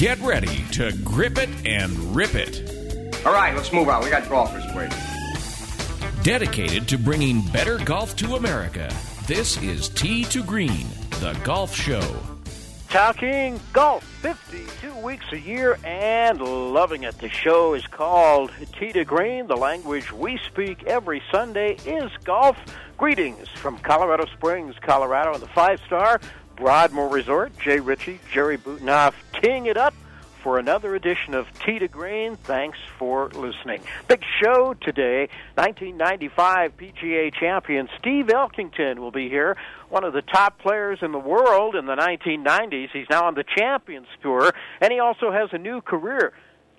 Get 0.00 0.18
ready 0.20 0.64
to 0.72 0.92
grip 1.04 1.36
it 1.36 1.50
and 1.66 2.16
rip 2.16 2.34
it. 2.34 3.26
All 3.26 3.34
right, 3.34 3.54
let's 3.54 3.70
move 3.70 3.90
on. 3.90 4.02
We 4.02 4.08
got 4.08 4.26
golfers 4.30 4.64
waiting. 4.74 4.96
Dedicated 6.22 6.88
to 6.88 6.96
bringing 6.96 7.42
better 7.48 7.76
golf 7.76 8.16
to 8.16 8.36
America, 8.36 8.90
this 9.26 9.60
is 9.60 9.90
Tee 9.90 10.24
to 10.24 10.42
Green, 10.42 10.86
the 11.20 11.38
golf 11.44 11.76
show. 11.76 12.00
Talking 12.88 13.60
golf 13.74 14.02
52 14.22 14.96
weeks 15.00 15.26
a 15.32 15.38
year 15.38 15.78
and 15.84 16.40
loving 16.40 17.02
it. 17.02 17.18
The 17.18 17.28
show 17.28 17.74
is 17.74 17.86
called 17.86 18.52
Tee 18.78 18.92
to 18.92 19.04
Green. 19.04 19.48
The 19.48 19.56
language 19.58 20.12
we 20.12 20.38
speak 20.46 20.82
every 20.84 21.22
Sunday 21.30 21.76
is 21.84 22.10
golf. 22.24 22.56
Greetings 22.96 23.48
from 23.50 23.76
Colorado 23.76 24.24
Springs, 24.32 24.76
Colorado, 24.80 25.34
and 25.34 25.42
the 25.42 25.48
five 25.48 25.78
star 25.84 26.22
Broadmoor 26.60 27.08
Resort. 27.08 27.58
Jay 27.58 27.80
Ritchie, 27.80 28.20
Jerry 28.30 28.58
Butenoff, 28.58 29.14
teeing 29.42 29.64
it 29.64 29.78
up 29.78 29.94
for 30.42 30.58
another 30.58 30.94
edition 30.94 31.32
of 31.32 31.46
Tee 31.64 31.78
to 31.78 31.88
Green. 31.88 32.36
Thanks 32.36 32.78
for 32.98 33.28
listening. 33.30 33.80
Big 34.08 34.22
show 34.42 34.74
today. 34.74 35.28
1995 35.54 36.76
PGA 36.76 37.32
champion 37.34 37.88
Steve 37.98 38.26
Elkington 38.26 38.98
will 38.98 39.10
be 39.10 39.30
here, 39.30 39.56
one 39.88 40.04
of 40.04 40.12
the 40.12 40.20
top 40.20 40.58
players 40.58 40.98
in 41.00 41.12
the 41.12 41.18
world 41.18 41.74
in 41.74 41.86
the 41.86 41.96
1990s. 41.96 42.90
He's 42.92 43.08
now 43.08 43.24
on 43.24 43.34
the 43.34 43.44
Champions 43.56 44.08
Tour, 44.22 44.52
and 44.82 44.92
he 44.92 45.00
also 45.00 45.32
has 45.32 45.48
a 45.52 45.58
new 45.58 45.80
career, 45.80 46.34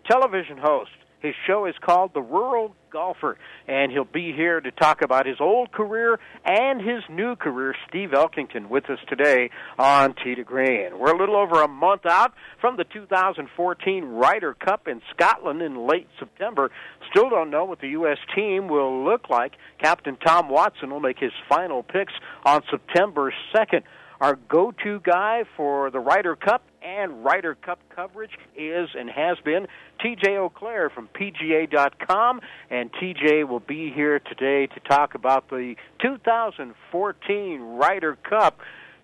television 0.05 0.57
host. 0.57 0.91
His 1.21 1.35
show 1.45 1.65
is 1.65 1.75
called 1.79 2.13
The 2.13 2.21
Rural 2.21 2.75
Golfer, 2.91 3.37
and 3.67 3.91
he'll 3.91 4.03
be 4.03 4.33
here 4.33 4.59
to 4.59 4.71
talk 4.71 5.03
about 5.03 5.27
his 5.27 5.37
old 5.39 5.71
career 5.71 6.19
and 6.43 6.81
his 6.81 7.03
new 7.09 7.35
career. 7.35 7.75
Steve 7.87 8.09
Elkington 8.09 8.69
with 8.69 8.89
us 8.89 8.97
today 9.07 9.51
on 9.77 10.15
to 10.23 10.43
Green. 10.43 10.97
We're 10.97 11.13
a 11.13 11.17
little 11.17 11.37
over 11.37 11.61
a 11.61 11.67
month 11.67 12.05
out 12.07 12.33
from 12.59 12.75
the 12.77 12.83
2014 12.85 14.03
Ryder 14.03 14.55
Cup 14.55 14.87
in 14.87 15.01
Scotland 15.11 15.61
in 15.61 15.87
late 15.87 16.07
September. 16.17 16.71
Still 17.11 17.29
don't 17.29 17.51
know 17.51 17.65
what 17.65 17.81
the 17.81 17.89
U.S. 17.89 18.17
team 18.35 18.67
will 18.67 19.05
look 19.05 19.29
like. 19.29 19.53
Captain 19.81 20.17
Tom 20.17 20.49
Watson 20.49 20.89
will 20.89 20.99
make 20.99 21.19
his 21.19 21.33
final 21.47 21.83
picks 21.83 22.13
on 22.45 22.61
September 22.69 23.31
2nd. 23.53 23.83
Our 24.21 24.35
go 24.35 24.71
to 24.83 24.99
guy 24.99 25.45
for 25.57 25.89
the 25.89 25.99
Ryder 25.99 26.35
Cup 26.35 26.61
and 26.83 27.25
Ryder 27.25 27.55
Cup 27.55 27.79
coverage 27.95 28.37
is 28.55 28.89
and 28.93 29.09
has 29.09 29.39
been 29.43 29.65
TJ 29.99 30.37
Auclair 30.37 30.91
from 30.91 31.09
PGA.com. 31.19 32.39
And 32.69 32.91
TJ 32.93 33.47
will 33.47 33.61
be 33.61 33.91
here 33.91 34.19
today 34.19 34.67
to 34.67 34.79
talk 34.81 35.15
about 35.15 35.49
the 35.49 35.73
2014 36.03 37.61
Ryder 37.61 38.15
Cup. 38.17 38.59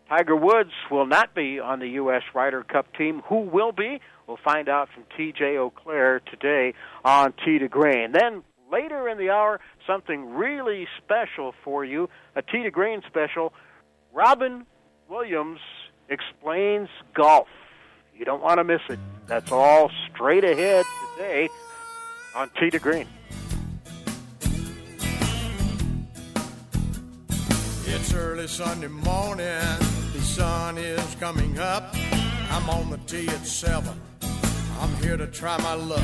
Tiger 0.07 0.35
Woods 0.35 0.69
will 0.91 1.07
not 1.07 1.33
be 1.33 1.59
on 1.59 1.79
the 1.79 1.89
U.S. 1.89 2.21
Ryder 2.35 2.63
Cup 2.63 2.85
team. 2.95 3.23
Who 3.27 3.39
will 3.39 3.71
be? 3.71 3.99
We'll 4.27 4.37
find 4.45 4.69
out 4.69 4.87
from 4.93 5.05
TJ 5.17 5.57
Auclair 5.57 6.23
today 6.29 6.75
on 7.03 7.33
Tee 7.43 7.57
to 7.57 7.67
Green. 7.67 8.11
Then 8.11 8.43
later 8.71 9.09
in 9.09 9.17
the 9.17 9.31
hour, 9.31 9.61
something 9.87 10.35
really 10.35 10.87
special 11.03 11.55
for 11.63 11.83
you 11.83 12.07
a 12.35 12.43
Tee 12.43 12.61
to 12.61 12.69
Green 12.69 13.01
special. 13.07 13.51
Robin 14.13 14.67
Williams 15.09 15.59
explains 16.09 16.89
golf. 17.13 17.47
You 18.15 18.25
don't 18.25 18.41
want 18.41 18.57
to 18.57 18.63
miss 18.63 18.81
it. 18.89 18.99
That's 19.27 19.51
all 19.51 19.89
straight 20.11 20.43
ahead 20.43 20.85
today 21.15 21.49
on 22.35 22.49
Tee 22.59 22.69
to 22.69 22.79
Green. 22.79 23.07
It's 27.85 28.13
early 28.13 28.47
Sunday 28.47 28.87
morning. 28.87 29.45
The 30.13 30.21
sun 30.21 30.77
is 30.77 31.15
coming 31.15 31.57
up. 31.57 31.95
I'm 32.49 32.69
on 32.69 32.89
the 32.89 32.97
tee 32.99 33.27
at 33.27 33.45
seven. 33.45 33.99
I'm 34.79 34.93
here 34.97 35.17
to 35.17 35.27
try 35.27 35.57
my 35.61 35.73
luck. 35.73 36.03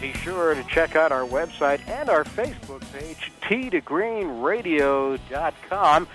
Be 0.00 0.12
sure 0.12 0.54
to 0.54 0.62
check 0.64 0.96
out 0.96 1.10
our 1.10 1.26
website 1.26 1.80
and 1.88 2.08
our 2.08 2.22
Facebook 2.24 2.82
page, 2.92 3.32
t2greenradio.com 3.42 6.08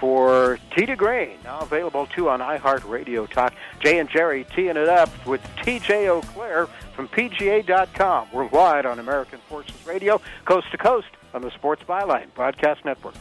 for 0.00 0.58
Tee 0.74 0.86
to 0.86 0.96
Green, 0.96 1.36
now 1.44 1.60
available 1.60 2.06
too 2.06 2.28
on 2.28 2.40
iHeartRadio 2.40 3.28
Talk. 3.28 3.54
Jay 3.80 3.98
and 3.98 4.08
Jerry 4.08 4.44
teeing 4.54 4.76
it 4.76 4.88
up 4.88 5.10
with 5.26 5.42
TJ 5.58 6.22
Auclair 6.22 6.68
from 6.94 7.08
PGA.com, 7.08 8.28
worldwide 8.32 8.86
on 8.86 8.98
American 8.98 9.38
Forces 9.48 9.74
Radio, 9.86 10.20
coast 10.44 10.70
to 10.70 10.78
coast 10.78 11.08
on 11.34 11.42
the 11.42 11.50
Sports 11.50 11.82
Byline 11.88 12.32
Broadcast 12.34 12.84
Network. 12.84 13.14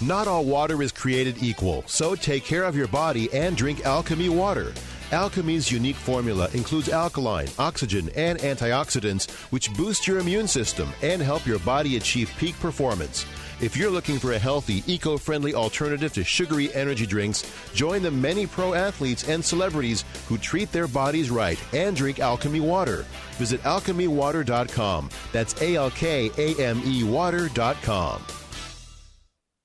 Not 0.00 0.28
all 0.28 0.44
water 0.44 0.82
is 0.82 0.92
created 0.92 1.42
equal, 1.42 1.82
so 1.86 2.14
take 2.14 2.44
care 2.44 2.64
of 2.64 2.76
your 2.76 2.88
body 2.88 3.32
and 3.32 3.56
drink 3.56 3.78
Alkame 3.80 4.28
water. 4.28 4.74
Alkame's 5.10 5.70
unique 5.70 5.96
formula 5.96 6.48
includes 6.52 6.88
alkaline, 6.88 7.46
oxygen, 7.60 8.10
and 8.16 8.40
antioxidants, 8.40 9.30
which 9.52 9.72
boost 9.74 10.06
your 10.06 10.18
immune 10.18 10.48
system 10.48 10.88
and 11.00 11.22
help 11.22 11.46
your 11.46 11.60
body 11.60 11.96
achieve 11.96 12.32
peak 12.38 12.58
performance. 12.58 13.24
If 13.60 13.76
you're 13.76 13.90
looking 13.90 14.18
for 14.18 14.32
a 14.32 14.38
healthy, 14.38 14.82
eco 14.86 15.16
friendly 15.16 15.54
alternative 15.54 16.12
to 16.14 16.24
sugary 16.24 16.74
energy 16.74 17.06
drinks, 17.06 17.50
join 17.72 18.02
the 18.02 18.10
many 18.10 18.46
pro 18.46 18.74
athletes 18.74 19.28
and 19.28 19.42
celebrities 19.44 20.04
who 20.26 20.38
treat 20.38 20.72
their 20.72 20.88
bodies 20.88 21.30
right 21.30 21.58
and 21.72 21.96
drink 21.96 22.18
Alkame 22.18 22.60
water. 22.60 23.06
Visit 23.38 23.62
alkamewater.com. 23.62 25.10
That's 25.32 25.62
A 25.62 25.76
L 25.76 25.90
K 25.90 26.30
A 26.36 26.60
M 26.60 26.82
E 26.84 27.04
water.com. 27.04 28.22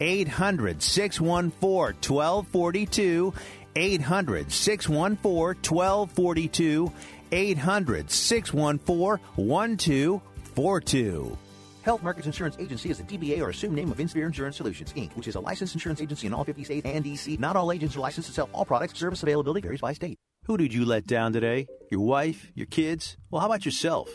800 0.00 0.82
614 0.82 2.14
1242. 2.14 3.34
800 3.76 4.52
614 4.52 5.62
1242. 5.62 6.92
800 7.32 8.10
614 8.10 9.24
1242. 9.36 11.38
Health 11.82 12.02
Markets 12.02 12.26
Insurance 12.26 12.56
Agency 12.58 12.90
is 12.90 13.00
a 13.00 13.04
DBA 13.04 13.40
or 13.40 13.48
assumed 13.48 13.74
name 13.74 13.90
of 13.90 13.98
Inspire 13.98 14.26
Insurance 14.26 14.58
Solutions, 14.58 14.92
Inc., 14.92 15.16
which 15.16 15.26
is 15.26 15.34
a 15.34 15.40
licensed 15.40 15.74
insurance 15.74 16.02
agency 16.02 16.26
in 16.26 16.34
all 16.34 16.44
50 16.44 16.64
states 16.64 16.86
and 16.86 17.02
DC. 17.02 17.38
Not 17.38 17.56
all 17.56 17.72
agents 17.72 17.96
are 17.96 18.00
licensed 18.00 18.28
to 18.28 18.34
sell 18.34 18.50
all 18.52 18.66
products. 18.66 18.98
Service 18.98 19.22
availability 19.22 19.62
varies 19.62 19.80
by 19.80 19.94
state. 19.94 20.18
Who 20.44 20.58
did 20.58 20.74
you 20.74 20.84
let 20.84 21.06
down 21.06 21.32
today? 21.32 21.68
Your 21.90 22.00
wife? 22.00 22.52
Your 22.54 22.66
kids? 22.66 23.16
Well, 23.30 23.40
how 23.40 23.46
about 23.46 23.64
yourself? 23.64 24.14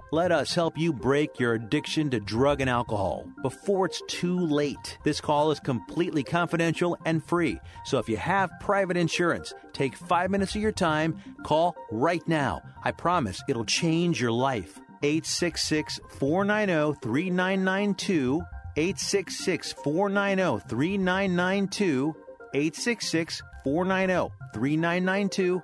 Let 0.13 0.33
us 0.33 0.53
help 0.53 0.77
you 0.77 0.91
break 0.91 1.39
your 1.39 1.53
addiction 1.53 2.09
to 2.09 2.19
drug 2.19 2.59
and 2.59 2.69
alcohol 2.69 3.25
before 3.41 3.85
it's 3.85 4.01
too 4.09 4.37
late. 4.37 4.97
This 5.05 5.21
call 5.21 5.51
is 5.51 5.59
completely 5.61 6.21
confidential 6.21 6.97
and 7.05 7.23
free. 7.23 7.61
So 7.85 7.97
if 7.97 8.09
you 8.09 8.17
have 8.17 8.51
private 8.59 8.97
insurance, 8.97 9.53
take 9.71 9.95
five 9.95 10.29
minutes 10.29 10.53
of 10.53 10.61
your 10.61 10.73
time, 10.73 11.17
call 11.45 11.77
right 11.91 12.27
now. 12.27 12.61
I 12.83 12.91
promise 12.91 13.41
it'll 13.47 13.63
change 13.63 14.19
your 14.19 14.33
life. 14.33 14.77
866 15.01 16.01
490 16.19 16.99
3992. 17.01 18.41
866 18.75 19.73
490 19.81 20.67
3992. 20.67 22.15
866 22.53 23.41
490 23.63 24.33
3992. 24.53 25.63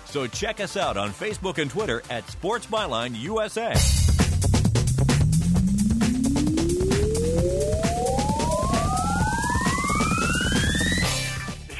So 0.11 0.27
check 0.27 0.59
us 0.59 0.75
out 0.75 0.97
on 0.97 1.11
Facebook 1.11 1.57
and 1.57 1.71
Twitter 1.71 2.03
at 2.09 2.29
Sports 2.29 2.65
Byline 2.67 3.17
USA. 3.17 3.73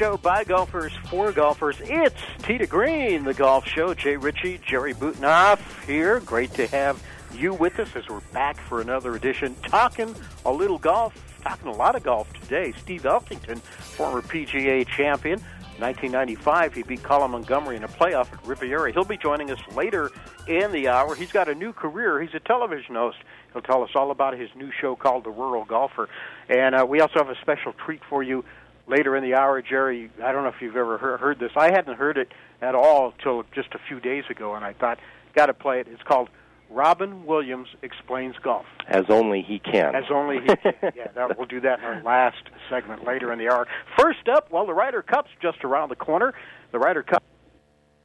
show 0.02 0.18
by 0.18 0.44
golfers 0.44 0.92
for 1.12 1.32
golfers. 1.32 1.76
It's 1.82 2.16
to 2.46 2.66
Green, 2.66 3.24
the 3.24 3.36
golf 3.36 3.68
show. 3.68 3.94
Jay 3.94 4.16
Ritchie, 4.16 4.60
Jerry 4.66 4.96
Butenoff 4.96 5.60
here. 5.86 6.22
Great 6.22 6.52
to 6.56 6.66
have 6.68 7.00
you 7.36 7.54
with 7.54 7.80
us 7.80 7.96
as 7.96 8.10
we're 8.10 8.22
back 8.34 8.58
for 8.58 8.82
another 8.82 9.14
edition, 9.14 9.56
talking 9.68 10.16
a 10.44 10.52
little 10.52 10.80
golf, 10.80 11.14
talking 11.44 11.68
a 11.68 11.76
lot 11.76 11.96
of 11.96 12.02
golf 12.02 12.34
today. 12.34 12.74
Steve 12.82 13.04
Elkington, 13.04 13.60
former 13.60 14.24
PGA 14.24 14.88
champion. 14.88 15.40
1995, 15.82 16.74
he 16.76 16.84
beat 16.84 17.02
Colin 17.02 17.32
Montgomerie 17.32 17.76
in 17.76 17.84
a 17.84 17.88
playoff 17.88 18.32
at 18.32 18.46
Riviera. 18.46 18.94
He'll 18.94 19.04
be 19.04 19.18
joining 19.18 19.50
us 19.50 19.60
later 19.76 20.12
in 20.48 20.72
the 20.72 20.88
hour. 20.88 21.16
He's 21.16 21.32
got 21.32 21.50
a 21.50 21.56
new 21.56 21.74
career. 21.74 22.22
He's 22.22 22.34
a 22.36 22.40
television 22.40 22.96
host. 22.96 23.18
He'll 23.52 23.64
tell 23.64 23.84
us 23.84 23.90
all 23.96 24.12
about 24.12 24.38
his 24.38 24.50
new 24.56 24.72
show 24.80 24.96
called 24.96 25.24
The 25.24 25.32
Rural 25.32 25.66
Golfer. 25.66 26.08
And 26.48 26.76
uh, 26.76 26.86
we 26.88 27.02
also 27.02 27.16
have 27.16 27.30
a 27.30 27.40
special 27.42 27.74
treat 27.74 28.02
for 28.08 28.22
you 28.22 28.46
later 28.88 29.18
in 29.18 29.24
the 29.24 29.34
hour, 29.34 29.62
Jerry. 29.62 30.12
I 30.24 30.32
don't 30.32 30.44
know 30.44 30.50
if 30.50 30.62
you've 30.62 30.76
ever 30.76 30.98
heard 30.98 31.40
this. 31.40 31.52
I 31.56 31.72
hadn't 31.72 31.96
heard 31.96 32.18
it 32.18 32.32
at 32.62 32.76
all 32.76 33.14
till 33.24 33.44
just 33.54 33.74
a 33.74 33.80
few 33.88 34.00
days 34.00 34.26
ago, 34.30 34.54
and 34.54 34.64
I 34.64 34.74
thought, 34.74 35.00
got 35.34 35.48
to 35.48 35.54
play 35.54 35.80
it. 35.80 35.88
It's 35.90 36.04
called 36.04 36.30
Robin 36.72 37.26
Williams 37.26 37.68
Explains 37.82 38.36
Golf. 38.42 38.66
As 38.88 39.06
only 39.10 39.42
he 39.42 39.60
can. 39.60 39.96
As 39.96 40.06
only 40.10 40.40
he 40.40 40.56
can. 40.56 40.74
yeah, 40.96 41.08
that, 41.16 41.38
we'll 41.38 41.48
do 41.48 41.60
that 41.62 41.80
in 41.80 41.86
our 41.86 42.02
last 42.04 42.44
segment 42.70 43.06
later 43.06 43.32
in 43.34 43.40
the 43.40 43.50
hour. 43.50 43.68
First 43.98 44.30
up, 44.30 44.52
well, 44.52 44.66
the 44.66 44.74
Ryder 44.74 45.02
Cup's 45.02 45.32
just 45.42 45.64
around 45.64 45.90
the 45.90 45.96
corner. 45.96 46.34
The 46.72 46.80
Ryder 46.80 47.04
Cup, 47.04 47.24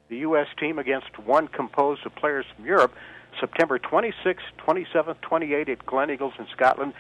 the 0.08 0.18
U.S. 0.18 0.48
team 0.58 0.78
against 0.78 1.18
one 1.18 1.48
composed 1.48 2.04
of 2.04 2.14
players 2.16 2.44
from 2.54 2.64
Europe, 2.64 2.92
September 3.40 3.78
26th, 3.78 4.38
27th, 4.58 5.16
28th 5.22 5.68
at 5.68 5.86
Gleneagles 5.86 6.38
in 6.38 6.46
Scotland. 6.52 6.92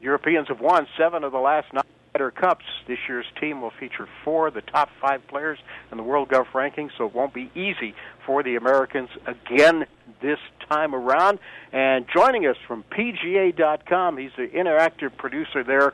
Europeans 0.00 0.48
have 0.48 0.60
won 0.60 0.86
seven 0.98 1.24
of 1.24 1.32
the 1.32 1.38
last 1.38 1.72
nine. 1.72 1.84
Ryder 2.14 2.32
Cups, 2.32 2.64
this 2.88 2.98
year's 3.08 3.26
team 3.40 3.60
will 3.60 3.70
feature 3.78 4.08
four 4.24 4.48
of 4.48 4.54
the 4.54 4.62
top 4.62 4.88
five 5.00 5.26
players 5.28 5.58
in 5.92 5.96
the 5.96 6.02
World 6.02 6.28
Golf 6.28 6.48
Rankings, 6.52 6.90
so 6.98 7.06
it 7.06 7.14
won't 7.14 7.32
be 7.32 7.50
easy 7.54 7.94
for 8.26 8.42
the 8.42 8.56
Americans 8.56 9.10
again 9.26 9.86
this 10.20 10.38
time 10.68 10.94
around. 10.94 11.38
And 11.72 12.06
joining 12.12 12.46
us 12.46 12.56
from 12.66 12.84
PGA.com, 12.90 14.18
he's 14.18 14.32
the 14.36 14.48
interactive 14.48 15.16
producer 15.16 15.62
there. 15.62 15.92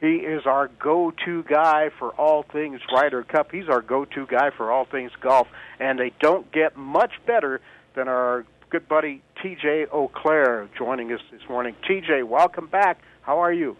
He 0.00 0.16
is 0.16 0.46
our 0.46 0.68
go 0.80 1.12
to 1.26 1.42
guy 1.42 1.90
for 1.98 2.10
all 2.12 2.44
things 2.50 2.80
Ryder 2.92 3.22
Cup. 3.22 3.52
He's 3.52 3.68
our 3.68 3.82
go 3.82 4.06
to 4.06 4.26
guy 4.26 4.50
for 4.56 4.72
all 4.72 4.86
things 4.86 5.12
golf, 5.20 5.48
and 5.78 5.98
they 5.98 6.12
don't 6.18 6.50
get 6.50 6.78
much 6.78 7.12
better 7.26 7.60
than 7.94 8.08
our 8.08 8.46
good 8.70 8.88
buddy 8.88 9.22
TJ 9.44 9.88
Auclair 9.90 10.68
joining 10.78 11.12
us 11.12 11.20
this 11.30 11.42
morning. 11.46 11.76
TJ, 11.86 12.26
welcome 12.26 12.68
back. 12.68 13.02
How 13.20 13.38
are 13.40 13.52
you? 13.52 13.76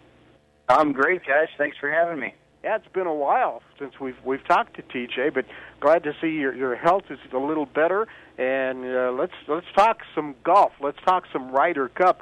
I'm 0.69 0.93
great, 0.93 1.21
guys. 1.25 1.47
Thanks 1.57 1.77
for 1.77 1.91
having 1.91 2.19
me. 2.19 2.33
Yeah, 2.63 2.77
it's 2.77 2.87
been 2.93 3.07
a 3.07 3.13
while 3.13 3.61
since 3.77 3.99
we've 3.99 4.15
we've 4.23 4.45
talked 4.47 4.75
to 4.77 4.83
TJ, 4.83 5.33
but 5.33 5.45
glad 5.81 6.03
to 6.03 6.13
see 6.21 6.29
your 6.29 6.55
your 6.55 6.75
health 6.75 7.03
is 7.09 7.19
a 7.33 7.37
little 7.37 7.65
better. 7.65 8.07
And 8.37 8.85
uh, 8.85 9.11
let's 9.11 9.33
let's 9.49 9.65
talk 9.75 9.99
some 10.15 10.35
golf. 10.45 10.71
Let's 10.81 10.97
talk 11.05 11.25
some 11.33 11.51
Ryder 11.51 11.89
Cup. 11.89 12.21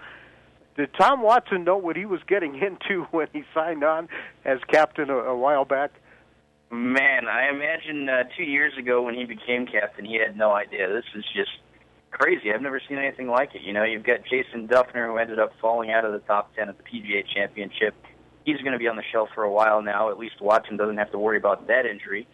Did 0.76 0.90
Tom 1.00 1.22
Watson 1.22 1.64
know 1.64 1.78
what 1.78 1.96
he 1.96 2.06
was 2.06 2.22
getting 2.28 2.56
into 2.62 3.04
when 3.12 3.28
he 3.34 3.44
signed 3.54 3.84
on 3.84 4.10
as 4.44 4.58
captain 4.68 5.12
a, 5.12 5.16
a 5.16 5.38
while 5.38 5.66
back? 5.66 5.92
Man, 6.72 7.28
I 7.28 7.50
imagine 7.50 8.10
uh, 8.10 8.24
two 8.36 8.44
years 8.44 8.74
ago 8.80 9.04
when 9.04 9.14
he 9.14 9.26
became 9.26 9.68
captain, 9.68 10.06
he 10.06 10.16
had 10.16 10.38
no 10.38 10.54
idea. 10.54 10.88
This 10.88 11.04
is 11.16 11.26
just 11.36 11.52
crazy. 12.10 12.52
I've 12.52 12.62
never 12.62 12.82
seen 12.88 12.98
anything 12.98 13.28
like 13.28 13.54
it. 13.54 13.62
You 13.62 13.74
know, 13.74 13.84
you've 13.84 14.06
got 14.06 14.20
Jason 14.24 14.68
Dufner 14.68 15.06
who 15.06 15.18
ended 15.18 15.38
up 15.38 15.52
falling 15.62 15.92
out 15.92 16.06
of 16.06 16.14
the 16.14 16.20
top 16.20 16.56
ten 16.56 16.70
at 16.70 16.78
the 16.78 16.84
PGA 16.84 17.26
Championship 17.32 17.94
he's 18.46 18.58
going 18.58 18.74
to 18.74 18.80
be 18.80 18.88
on 18.88 18.96
the 18.96 19.04
shelf 19.12 19.30
for 19.36 19.44
a 19.44 19.52
while 19.52 19.82
now. 19.82 20.10
At 20.10 20.18
least 20.18 20.42
Watson 20.42 20.78
doesn't 20.78 20.98
have 20.98 21.12
to 21.12 21.20
worry 21.20 21.38
about 21.38 21.68
that 21.68 21.86
injury. 21.86 22.28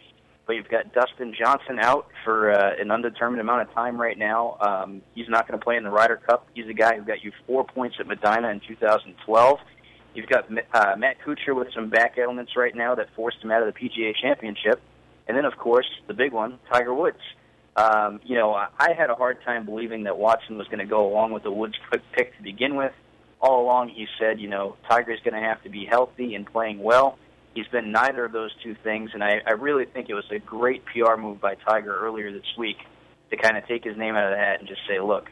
But 0.46 0.56
you've 0.56 0.68
got 0.68 0.94
Dustin 0.94 1.34
Johnson 1.38 1.78
out 1.78 2.08
for 2.24 2.50
uh, 2.50 2.80
an 2.80 2.90
undetermined 2.90 3.40
amount 3.40 3.68
of 3.68 3.74
time 3.74 4.00
right 4.00 4.16
now. 4.16 4.56
Um, 4.60 5.02
he's 5.14 5.28
not 5.28 5.46
going 5.46 5.58
to 5.58 5.62
play 5.62 5.76
in 5.76 5.84
the 5.84 5.90
Ryder 5.90 6.16
Cup. 6.16 6.48
He's 6.54 6.66
a 6.68 6.72
guy 6.72 6.96
who 6.96 7.04
got 7.04 7.22
you 7.22 7.32
four 7.46 7.64
points 7.64 7.96
at 8.00 8.06
Medinah 8.06 8.50
in 8.50 8.60
2012. 8.66 9.58
You've 10.14 10.26
got 10.26 10.46
uh, 10.72 10.96
Matt 10.96 11.16
Kuchar 11.24 11.54
with 11.54 11.68
some 11.74 11.90
back 11.90 12.16
ailments 12.16 12.56
right 12.56 12.74
now 12.74 12.94
that 12.94 13.08
forced 13.14 13.44
him 13.44 13.50
out 13.50 13.62
of 13.62 13.72
the 13.72 13.78
PGA 13.78 14.14
Championship. 14.20 14.80
And 15.26 15.36
then, 15.36 15.44
of 15.44 15.58
course, 15.58 15.86
the 16.06 16.14
big 16.14 16.32
one, 16.32 16.58
Tiger 16.72 16.94
Woods. 16.94 17.20
Um, 17.76 18.18
you 18.24 18.34
know, 18.34 18.52
I 18.52 18.94
had 18.96 19.10
a 19.10 19.14
hard 19.14 19.38
time 19.44 19.66
believing 19.66 20.04
that 20.04 20.16
Watson 20.16 20.56
was 20.56 20.66
going 20.68 20.78
to 20.78 20.86
go 20.86 21.06
along 21.06 21.32
with 21.32 21.42
the 21.42 21.52
Woods 21.52 21.74
pick 22.16 22.34
to 22.36 22.42
begin 22.42 22.74
with 22.74 22.92
all 23.40 23.62
along 23.62 23.90
he 23.90 24.06
said, 24.18 24.40
you 24.40 24.48
know, 24.48 24.76
Tiger's 24.88 25.20
going 25.24 25.34
to 25.34 25.46
have 25.46 25.62
to 25.62 25.68
be 25.68 25.86
healthy 25.86 26.34
and 26.34 26.46
playing 26.46 26.82
well. 26.82 27.18
He's 27.54 27.68
been 27.68 27.92
neither 27.92 28.24
of 28.24 28.32
those 28.32 28.50
two 28.62 28.76
things, 28.84 29.10
and 29.14 29.22
I, 29.22 29.40
I 29.46 29.52
really 29.52 29.84
think 29.84 30.08
it 30.08 30.14
was 30.14 30.24
a 30.30 30.38
great 30.38 30.84
PR 30.86 31.16
move 31.16 31.40
by 31.40 31.54
Tiger 31.54 31.96
earlier 31.98 32.32
this 32.32 32.46
week 32.56 32.76
to 33.30 33.36
kind 33.36 33.56
of 33.56 33.66
take 33.66 33.84
his 33.84 33.96
name 33.96 34.14
out 34.14 34.32
of 34.32 34.38
the 34.38 34.38
hat 34.38 34.60
and 34.60 34.68
just 34.68 34.80
say, 34.88 35.00
look, 35.00 35.28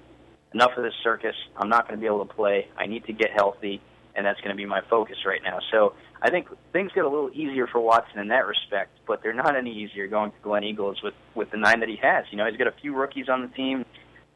enough 0.53 0.73
of 0.77 0.83
this 0.83 0.95
circus. 1.03 1.35
I'm 1.57 1.69
not 1.69 1.87
going 1.87 1.99
to 1.99 2.01
be 2.01 2.07
able 2.07 2.25
to 2.25 2.33
play. 2.33 2.69
I 2.77 2.87
need 2.87 3.05
to 3.07 3.13
get 3.13 3.31
healthy, 3.35 3.81
and 4.15 4.25
that's 4.25 4.41
going 4.41 4.51
to 4.51 4.57
be 4.57 4.67
my 4.67 4.81
focus 4.89 5.17
right 5.27 5.41
now. 5.45 5.59
So 5.71 5.95
I 6.23 6.31
think 6.31 6.49
things 6.73 6.91
get 6.95 7.05
a 7.05 7.09
little 7.09 7.31
easier 7.33 7.67
for 7.67 7.81
Watson 7.81 8.19
in 8.19 8.29
that 8.29 8.47
respect, 8.47 8.91
but 9.07 9.23
they're 9.23 9.35
not 9.35 9.57
any 9.57 9.73
easier 9.73 10.07
going 10.09 10.33
to 10.33 10.39
Gleneagles 10.39 11.03
with 11.03 11.15
with 11.35 11.51
the 11.51 11.59
nine 11.59 11.81
that 11.81 11.89
he 11.89 11.99
has. 12.03 12.25
You 12.31 12.39
know, 12.39 12.47
he's 12.47 12.57
got 12.57 12.69
a 12.69 12.75
few 12.81 12.95
rookies 12.95 13.29
on 13.29 13.43
the 13.43 13.49
team. 13.49 13.85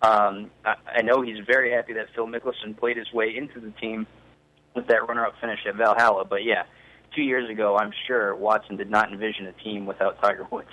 Um, 0.02 0.50
I, 0.64 0.74
I 0.96 1.02
know 1.02 1.22
he's 1.22 1.38
very 1.46 1.72
happy 1.72 1.92
that 1.94 2.06
Phil 2.14 2.26
Mickelson 2.26 2.76
played 2.76 2.96
his 2.96 3.12
way 3.12 3.36
into 3.36 3.60
the 3.60 3.70
team 3.72 4.06
with 4.74 4.86
that 4.86 5.06
runner-up 5.06 5.34
finish 5.40 5.60
at 5.66 5.74
Valhalla. 5.76 6.24
But 6.24 6.44
yeah, 6.44 6.64
two 7.14 7.22
years 7.22 7.50
ago, 7.50 7.76
I'm 7.76 7.92
sure 8.06 8.34
Watson 8.34 8.76
did 8.76 8.90
not 8.90 9.12
envision 9.12 9.46
a 9.46 9.52
team 9.52 9.86
without 9.86 10.20
Tiger 10.22 10.46
Woods. 10.50 10.68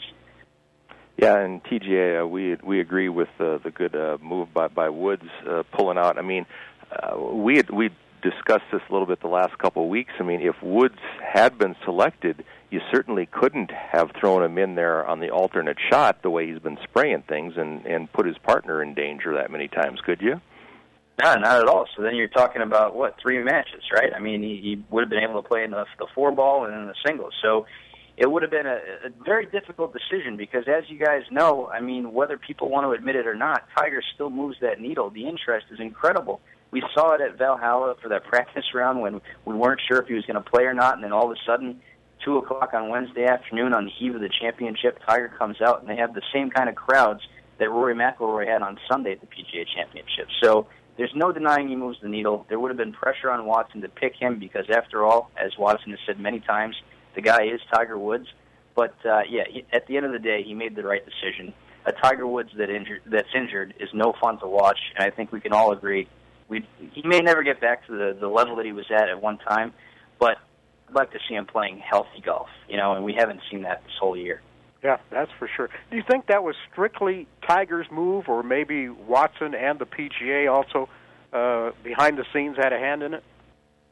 Yeah, 1.17 1.39
and 1.39 1.63
TJ, 1.63 2.21
uh, 2.21 2.27
we 2.27 2.57
we 2.63 2.79
agree 2.79 3.09
with 3.09 3.29
uh, 3.39 3.57
the 3.57 3.71
good 3.73 3.95
uh, 3.95 4.19
move 4.21 4.53
by 4.53 4.67
by 4.67 4.89
Woods 4.89 5.25
uh, 5.49 5.63
pulling 5.71 5.97
out. 5.97 6.19
I 6.19 6.21
mean, 6.21 6.45
uh, 6.91 7.17
we 7.17 7.57
had, 7.57 7.71
we 7.71 7.89
discussed 8.29 8.65
this 8.71 8.81
a 8.89 8.91
little 8.91 9.07
bit 9.07 9.21
the 9.21 9.27
last 9.27 9.57
couple 9.57 9.83
of 9.83 9.89
weeks. 9.89 10.11
I 10.19 10.23
mean, 10.23 10.41
if 10.41 10.55
Woods 10.61 10.99
had 11.23 11.57
been 11.57 11.75
selected, 11.85 12.43
you 12.69 12.81
certainly 12.91 13.25
couldn't 13.25 13.71
have 13.71 14.11
thrown 14.19 14.43
him 14.43 14.57
in 14.57 14.75
there 14.75 15.05
on 15.05 15.19
the 15.19 15.29
alternate 15.29 15.77
shot 15.89 16.21
the 16.21 16.29
way 16.29 16.47
he's 16.47 16.59
been 16.59 16.77
spraying 16.83 17.23
things 17.23 17.53
and 17.57 17.85
and 17.85 18.11
put 18.11 18.25
his 18.25 18.37
partner 18.39 18.81
in 18.81 18.93
danger 18.93 19.35
that 19.35 19.51
many 19.51 19.67
times, 19.67 19.99
could 20.01 20.21
you? 20.21 20.41
No, 21.23 21.33
not 21.35 21.61
at 21.61 21.67
all. 21.67 21.87
So 21.95 22.03
then 22.03 22.15
you're 22.15 22.27
talking 22.27 22.61
about 22.61 22.95
what 22.95 23.15
three 23.21 23.41
matches, 23.43 23.83
right? 23.93 24.11
I 24.15 24.19
mean, 24.19 24.41
he, 24.41 24.59
he 24.61 24.83
would 24.91 25.01
have 25.01 25.09
been 25.09 25.23
able 25.23 25.41
to 25.41 25.47
play 25.47 25.63
in 25.63 25.71
the 25.71 25.85
the 25.97 26.07
four 26.13 26.31
ball 26.31 26.65
and 26.65 26.73
in 26.73 26.87
the 26.87 26.95
singles. 27.05 27.33
So 27.41 27.65
it 28.17 28.29
would 28.29 28.41
have 28.41 28.51
been 28.51 28.65
a, 28.65 28.79
a 29.05 29.09
very 29.23 29.45
difficult 29.45 29.93
decision 29.93 30.37
because, 30.37 30.63
as 30.67 30.83
you 30.89 30.97
guys 30.99 31.21
know, 31.31 31.67
I 31.67 31.81
mean, 31.81 32.13
whether 32.13 32.37
people 32.37 32.69
want 32.69 32.85
to 32.85 32.91
admit 32.91 33.15
it 33.15 33.27
or 33.27 33.35
not, 33.35 33.63
Tiger 33.77 34.01
still 34.13 34.29
moves 34.29 34.57
that 34.61 34.81
needle. 34.81 35.09
The 35.09 35.27
interest 35.27 35.67
is 35.71 35.79
incredible. 35.79 36.41
We 36.71 36.83
saw 36.93 37.13
it 37.13 37.21
at 37.21 37.37
Valhalla 37.37 37.95
for 38.01 38.09
that 38.09 38.25
practice 38.25 38.65
round 38.73 39.01
when 39.01 39.21
we 39.45 39.55
weren't 39.55 39.81
sure 39.87 40.01
if 40.01 40.07
he 40.07 40.13
was 40.13 40.25
going 40.25 40.41
to 40.41 40.49
play 40.49 40.63
or 40.63 40.73
not, 40.73 40.95
and 40.95 41.03
then 41.03 41.13
all 41.13 41.31
of 41.31 41.31
a 41.31 41.39
sudden 41.45 41.81
two 42.23 42.37
o'clock 42.37 42.73
on 42.73 42.89
Wednesday 42.89 43.25
afternoon 43.25 43.73
on 43.73 43.85
the 43.85 43.91
eve 44.05 44.15
of 44.15 44.21
the 44.21 44.29
championship, 44.41 44.99
Tiger 45.07 45.31
comes 45.37 45.61
out 45.61 45.81
and 45.81 45.89
they 45.89 45.95
have 45.95 46.13
the 46.13 46.21
same 46.33 46.49
kind 46.49 46.67
of 46.67 46.75
crowds 46.75 47.21
that 47.59 47.69
Rory 47.69 47.95
McIlroy 47.95 48.47
had 48.47 48.61
on 48.61 48.77
Sunday 48.89 49.13
at 49.13 49.21
the 49.21 49.27
PGA 49.27 49.65
Championship. 49.75 50.27
So 50.43 50.67
there's 50.97 51.13
no 51.15 51.31
denying 51.31 51.69
he 51.69 51.75
moves 51.75 51.99
the 52.01 52.09
needle. 52.09 52.45
There 52.49 52.59
would 52.59 52.69
have 52.69 52.77
been 52.77 52.93
pressure 52.93 53.29
on 53.29 53.45
Watson 53.45 53.81
to 53.81 53.89
pick 53.89 54.15
him 54.15 54.39
because, 54.39 54.65
after 54.69 55.05
all, 55.05 55.31
as 55.37 55.51
Watson 55.57 55.91
has 55.91 55.99
said 56.05 56.19
many 56.19 56.39
times, 56.39 56.75
the 57.15 57.21
guy 57.21 57.45
is 57.45 57.61
Tiger 57.73 57.97
Woods. 57.97 58.27
But 58.75 58.95
uh, 59.05 59.21
yeah, 59.29 59.43
he, 59.49 59.65
at 59.71 59.87
the 59.87 59.97
end 59.97 60.05
of 60.05 60.11
the 60.11 60.19
day, 60.19 60.43
he 60.43 60.53
made 60.53 60.75
the 60.75 60.83
right 60.83 61.01
decision. 61.03 61.53
A 61.85 61.91
Tiger 61.91 62.27
Woods 62.27 62.49
that 62.57 62.69
injured 62.69 63.01
that's 63.05 63.29
injured 63.35 63.73
is 63.79 63.89
no 63.93 64.13
fun 64.19 64.39
to 64.39 64.47
watch, 64.47 64.79
and 64.95 65.05
I 65.05 65.15
think 65.15 65.31
we 65.31 65.39
can 65.39 65.53
all 65.53 65.71
agree. 65.71 66.07
We 66.49 66.65
he 66.93 67.01
may 67.03 67.19
never 67.19 67.43
get 67.43 67.59
back 67.59 67.85
to 67.87 67.91
the 67.91 68.17
the 68.19 68.27
level 68.27 68.55
that 68.57 68.65
he 68.65 68.71
was 68.71 68.85
at 68.89 69.09
at 69.09 69.21
one 69.21 69.37
time, 69.37 69.73
but 70.19 70.37
I'd 70.89 70.95
like 70.95 71.11
to 71.11 71.19
see 71.27 71.35
him 71.35 71.45
playing 71.45 71.79
healthy 71.79 72.21
golf, 72.23 72.49
you 72.69 72.77
know, 72.77 72.93
and 72.93 73.03
we 73.03 73.13
haven't 73.13 73.41
seen 73.51 73.63
that 73.63 73.83
this 73.83 73.93
whole 73.99 74.15
year. 74.15 74.41
Yeah, 74.83 74.97
that's 75.09 75.31
for 75.39 75.49
sure. 75.53 75.69
Do 75.89 75.97
you 75.97 76.03
think 76.09 76.27
that 76.27 76.43
was 76.43 76.55
strictly 76.71 77.27
Tiger's 77.45 77.87
move, 77.91 78.29
or 78.29 78.43
maybe 78.43 78.89
Watson 78.89 79.55
and 79.55 79.79
the 79.79 79.85
PGA 79.85 80.53
also 80.53 80.87
uh, 81.33 81.71
behind 81.83 82.17
the 82.17 82.25
scenes 82.33 82.57
had 82.57 82.71
a 82.71 82.77
hand 82.77 83.03
in 83.03 83.13
it? 83.13 83.23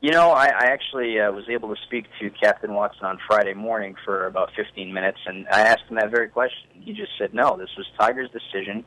You 0.02 0.12
know, 0.12 0.32
I, 0.32 0.46
I 0.46 0.66
actually 0.68 1.20
uh, 1.20 1.32
was 1.32 1.46
able 1.50 1.74
to 1.74 1.82
speak 1.82 2.06
to 2.20 2.30
Captain 2.30 2.74
Watson 2.74 3.06
on 3.06 3.18
Friday 3.28 3.56
morning 3.56 3.96
for 4.06 4.28
about 4.28 4.52
15 4.56 4.94
minutes, 4.94 5.18
and 5.26 5.48
I 5.52 5.62
asked 5.62 5.84
him 5.90 5.96
that 5.96 6.12
very 6.12 6.30
question. 6.30 6.70
He 6.74 6.94
just 6.94 7.12
said, 7.18 7.34
no, 7.34 7.58
this 7.58 7.70
was 7.76 7.88
Tiger's 8.00 8.30
decision, 8.30 8.86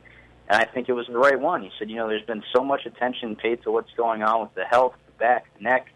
and 0.49 0.61
I 0.61 0.65
think 0.65 0.89
it 0.89 0.93
was 0.93 1.05
the 1.07 1.17
right 1.17 1.39
one. 1.39 1.61
He 1.61 1.69
said, 1.77 1.89
you 1.89 1.97
know, 1.97 2.07
there's 2.07 2.25
been 2.25 2.43
so 2.55 2.63
much 2.63 2.85
attention 2.85 3.35
paid 3.35 3.63
to 3.63 3.71
what's 3.71 3.91
going 3.95 4.23
on 4.23 4.41
with 4.41 4.55
the 4.55 4.65
health, 4.65 4.93
the 5.05 5.11
back, 5.13 5.45
the 5.57 5.63
neck, 5.63 5.87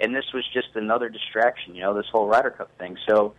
and 0.00 0.14
this 0.14 0.26
was 0.34 0.44
just 0.52 0.68
another 0.74 1.08
distraction, 1.08 1.74
you 1.74 1.82
know, 1.82 1.94
this 1.94 2.06
whole 2.12 2.26
Ryder 2.26 2.50
Cup 2.50 2.70
thing. 2.78 2.96
So 3.08 3.34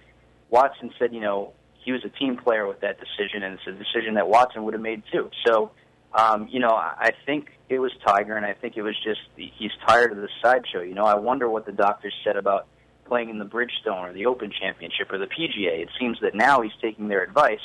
Watson 0.50 0.92
said, 0.98 1.14
you 1.14 1.20
know, 1.20 1.54
he 1.84 1.92
was 1.92 2.04
a 2.06 2.10
team 2.10 2.38
player 2.38 2.66
with 2.66 2.82
that 2.82 2.98
decision, 3.00 3.44
and 3.44 3.56
it's 3.56 3.68
a 3.68 3.72
decision 3.72 4.16
that 4.16 4.28
Watson 4.28 4.64
would 4.64 4.74
have 4.74 4.82
made 4.82 5.04
too. 5.12 5.30
So, 5.46 5.72
um, 6.14 6.48
you 6.50 6.60
know, 6.60 6.72
I 6.72 7.12
think 7.26 7.50
it 7.70 7.80
was 7.80 7.92
Tiger, 8.06 8.36
and 8.36 8.46
I 8.46 8.54
think 8.54 8.78
it 8.78 8.82
was 8.82 8.96
just 9.04 9.20
he's 9.36 9.72
tired 9.88 10.12
of 10.12 10.18
the 10.18 10.30
sideshow. 10.42 10.82
You 10.82 10.94
know, 10.94 11.06
I 11.06 11.16
wonder 11.16 11.50
what 11.50 11.66
the 11.66 11.72
doctors 11.72 12.14
said 12.24 12.38
about 12.38 12.68
playing 13.06 13.30
in 13.30 13.40
the 13.40 13.46
Bridgestone 13.46 14.10
or 14.10 14.14
the 14.14 14.26
Open 14.26 14.52
Championship 14.52 15.12
or 15.12 15.18
the 15.18 15.28
PGA. 15.28 15.82
It 15.82 15.90
seems 16.00 16.18
that 16.22 16.34
now 16.34 16.62
he's 16.62 16.72
taking 16.82 17.10
their 17.10 17.24
advice, 17.24 17.60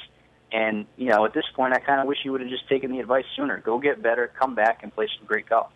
and 0.53 0.87
you 0.97 1.11
know, 1.11 1.25
at 1.25 1.35
this 1.35 1.45
point, 1.55 1.75
I 1.75 1.81
kind 1.81 2.01
of 2.01 2.07
wish 2.07 2.19
you 2.25 2.33
would 2.33 2.41
have 2.41 2.51
just 2.51 2.69
taken 2.69 2.91
the 2.91 3.01
advice 3.01 3.25
sooner. 3.37 3.59
Go 3.59 3.79
get 3.79 4.03
better, 4.03 4.31
come 4.39 4.55
back, 4.55 4.83
and 4.83 4.95
play 4.95 5.09
some 5.19 5.27
great 5.27 5.49
golf. 5.49 5.71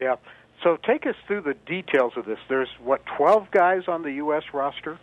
Yeah. 0.00 0.16
So 0.62 0.76
take 0.76 1.06
us 1.06 1.14
through 1.26 1.42
the 1.42 1.54
details 1.66 2.14
of 2.16 2.24
this. 2.24 2.38
There's 2.48 2.68
what 2.82 3.02
12 3.16 3.50
guys 3.50 3.82
on 3.86 4.02
the 4.02 4.12
U.S. 4.12 4.42
roster. 4.52 4.98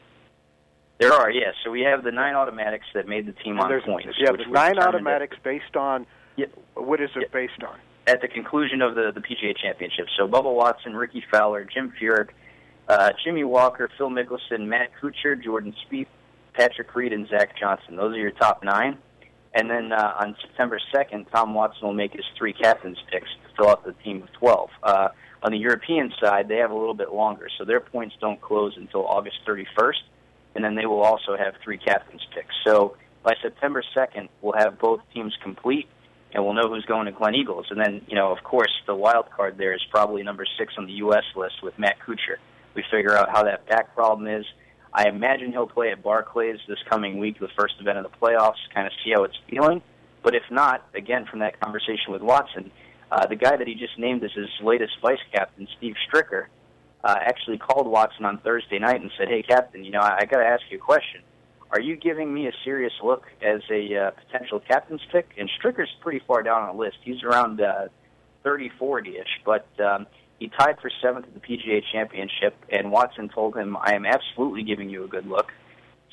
There 0.99 1.13
are, 1.13 1.31
yes. 1.31 1.55
So 1.63 1.71
we 1.71 1.81
have 1.81 2.03
the 2.03 2.11
nine 2.11 2.35
automatics 2.35 2.85
that 2.93 3.07
made 3.07 3.25
the 3.25 3.31
team 3.31 3.59
and 3.59 3.73
on 3.73 3.81
points. 3.81 4.09
Yeah, 4.19 4.31
the 4.31 4.45
nine 4.51 4.77
automatics 4.77 5.35
based 5.43 5.75
on. 5.75 6.05
Yep. 6.35 6.51
What 6.75 7.01
is 7.01 7.09
it 7.15 7.21
yep. 7.21 7.31
based 7.31 7.63
on? 7.67 7.77
At 8.07 8.21
the 8.21 8.27
conclusion 8.27 8.81
of 8.81 8.95
the 8.95 9.11
the 9.13 9.21
PGA 9.21 9.55
Championship. 9.57 10.07
So 10.17 10.27
Bubba 10.27 10.53
Watson, 10.53 10.95
Rickie 10.95 11.23
Fowler, 11.31 11.65
Jim 11.65 11.91
Furyk, 11.99 12.29
uh, 12.87 13.11
Jimmy 13.23 13.43
Walker, 13.43 13.89
Phil 13.97 14.09
Mickelson, 14.09 14.67
Matt 14.67 14.89
Kuchar, 15.01 15.41
Jordan 15.43 15.73
Spieth, 15.85 16.07
Patrick 16.53 16.93
Reed, 16.95 17.13
and 17.13 17.27
Zach 17.27 17.57
Johnson. 17.57 17.95
Those 17.95 18.15
are 18.15 18.19
your 18.19 18.31
top 18.31 18.63
nine. 18.63 18.97
And 19.53 19.69
then 19.69 19.91
uh, 19.91 20.13
on 20.19 20.35
September 20.41 20.79
2nd, 20.93 21.29
Tom 21.31 21.53
Watson 21.53 21.85
will 21.85 21.93
make 21.93 22.13
his 22.13 22.25
three 22.37 22.53
captains 22.53 22.97
picks 23.11 23.27
to 23.27 23.55
fill 23.57 23.69
out 23.69 23.85
the 23.85 23.93
team 24.03 24.23
of 24.23 24.31
12. 24.33 24.69
Uh, 24.81 25.07
on 25.43 25.51
the 25.51 25.57
European 25.57 26.13
side, 26.21 26.47
they 26.47 26.57
have 26.57 26.71
a 26.71 26.75
little 26.75 26.93
bit 26.93 27.11
longer, 27.11 27.47
so 27.57 27.65
their 27.65 27.81
points 27.81 28.15
don't 28.21 28.39
close 28.39 28.73
until 28.77 29.05
August 29.05 29.37
31st 29.45 30.01
and 30.55 30.63
then 30.63 30.75
they 30.75 30.85
will 30.85 31.01
also 31.01 31.37
have 31.37 31.55
three 31.63 31.77
captains 31.77 32.21
picks. 32.33 32.53
So 32.65 32.97
by 33.23 33.35
September 33.41 33.83
2nd, 33.95 34.29
we'll 34.41 34.57
have 34.57 34.79
both 34.79 35.01
teams 35.13 35.35
complete, 35.43 35.87
and 36.33 36.43
we'll 36.43 36.53
know 36.53 36.69
who's 36.69 36.85
going 36.85 37.05
to 37.05 37.11
Gleneagles. 37.11 37.65
And 37.69 37.79
then, 37.79 38.01
you 38.07 38.15
know, 38.15 38.31
of 38.31 38.43
course, 38.43 38.71
the 38.87 38.95
wild 38.95 39.29
card 39.31 39.57
there 39.57 39.73
is 39.73 39.81
probably 39.91 40.23
number 40.23 40.45
six 40.57 40.73
on 40.77 40.85
the 40.85 40.93
U.S. 40.93 41.23
list 41.35 41.63
with 41.63 41.77
Matt 41.77 41.97
Kuchar. 42.05 42.37
We 42.73 42.83
figure 42.89 43.15
out 43.15 43.29
how 43.29 43.43
that 43.43 43.67
back 43.67 43.93
problem 43.95 44.27
is. 44.27 44.45
I 44.93 45.07
imagine 45.07 45.51
he'll 45.51 45.67
play 45.67 45.91
at 45.91 46.03
Barclays 46.03 46.59
this 46.67 46.79
coming 46.89 47.17
week, 47.17 47.39
the 47.39 47.47
first 47.57 47.75
event 47.79 47.97
of 47.97 48.03
the 48.03 48.17
playoffs, 48.17 48.59
kind 48.73 48.85
of 48.85 48.93
see 49.03 49.11
how 49.15 49.23
it's 49.23 49.37
feeling. 49.49 49.81
But 50.23 50.35
if 50.35 50.43
not, 50.51 50.85
again, 50.93 51.25
from 51.25 51.39
that 51.39 51.59
conversation 51.59 52.11
with 52.11 52.21
Watson, 52.21 52.71
uh, 53.11 53.25
the 53.27 53.35
guy 53.35 53.55
that 53.55 53.67
he 53.67 53.75
just 53.75 53.97
named 53.97 54.23
as 54.23 54.31
his 54.31 54.49
latest 54.61 54.93
vice 55.01 55.19
captain, 55.33 55.67
Steve 55.77 55.95
Stricker, 56.07 56.47
uh, 57.03 57.15
actually 57.19 57.57
called 57.57 57.87
Watson 57.87 58.25
on 58.25 58.37
Thursday 58.39 58.79
night 58.79 59.01
and 59.01 59.11
said, 59.17 59.27
"Hey, 59.27 59.43
Captain, 59.43 59.83
you 59.83 59.91
know, 59.91 59.99
I, 59.99 60.19
I 60.21 60.25
got 60.25 60.37
to 60.37 60.45
ask 60.45 60.61
you 60.69 60.77
a 60.77 60.81
question. 60.81 61.21
Are 61.71 61.79
you 61.79 61.95
giving 61.95 62.33
me 62.33 62.47
a 62.47 62.51
serious 62.63 62.93
look 63.01 63.23
as 63.41 63.61
a 63.71 63.95
uh, 63.95 64.11
potential 64.11 64.59
captain's 64.59 65.01
pick?" 65.11 65.29
And 65.37 65.49
Stricker's 65.59 65.89
pretty 66.01 66.21
far 66.27 66.43
down 66.43 66.61
on 66.61 66.75
the 66.75 66.81
list. 66.81 66.97
He's 67.03 67.23
around 67.23 67.59
uh, 67.59 67.87
30, 68.43 68.71
40-ish, 68.79 69.41
but 69.45 69.67
um, 69.79 70.05
he 70.41 70.49
tied 70.57 70.79
for 70.81 70.89
seventh 71.03 71.27
at 71.27 71.35
the 71.35 71.39
PGA 71.39 71.83
Championship. 71.91 72.55
And 72.67 72.91
Watson 72.91 73.29
told 73.29 73.55
him, 73.55 73.77
"I 73.77 73.93
am 73.93 74.07
absolutely 74.07 74.63
giving 74.63 74.89
you 74.89 75.03
a 75.03 75.07
good 75.07 75.27
look." 75.27 75.53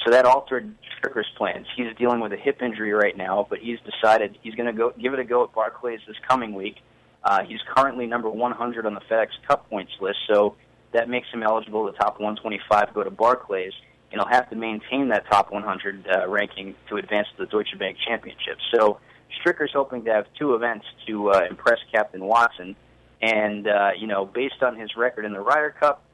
So 0.04 0.10
that 0.10 0.26
altered 0.26 0.74
Stricker's 0.98 1.30
plans. 1.38 1.66
He's 1.74 1.96
dealing 1.96 2.20
with 2.20 2.34
a 2.34 2.36
hip 2.36 2.60
injury 2.60 2.92
right 2.92 3.16
now, 3.16 3.46
but 3.48 3.60
he's 3.60 3.78
decided 3.80 4.36
he's 4.42 4.54
going 4.54 4.66
to 4.66 4.74
go 4.74 4.92
give 5.00 5.14
it 5.14 5.18
a 5.18 5.24
go 5.24 5.44
at 5.44 5.54
Barclays 5.54 6.00
this 6.06 6.16
coming 6.28 6.52
week. 6.54 6.76
Uh, 7.24 7.42
he's 7.44 7.60
currently 7.74 8.06
number 8.06 8.28
100 8.28 8.84
on 8.84 8.92
the 8.92 9.00
FedEx 9.00 9.28
Cup 9.48 9.68
points 9.70 9.92
list, 9.98 10.18
so 10.30 10.56
that 10.92 11.08
makes 11.08 11.26
him 11.32 11.42
eligible 11.42 11.90
to 11.90 11.98
top 11.98 12.20
125 12.20 12.92
go 12.92 13.02
to 13.02 13.10
Barclays, 13.10 13.72
and 14.12 14.20
he'll 14.20 14.30
have 14.30 14.50
to 14.50 14.56
maintain 14.56 15.08
that 15.08 15.24
top 15.30 15.50
100 15.50 16.06
uh, 16.06 16.28
ranking 16.28 16.74
to 16.90 16.96
advance 16.96 17.28
to 17.34 17.44
the 17.44 17.50
Deutsche 17.50 17.76
Bank 17.78 17.96
Championship. 18.06 18.58
So 18.74 19.00
Stricker's 19.40 19.72
hoping 19.72 20.04
to 20.04 20.12
have 20.12 20.26
two 20.38 20.54
events 20.54 20.84
to 21.06 21.30
uh, 21.30 21.46
impress 21.48 21.78
Captain 21.90 22.24
Watson, 22.24 22.76
and 23.20 23.66
uh, 23.66 23.90
you 23.98 24.06
know, 24.06 24.24
based 24.24 24.62
on 24.62 24.78
his 24.78 24.96
record 24.96 25.24
in 25.24 25.32
the 25.32 25.40
Ryder 25.40 25.74
Cup, 25.78 26.04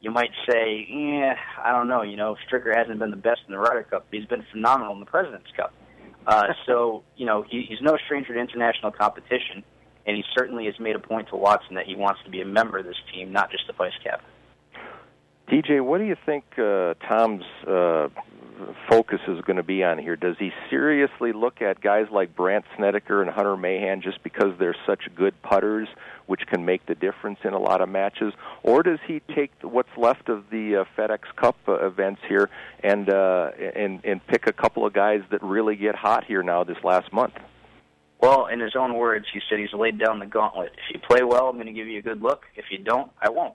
you 0.00 0.10
might 0.10 0.30
say, 0.48 0.86
yeah, 0.88 1.36
I 1.62 1.72
don't 1.72 1.88
know. 1.88 2.02
You 2.02 2.16
know, 2.16 2.36
Stricker 2.48 2.76
hasn't 2.76 2.98
been 2.98 3.10
the 3.10 3.16
best 3.16 3.40
in 3.46 3.52
the 3.52 3.58
Ryder 3.58 3.84
Cup. 3.84 4.06
He's 4.10 4.26
been 4.26 4.44
phenomenal 4.50 4.94
in 4.94 5.00
the 5.00 5.06
President's 5.06 5.50
Cup. 5.56 5.72
Uh, 6.26 6.48
so, 6.66 7.04
you 7.16 7.26
know, 7.26 7.44
he, 7.48 7.64
he's 7.68 7.80
no 7.80 7.96
stranger 8.06 8.34
to 8.34 8.40
international 8.40 8.90
competition 8.90 9.62
and 10.06 10.16
he 10.16 10.24
certainly 10.36 10.66
has 10.66 10.78
made 10.80 10.96
a 10.96 10.98
point 10.98 11.28
to 11.28 11.36
Watson 11.36 11.76
that 11.76 11.86
he 11.86 11.94
wants 11.94 12.20
to 12.24 12.30
be 12.30 12.40
a 12.40 12.44
member 12.44 12.78
of 12.78 12.84
this 12.84 12.96
team, 13.12 13.32
not 13.32 13.50
just 13.50 13.68
a 13.68 13.72
vice 13.72 13.92
captain. 14.02 14.28
TJ, 15.48 15.84
what 15.84 15.98
do 15.98 16.04
you 16.04 16.16
think 16.26 16.44
uh, 16.58 16.94
Tom's 17.08 17.44
uh, 17.66 18.08
focus 18.88 19.20
is 19.28 19.40
going 19.42 19.56
to 19.56 19.62
be 19.62 19.82
on 19.82 19.98
here? 19.98 20.16
Does 20.16 20.36
he 20.38 20.50
seriously 20.70 21.32
look 21.32 21.62
at 21.62 21.80
guys 21.80 22.06
like 22.10 22.34
Brandt 22.34 22.64
Snedeker 22.76 23.22
and 23.22 23.30
Hunter 23.30 23.56
Mahan 23.56 24.02
just 24.02 24.22
because 24.22 24.52
they're 24.58 24.76
such 24.86 25.02
good 25.14 25.40
putters, 25.42 25.88
which 26.26 26.42
can 26.46 26.64
make 26.64 26.84
the 26.86 26.94
difference 26.94 27.38
in 27.44 27.52
a 27.52 27.58
lot 27.58 27.80
of 27.80 27.88
matches, 27.88 28.32
or 28.62 28.82
does 28.82 28.98
he 29.06 29.20
take 29.34 29.52
what's 29.62 29.96
left 29.96 30.28
of 30.28 30.44
the 30.50 30.76
uh, 30.76 30.84
FedEx 30.96 31.20
Cup 31.36 31.56
uh, 31.68 31.86
events 31.86 32.20
here 32.28 32.48
and 32.82 33.10
uh, 33.10 33.50
and 33.74 34.04
and 34.04 34.26
pick 34.26 34.46
a 34.46 34.52
couple 34.52 34.86
of 34.86 34.92
guys 34.92 35.20
that 35.30 35.42
really 35.42 35.76
get 35.76 35.94
hot 35.94 36.24
here 36.24 36.42
now 36.42 36.64
this 36.64 36.78
last 36.84 37.12
month? 37.12 37.34
Well, 38.20 38.46
in 38.46 38.60
his 38.60 38.76
own 38.76 38.94
words, 38.94 39.26
he 39.32 39.40
said 39.50 39.58
he's 39.58 39.72
laid 39.72 39.98
down 39.98 40.20
the 40.20 40.26
gauntlet. 40.26 40.72
If 40.74 40.94
you 40.94 41.00
play 41.00 41.24
well, 41.24 41.48
I'm 41.48 41.56
going 41.56 41.66
to 41.66 41.72
give 41.72 41.88
you 41.88 41.98
a 41.98 42.02
good 42.02 42.22
look. 42.22 42.44
If 42.54 42.66
you 42.70 42.78
don't, 42.78 43.10
I 43.20 43.30
won't. 43.30 43.54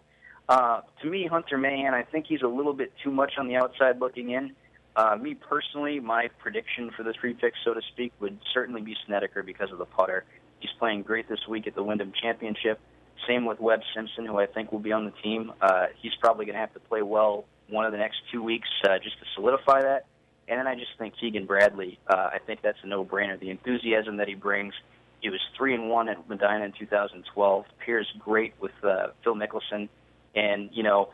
Uh, 0.50 0.82
to 1.02 1.10
me, 1.10 1.28
Hunter 1.28 1.58
Mahan, 1.58 1.94
I 1.94 2.04
think 2.04 2.26
he's 2.28 2.42
a 2.42 2.48
little 2.48 2.74
bit 2.74 2.92
too 3.04 3.12
much 3.12 3.34
on 3.38 3.48
the 3.48 3.56
outside 3.56 4.00
looking 4.00 4.32
in. 4.32 4.56
Uh, 4.98 5.16
me 5.16 5.36
personally, 5.36 6.00
my 6.00 6.28
prediction 6.40 6.90
for 6.98 7.04
the 7.04 7.14
three 7.14 7.36
picks, 7.36 7.60
so 7.64 7.74
to 7.76 7.82
speak, 7.94 8.12
would 8.20 8.40
certainly 8.52 8.82
be 8.82 8.96
Snedeker 9.06 9.44
because 9.44 9.72
of 9.72 9.78
the 9.78 9.86
putter. 9.86 10.26
He's 10.60 10.72
playing 10.80 11.04
great 11.04 11.30
this 11.30 11.48
week 11.48 11.68
at 11.68 11.76
the 11.76 11.84
Wyndham 11.84 12.12
Championship. 12.20 12.80
Same 13.28 13.46
with 13.46 13.60
Webb 13.60 13.82
Simpson, 13.96 14.26
who 14.26 14.40
I 14.40 14.48
think 14.48 14.72
will 14.72 14.80
be 14.80 14.92
on 14.92 15.06
the 15.06 15.14
team. 15.24 15.54
Uh, 15.62 15.86
he's 16.02 16.16
probably 16.20 16.46
going 16.46 16.56
to 16.56 16.60
have 16.60 16.74
to 16.74 16.80
play 16.80 17.04
well 17.04 17.46
one 17.70 17.86
of 17.86 17.92
the 17.92 18.00
next 18.00 18.18
two 18.32 18.42
weeks 18.42 18.68
uh, 18.86 18.98
just 18.98 19.20
to 19.20 19.26
solidify 19.36 19.84
that. 19.84 20.08
And 20.48 20.60
then 20.60 20.66
I 20.66 20.74
just 20.74 20.92
think 20.98 21.14
Keegan 21.20 21.46
Bradley. 21.46 22.00
Uh, 22.08 22.30
I 22.34 22.40
think 22.44 22.62
that's 22.64 22.78
a 22.84 22.88
no-brainer. 22.88 23.40
The 23.40 23.52
enthusiasm 23.52 24.18
that 24.18 24.28
he 24.28 24.34
brings. 24.34 24.74
He 25.22 25.30
was 25.30 25.42
three 25.56 25.76
and 25.76 25.90
one 25.90 26.10
at 26.10 26.28
Medinah 26.28 26.66
in 26.66 26.72
2012. 26.72 27.66
Pairs 27.86 28.08
great 28.18 28.54
with 28.60 28.72
uh, 28.84 29.08
Phil 29.24 29.36
Mickelson, 29.36 29.90
and 30.36 30.70
you 30.72 30.84
know 30.84 31.10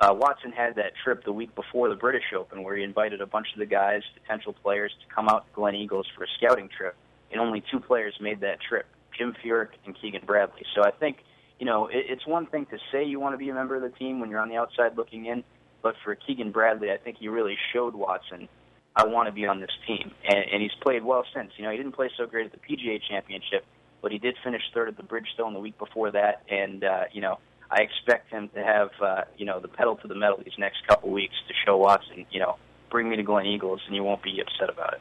uh, 0.00 0.14
Watson 0.14 0.52
had 0.52 0.76
that 0.76 0.92
trip 1.04 1.24
the 1.24 1.32
week 1.32 1.54
before 1.54 1.88
the 1.88 1.94
British 1.94 2.32
Open 2.36 2.62
where 2.62 2.76
he 2.76 2.82
invited 2.82 3.20
a 3.20 3.26
bunch 3.26 3.48
of 3.52 3.58
the 3.58 3.66
guys, 3.66 4.02
potential 4.22 4.54
players, 4.62 4.92
to 5.00 5.14
come 5.14 5.28
out 5.28 5.46
to 5.46 5.60
Gleneagles 5.60 6.04
for 6.16 6.24
a 6.24 6.28
scouting 6.38 6.68
trip, 6.74 6.96
and 7.30 7.40
only 7.40 7.62
two 7.70 7.80
players 7.80 8.14
made 8.20 8.40
that 8.40 8.58
trip: 8.66 8.86
Jim 9.16 9.34
Furyk 9.44 9.70
and 9.84 9.94
Keegan 10.00 10.22
Bradley. 10.26 10.64
So 10.74 10.82
I 10.82 10.90
think 10.90 11.18
you 11.58 11.66
know 11.66 11.88
it, 11.88 12.06
it's 12.08 12.26
one 12.26 12.46
thing 12.46 12.66
to 12.66 12.78
say 12.90 13.04
you 13.04 13.20
want 13.20 13.34
to 13.34 13.38
be 13.38 13.50
a 13.50 13.54
member 13.54 13.76
of 13.76 13.82
the 13.82 13.90
team 13.90 14.20
when 14.20 14.30
you're 14.30 14.40
on 14.40 14.48
the 14.48 14.56
outside 14.56 14.96
looking 14.96 15.26
in, 15.26 15.44
but 15.82 15.94
for 16.02 16.14
Keegan 16.14 16.50
Bradley, 16.50 16.90
I 16.90 16.96
think 16.96 17.18
he 17.18 17.28
really 17.28 17.56
showed 17.72 17.94
Watson 17.94 18.48
I 18.96 19.06
want 19.06 19.28
to 19.28 19.32
be 19.32 19.46
on 19.46 19.60
this 19.60 19.70
team. 19.86 20.10
And, 20.28 20.44
and 20.52 20.62
he's 20.62 20.74
played 20.82 21.04
well 21.04 21.24
since. 21.34 21.52
You 21.56 21.64
know, 21.64 21.70
he 21.70 21.76
didn't 21.76 21.92
play 21.92 22.10
so 22.16 22.26
great 22.26 22.46
at 22.46 22.52
the 22.52 22.58
PGA 22.58 23.00
Championship, 23.08 23.64
but 24.02 24.12
he 24.12 24.18
did 24.18 24.36
finish 24.42 24.62
third 24.74 24.88
at 24.88 24.96
the 24.96 25.02
Bridgestone 25.02 25.52
the 25.52 25.60
week 25.60 25.78
before 25.78 26.10
that. 26.10 26.42
And, 26.50 26.84
uh, 26.84 27.04
you 27.12 27.20
know, 27.20 27.38
I 27.70 27.82
expect 27.82 28.30
him 28.30 28.50
to 28.54 28.62
have, 28.62 28.90
uh, 29.00 29.22
you 29.36 29.46
know, 29.46 29.60
the 29.60 29.68
pedal 29.68 29.96
to 29.96 30.08
the 30.08 30.14
metal 30.14 30.38
these 30.42 30.58
next 30.58 30.86
couple 30.88 31.10
weeks 31.10 31.34
to 31.48 31.54
show 31.64 31.76
Watson, 31.76 32.26
you 32.30 32.40
know, 32.40 32.56
bring 32.90 33.08
me 33.08 33.16
to 33.16 33.22
Gleneagles 33.22 33.78
and 33.86 33.94
you 33.94 34.02
won't 34.02 34.22
be 34.22 34.40
upset 34.40 34.74
about 34.74 34.94
it. 34.94 35.00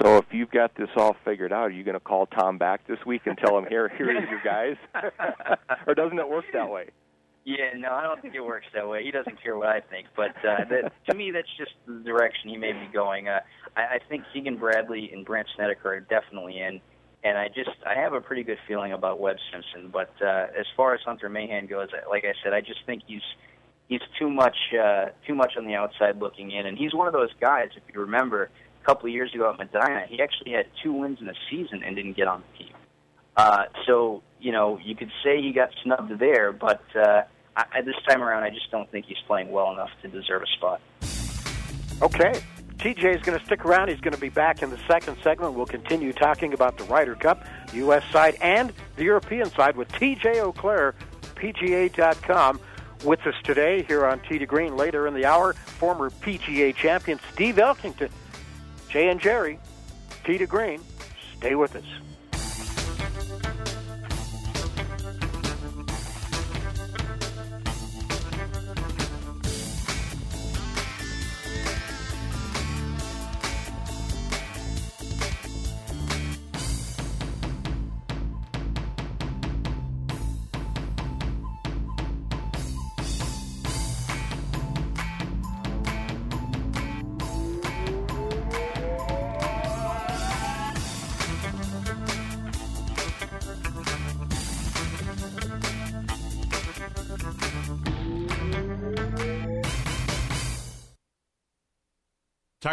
So 0.00 0.16
if 0.16 0.24
you've 0.32 0.50
got 0.50 0.74
this 0.74 0.88
all 0.96 1.16
figured 1.24 1.52
out, 1.52 1.68
are 1.68 1.70
you 1.70 1.84
going 1.84 1.94
to 1.94 2.00
call 2.00 2.26
Tom 2.26 2.58
back 2.58 2.86
this 2.86 2.98
week 3.06 3.22
and 3.26 3.38
tell 3.38 3.56
him 3.56 3.66
here, 3.68 3.88
here 3.96 4.08
are 4.08 4.26
your 4.26 4.40
guys, 4.42 4.76
or 5.86 5.94
doesn't 5.94 6.18
it 6.18 6.28
work 6.28 6.44
that 6.52 6.68
way? 6.68 6.90
Yeah, 7.44 7.70
no, 7.76 7.92
I 7.92 8.02
don't 8.02 8.20
think 8.20 8.34
it 8.34 8.44
works 8.44 8.66
that 8.74 8.88
way. 8.88 9.04
He 9.04 9.12
doesn't 9.12 9.40
care 9.40 9.56
what 9.56 9.68
I 9.68 9.80
think, 9.80 10.08
but 10.16 10.34
uh, 10.44 10.64
that, 10.68 10.92
to 11.08 11.14
me, 11.14 11.30
that's 11.30 11.46
just 11.56 11.70
the 11.86 12.02
direction 12.02 12.50
he 12.50 12.56
may 12.56 12.72
be 12.72 12.88
going. 12.92 13.28
Uh, 13.28 13.38
I, 13.76 13.80
I 13.80 13.98
think 14.08 14.24
Keegan 14.32 14.56
Bradley 14.56 15.10
and 15.12 15.24
Brandt 15.24 15.46
Snedeker 15.54 15.94
are 15.94 16.00
definitely 16.00 16.58
in, 16.58 16.80
and 17.26 17.36
I 17.36 17.48
just 17.48 17.76
I 17.84 17.94
have 17.94 18.12
a 18.12 18.20
pretty 18.20 18.44
good 18.44 18.58
feeling 18.68 18.92
about 18.92 19.18
Webb 19.18 19.36
Simpson. 19.52 19.90
But 19.92 20.10
uh, 20.22 20.46
as 20.58 20.66
far 20.76 20.94
as 20.94 21.00
Hunter 21.04 21.28
Mahan 21.28 21.66
goes, 21.66 21.88
like 22.08 22.24
I 22.24 22.34
said, 22.42 22.52
I 22.52 22.60
just 22.60 22.80
think 22.86 23.02
he's 23.06 23.22
he's 23.88 24.00
too 24.18 24.30
much 24.30 24.56
uh, 24.80 25.06
too 25.26 25.34
much 25.34 25.54
on 25.58 25.66
the 25.66 25.74
outside 25.74 26.18
looking 26.20 26.52
in, 26.52 26.66
and 26.66 26.78
he's 26.78 26.94
one 26.94 27.08
of 27.08 27.12
those 27.12 27.32
guys. 27.40 27.70
If 27.76 27.82
you 27.92 28.00
remember, 28.00 28.50
a 28.82 28.86
couple 28.86 29.08
of 29.08 29.12
years 29.12 29.34
ago 29.34 29.50
at 29.50 29.58
Medinah, 29.58 30.06
he 30.08 30.22
actually 30.22 30.52
had 30.52 30.66
two 30.82 30.92
wins 30.92 31.18
in 31.20 31.28
a 31.28 31.34
season 31.50 31.82
and 31.82 31.96
didn't 31.96 32.16
get 32.16 32.28
on 32.28 32.42
the 32.52 32.64
team. 32.64 32.74
Uh, 33.36 33.64
so 33.86 34.22
you 34.38 34.52
know, 34.52 34.78
you 34.84 34.94
could 34.94 35.10
say 35.24 35.42
he 35.42 35.52
got 35.52 35.70
snubbed 35.82 36.18
there, 36.18 36.52
but. 36.52 36.82
Uh, 36.94 37.22
I, 37.58 37.80
this 37.80 37.94
time 38.06 38.22
around, 38.22 38.42
I 38.42 38.50
just 38.50 38.70
don't 38.70 38.90
think 38.90 39.06
he's 39.06 39.16
playing 39.26 39.50
well 39.50 39.72
enough 39.72 39.88
to 40.02 40.08
deserve 40.08 40.42
a 40.42 40.46
spot. 40.46 40.78
Okay. 42.02 42.38
TJ 42.86 43.16
is 43.16 43.22
going 43.22 43.36
to 43.36 43.44
stick 43.44 43.64
around. 43.64 43.88
He's 43.88 44.00
going 44.00 44.14
to 44.14 44.20
be 44.20 44.28
back 44.28 44.62
in 44.62 44.70
the 44.70 44.78
second 44.86 45.16
segment. 45.20 45.54
We'll 45.54 45.66
continue 45.66 46.12
talking 46.12 46.52
about 46.52 46.78
the 46.78 46.84
Ryder 46.84 47.16
Cup, 47.16 47.44
U.S. 47.72 48.04
side, 48.12 48.36
and 48.40 48.72
the 48.94 49.02
European 49.02 49.50
side 49.50 49.76
with 49.76 49.88
TJ 49.88 50.36
Auclair, 50.36 50.94
PGA.com. 51.34 52.60
With 53.04 53.26
us 53.26 53.34
today 53.42 53.82
here 53.82 54.06
on 54.06 54.20
Tee 54.20 54.38
to 54.38 54.46
Green 54.46 54.76
later 54.76 55.08
in 55.08 55.14
the 55.14 55.24
hour, 55.24 55.52
former 55.52 56.10
PGA 56.10 56.72
champion 56.76 57.18
Steve 57.32 57.56
Elkington. 57.56 58.10
Jay 58.88 59.08
and 59.08 59.20
Jerry, 59.20 59.58
Tee 60.24 60.38
to 60.38 60.46
Green. 60.46 60.80
Stay 61.36 61.56
with 61.56 61.74
us. 61.74 62.05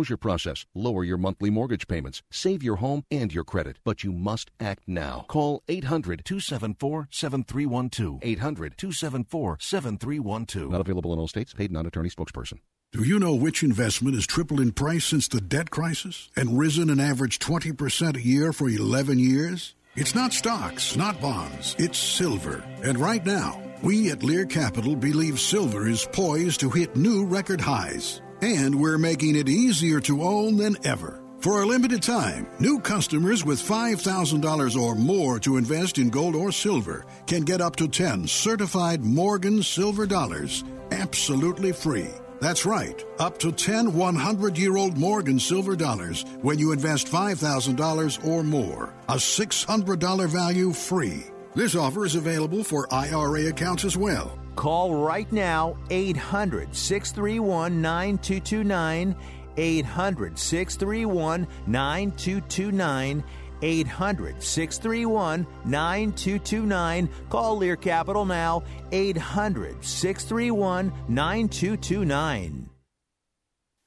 foreclosure 0.00 0.16
process, 0.16 0.64
lower 0.74 1.04
your 1.04 1.18
monthly 1.18 1.50
mortgage 1.50 1.86
payments, 1.86 2.22
save 2.30 2.62
your 2.62 2.76
home 2.76 3.04
and 3.10 3.34
your 3.34 3.44
credit. 3.44 3.78
But 3.84 4.02
you 4.02 4.12
must 4.12 4.50
act 4.58 4.84
now. 4.86 5.26
Call 5.28 5.62
800 5.68 6.24
274 6.24 7.08
7312. 7.10 8.20
800 8.22 8.78
274 8.78 9.58
7312. 9.60 10.70
Not 10.70 10.80
available 10.80 11.12
in 11.12 11.18
all 11.18 11.28
states. 11.28 11.52
Paid 11.52 11.70
non 11.70 11.86
attorney 11.86 12.08
spokesperson. 12.08 12.60
Do 12.92 13.04
you 13.04 13.18
know 13.18 13.34
which 13.34 13.62
investment 13.62 14.14
has 14.16 14.26
tripled 14.26 14.60
in 14.60 14.72
price 14.72 15.04
since 15.04 15.28
the 15.28 15.40
debt 15.40 15.70
crisis 15.70 16.30
and 16.34 16.58
risen 16.58 16.88
an 16.90 16.98
average 16.98 17.38
20% 17.38 18.16
a 18.16 18.22
year 18.22 18.52
for 18.52 18.68
11 18.68 19.18
years? 19.18 19.74
It's 19.96 20.14
not 20.14 20.32
stocks, 20.32 20.96
not 20.96 21.20
bonds, 21.20 21.76
it's 21.78 21.98
silver. 21.98 22.64
And 22.82 22.98
right 22.98 23.24
now, 23.24 23.60
we 23.82 24.10
at 24.10 24.22
Lear 24.22 24.46
Capital 24.46 24.96
believe 24.96 25.38
silver 25.38 25.86
is 25.88 26.08
poised 26.10 26.60
to 26.60 26.70
hit 26.70 26.96
new 26.96 27.26
record 27.26 27.60
highs. 27.60 28.22
And 28.42 28.80
we're 28.80 28.98
making 28.98 29.36
it 29.36 29.48
easier 29.48 30.00
to 30.00 30.22
own 30.22 30.56
than 30.56 30.76
ever. 30.86 31.20
For 31.40 31.62
a 31.62 31.66
limited 31.66 32.02
time, 32.02 32.46
new 32.58 32.80
customers 32.80 33.44
with 33.44 33.62
$5,000 33.62 34.80
or 34.80 34.94
more 34.94 35.38
to 35.40 35.56
invest 35.56 35.98
in 35.98 36.10
gold 36.10 36.34
or 36.34 36.52
silver 36.52 37.06
can 37.26 37.42
get 37.42 37.60
up 37.60 37.76
to 37.76 37.88
10 37.88 38.26
certified 38.26 39.02
Morgan 39.02 39.62
silver 39.62 40.06
dollars 40.06 40.64
absolutely 40.90 41.72
free. 41.72 42.08
That's 42.40 42.64
right, 42.64 43.04
up 43.18 43.38
to 43.38 43.52
10 43.52 43.92
100 43.92 44.58
year 44.58 44.76
old 44.76 44.96
Morgan 44.96 45.38
silver 45.38 45.76
dollars 45.76 46.24
when 46.40 46.58
you 46.58 46.72
invest 46.72 47.06
$5,000 47.06 48.26
or 48.26 48.42
more. 48.42 48.94
A 49.08 49.14
$600 49.16 50.28
value 50.28 50.72
free. 50.72 51.24
This 51.54 51.74
offer 51.74 52.04
is 52.06 52.14
available 52.14 52.64
for 52.64 52.92
IRA 52.92 53.48
accounts 53.48 53.84
as 53.84 53.96
well. 53.96 54.39
Call 54.56 54.94
right 54.94 55.30
now 55.32 55.76
800 55.90 56.74
631 56.74 57.80
9229. 57.80 59.16
800 59.56 60.38
631 60.38 61.46
9229. 61.66 63.24
800 63.62 64.42
631 64.42 65.46
9229. 65.64 67.08
Call 67.28 67.56
Lear 67.56 67.76
Capital 67.76 68.24
now. 68.24 68.62
800 68.92 69.84
631 69.84 70.92
9229. 71.08 72.70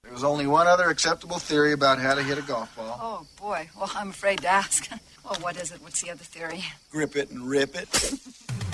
There's 0.04 0.23
only 0.23 0.45
one 0.45 0.67
other 0.67 0.89
acceptable 0.89 1.39
theory 1.39 1.73
about 1.73 1.97
how 1.97 2.13
to 2.13 2.21
hit 2.21 2.38
a 2.38 2.43
golf 2.43 2.76
ball. 2.76 2.99
Oh, 3.02 3.28
boy. 3.41 3.67
Well, 3.76 3.89
I'm 3.95 4.10
afraid 4.10 4.41
to 4.41 4.47
ask. 4.47 4.89
Well, 5.23 5.39
what 5.39 5.56
is 5.56 5.71
it? 5.71 5.82
What's 5.82 6.02
the 6.02 6.12
other 6.12 6.26
theory? 6.26 6.65
Grip 6.91 7.15
it 7.15 7.30
and 7.30 7.47
rip 7.47 7.78
it. 7.78 7.88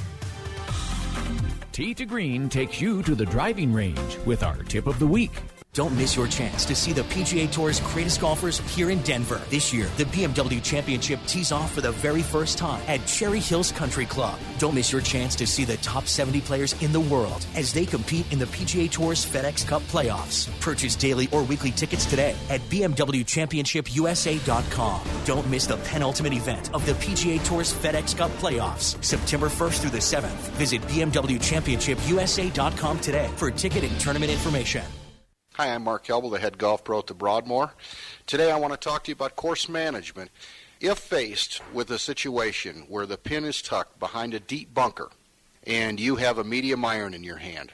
Tee 1.80 1.94
to 1.94 2.06
Green 2.06 2.50
takes 2.50 2.82
you 2.82 3.02
to 3.04 3.16
the 3.16 3.26
driving 3.26 3.74
range 3.74 4.18
with 4.26 4.44
our 4.44 4.64
tip 4.64 4.86
of 4.86 5.00
the 5.00 5.08
week. 5.08 5.32
Don't 5.74 5.96
miss 5.96 6.16
your 6.16 6.28
chance 6.28 6.66
to 6.66 6.74
see 6.74 6.94
the 6.94 7.04
PGA 7.04 7.52
Tour's 7.52 7.80
greatest 7.80 8.20
golfers 8.20 8.58
here 8.76 8.90
in 8.90 9.04
Denver. 9.04 9.40
This 9.52 9.72
year, 9.72 9.86
the 9.98 10.06
BMW 10.06 10.64
Championship 10.64 11.20
tees 11.28 11.52
off 11.52 11.72
for 11.72 11.82
the 11.82 11.92
very 11.92 12.24
first 12.24 12.58
time 12.58 12.82
at 12.88 13.06
Cherry 13.06 13.40
Hills 13.40 13.72
Country 13.72 14.08
Club. 14.08 14.40
Don't 14.58 14.74
miss 14.74 14.92
your 14.92 15.02
chance 15.02 15.36
to 15.36 15.46
see 15.46 15.66
the 15.66 15.78
top 15.78 16.08
70 16.08 16.42
players 16.42 16.74
in 16.82 16.92
the 16.92 17.00
world 17.00 17.46
as 17.56 17.72
they 17.72 17.86
compete 17.86 18.26
in 18.34 18.40
the 18.40 18.48
PGA 18.48 18.90
Tour's 18.90 19.24
FedEx 19.24 19.68
Cup 19.68 19.84
playoffs. 19.84 20.50
Purchase 20.60 20.96
daily 20.96 21.30
or 21.32 21.44
weekly 21.44 21.70
tickets 21.70 22.08
today 22.08 22.36
at 22.50 22.62
BMWChampionshipUSA.com. 22.62 25.02
Don't 25.24 25.48
miss 25.52 25.68
the 25.68 25.78
penultimate 25.78 26.34
event 26.34 26.74
of 26.74 26.84
the 26.88 26.94
PGA 26.94 27.46
Tour's 27.46 27.72
FedEx 27.72 28.18
Cup 28.18 28.32
playoffs, 28.40 28.98
September 29.04 29.50
1st 29.50 29.82
through 29.82 29.92
the 29.92 30.00
7th. 30.00 30.50
Visit 30.58 30.82
BMWChampionshipUSA.com 30.82 33.00
today 33.02 33.30
for 33.36 33.52
ticket 33.52 33.84
and 33.84 34.00
tournament 34.00 34.32
information. 34.32 34.84
Hi, 35.60 35.74
I'm 35.76 35.84
Mark 35.84 36.06
Helble, 36.06 36.30
the 36.30 36.40
head 36.40 36.58
golf 36.58 36.86
pro 36.86 37.00
at 37.00 37.08
the 37.08 37.14
Broadmoor. 37.14 37.74
Today 38.26 38.50
I 38.50 38.56
want 38.56 38.72
to 38.72 38.80
talk 38.80 39.04
to 39.04 39.12
you 39.12 39.16
about 39.16 39.36
course 39.36 39.68
management. 39.68 40.32
If 40.80 41.00
faced 41.00 41.62
with 41.74 41.92
a 41.92 42.00
situation 42.00 42.86
where 42.88 43.06
the 43.06 43.18
pin 43.18 43.44
is 43.44 43.62
tucked 43.62 44.00
behind 44.00 44.34
a 44.34 44.40
deep 44.40 44.74
bunker 44.74 45.10
and 45.68 46.00
you 46.00 46.16
have 46.16 46.38
a 46.38 46.46
medium 46.46 46.86
iron 46.86 47.14
in 47.14 47.26
your 47.26 47.40
hand 47.40 47.74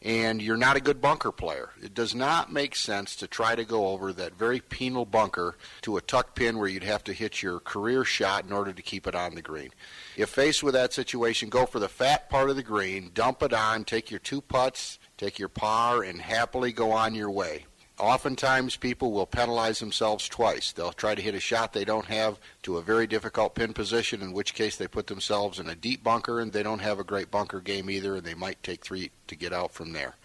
and 0.00 0.40
you're 0.40 0.56
not 0.56 0.76
a 0.76 0.80
good 0.80 1.00
bunker 1.00 1.32
player, 1.32 1.70
it 1.82 1.94
does 1.94 2.14
not 2.14 2.52
make 2.52 2.76
sense 2.76 3.16
to 3.16 3.26
try 3.26 3.56
to 3.56 3.64
go 3.64 3.88
over 3.88 4.12
that 4.12 4.38
very 4.38 4.60
penal 4.60 5.04
bunker 5.04 5.56
to 5.82 5.96
a 5.96 6.02
tuck 6.02 6.36
pin 6.36 6.56
where 6.56 6.68
you'd 6.68 6.84
have 6.84 7.02
to 7.02 7.12
hit 7.12 7.42
your 7.42 7.58
career 7.58 8.04
shot 8.04 8.44
in 8.44 8.52
order 8.52 8.72
to 8.72 8.82
keep 8.82 9.04
it 9.04 9.16
on 9.16 9.34
the 9.34 9.42
green. 9.42 9.72
If 10.16 10.28
faced 10.28 10.62
with 10.62 10.74
that 10.74 10.92
situation, 10.92 11.48
go 11.48 11.66
for 11.66 11.80
the 11.80 11.88
fat 11.88 12.30
part 12.30 12.50
of 12.50 12.54
the 12.54 12.62
green, 12.62 13.10
dump 13.12 13.42
it 13.42 13.52
on, 13.52 13.82
take 13.82 14.12
your 14.12 14.20
two 14.20 14.40
putts, 14.40 15.00
take 15.16 15.38
your 15.38 15.48
par, 15.48 16.02
and 16.02 16.20
happily 16.20 16.72
go 16.72 16.92
on 16.92 17.14
your 17.14 17.30
way. 17.30 17.66
Oftentimes, 17.98 18.76
people 18.76 19.12
will 19.12 19.24
penalize 19.24 19.78
themselves 19.78 20.28
twice. 20.28 20.70
They'll 20.70 20.92
try 20.92 21.14
to 21.14 21.22
hit 21.22 21.34
a 21.34 21.40
shot 21.40 21.72
they 21.72 21.86
don't 21.86 22.06
have 22.06 22.38
to 22.64 22.76
a 22.76 22.82
very 22.82 23.06
difficult 23.06 23.54
pin 23.54 23.72
position, 23.72 24.20
in 24.20 24.32
which 24.32 24.52
case 24.52 24.76
they 24.76 24.86
put 24.86 25.06
themselves 25.06 25.58
in 25.58 25.68
a 25.68 25.74
deep 25.74 26.04
bunker 26.04 26.38
and 26.38 26.52
they 26.52 26.62
don't 26.62 26.80
have 26.80 26.98
a 26.98 27.04
great 27.04 27.30
bunker 27.30 27.60
game 27.60 27.88
either, 27.88 28.16
and 28.16 28.24
they 28.24 28.34
might 28.34 28.62
take 28.62 28.84
three 28.84 29.10
to 29.28 29.34
get 29.34 29.54
out 29.54 29.72
from 29.72 29.92
there. 29.92 30.16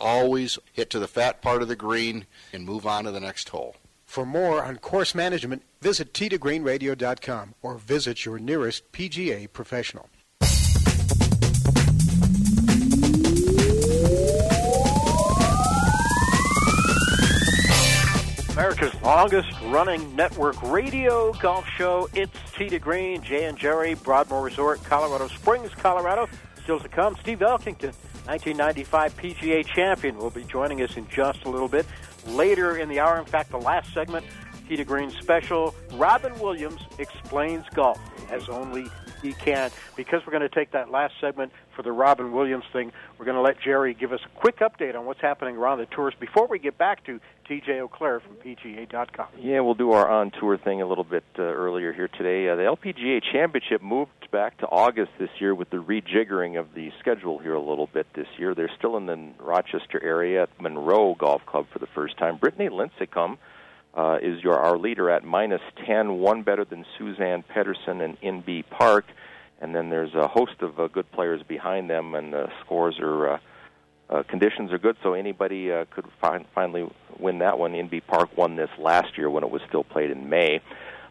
Always 0.00 0.58
hit 0.72 0.88
to 0.90 0.98
the 0.98 1.06
fat 1.06 1.42
part 1.42 1.60
of 1.60 1.68
the 1.68 1.76
green 1.76 2.24
and 2.50 2.64
move 2.64 2.86
on 2.86 3.04
to 3.04 3.10
the 3.10 3.20
next 3.20 3.50
hole. 3.50 3.76
For 4.06 4.24
more 4.24 4.62
on 4.64 4.76
course 4.76 5.14
management, 5.14 5.62
visit 5.82 6.14
tgreenradio.com 6.14 7.54
or 7.60 7.76
visit 7.76 8.24
your 8.24 8.38
nearest 8.38 8.90
PGA 8.92 9.52
professional. 9.52 10.08
America's 18.62 19.02
longest 19.02 19.60
running 19.62 20.14
network 20.14 20.62
radio 20.62 21.32
golf 21.40 21.66
show. 21.76 22.08
It's 22.14 22.38
Tee 22.56 22.68
to 22.68 22.78
Green, 22.78 23.20
Jay 23.20 23.46
and 23.46 23.58
Jerry, 23.58 23.94
Broadmoor 23.94 24.40
Resort, 24.40 24.84
Colorado 24.84 25.26
Springs, 25.26 25.72
Colorado. 25.74 26.28
Still 26.62 26.78
to 26.78 26.88
come, 26.88 27.16
Steve 27.20 27.40
Elkington, 27.40 27.92
1995 28.26 29.16
PGA 29.16 29.66
champion, 29.66 30.16
will 30.16 30.30
be 30.30 30.44
joining 30.44 30.80
us 30.80 30.96
in 30.96 31.08
just 31.08 31.42
a 31.44 31.50
little 31.50 31.66
bit. 31.66 31.86
Later 32.24 32.76
in 32.76 32.88
the 32.88 33.00
hour, 33.00 33.18
in 33.18 33.24
fact, 33.24 33.50
the 33.50 33.58
last 33.58 33.92
segment, 33.92 34.24
Tee 34.68 34.76
to 34.76 34.84
Green 34.84 35.10
special, 35.10 35.74
Robin 35.94 36.32
Williams 36.38 36.82
explains 37.00 37.64
golf 37.74 37.98
as 38.30 38.48
only 38.48 38.86
he 39.22 39.32
can. 39.32 39.70
Because 39.96 40.22
we're 40.26 40.32
going 40.32 40.48
to 40.48 40.54
take 40.54 40.72
that 40.72 40.90
last 40.90 41.14
segment 41.20 41.52
for 41.74 41.82
the 41.82 41.92
Robin 41.92 42.32
Williams 42.32 42.64
thing, 42.72 42.92
we're 43.18 43.24
going 43.24 43.36
to 43.36 43.42
let 43.42 43.60
Jerry 43.60 43.94
give 43.94 44.12
us 44.12 44.20
a 44.24 44.38
quick 44.38 44.58
update 44.58 44.96
on 44.96 45.06
what's 45.06 45.20
happening 45.20 45.56
around 45.56 45.78
the 45.78 45.86
tours 45.86 46.14
before 46.18 46.46
we 46.46 46.58
get 46.58 46.76
back 46.76 47.04
to 47.06 47.20
TJ 47.48 47.88
Auclair 47.88 48.20
from 48.20 48.36
PGA.com. 48.36 49.26
Yeah, 49.38 49.60
we'll 49.60 49.74
do 49.74 49.92
our 49.92 50.08
on 50.08 50.30
tour 50.30 50.58
thing 50.58 50.82
a 50.82 50.86
little 50.86 51.04
bit 51.04 51.24
uh, 51.38 51.42
earlier 51.42 51.92
here 51.92 52.08
today. 52.08 52.48
Uh, 52.48 52.56
the 52.56 52.62
LPGA 52.62 53.22
Championship 53.32 53.82
moved 53.82 54.10
back 54.30 54.58
to 54.58 54.66
August 54.66 55.12
this 55.18 55.30
year 55.38 55.54
with 55.54 55.70
the 55.70 55.76
rejiggering 55.76 56.58
of 56.58 56.74
the 56.74 56.90
schedule 56.98 57.38
here 57.38 57.54
a 57.54 57.60
little 57.60 57.88
bit 57.92 58.06
this 58.14 58.28
year. 58.38 58.54
They're 58.54 58.70
still 58.78 58.96
in 58.96 59.06
the 59.06 59.30
Rochester 59.38 60.02
area 60.02 60.44
at 60.44 60.60
Monroe 60.60 61.14
Golf 61.14 61.44
Club 61.46 61.66
for 61.72 61.78
the 61.78 61.86
first 61.86 62.16
time. 62.16 62.36
Brittany 62.36 62.68
Lincicome 62.68 63.38
uh, 63.94 64.18
is 64.22 64.42
your 64.42 64.58
our 64.58 64.78
leader 64.78 65.10
at 65.10 65.24
minus 65.24 65.60
10, 65.86 66.18
one 66.18 66.42
better 66.42 66.64
than 66.64 66.84
Suzann 66.98 67.44
Pettersen 67.44 68.00
and 68.02 68.20
Inbee 68.20 68.64
Park. 68.68 69.04
And 69.60 69.74
then 69.74 69.90
there's 69.90 70.14
a 70.14 70.26
host 70.26 70.60
of 70.60 70.80
uh, 70.80 70.88
good 70.88 71.10
players 71.12 71.42
behind 71.46 71.88
them, 71.88 72.14
and 72.14 72.32
the 72.32 72.48
scores 72.64 72.98
are 73.00 73.34
uh, 73.34 73.38
uh, 74.12 74.22
conditions 74.24 74.72
are 74.72 74.78
good, 74.78 74.96
so 75.02 75.14
anybody 75.14 75.72
uh, 75.72 75.86
could 75.90 76.04
find, 76.20 76.44
finally 76.54 76.86
win 77.18 77.38
that 77.38 77.58
one. 77.58 77.72
Inbee 77.72 78.02
Park 78.06 78.36
won 78.36 78.56
this 78.56 78.68
last 78.78 79.16
year 79.16 79.30
when 79.30 79.42
it 79.42 79.50
was 79.50 79.62
still 79.68 79.84
played 79.84 80.10
in 80.10 80.28
May. 80.28 80.60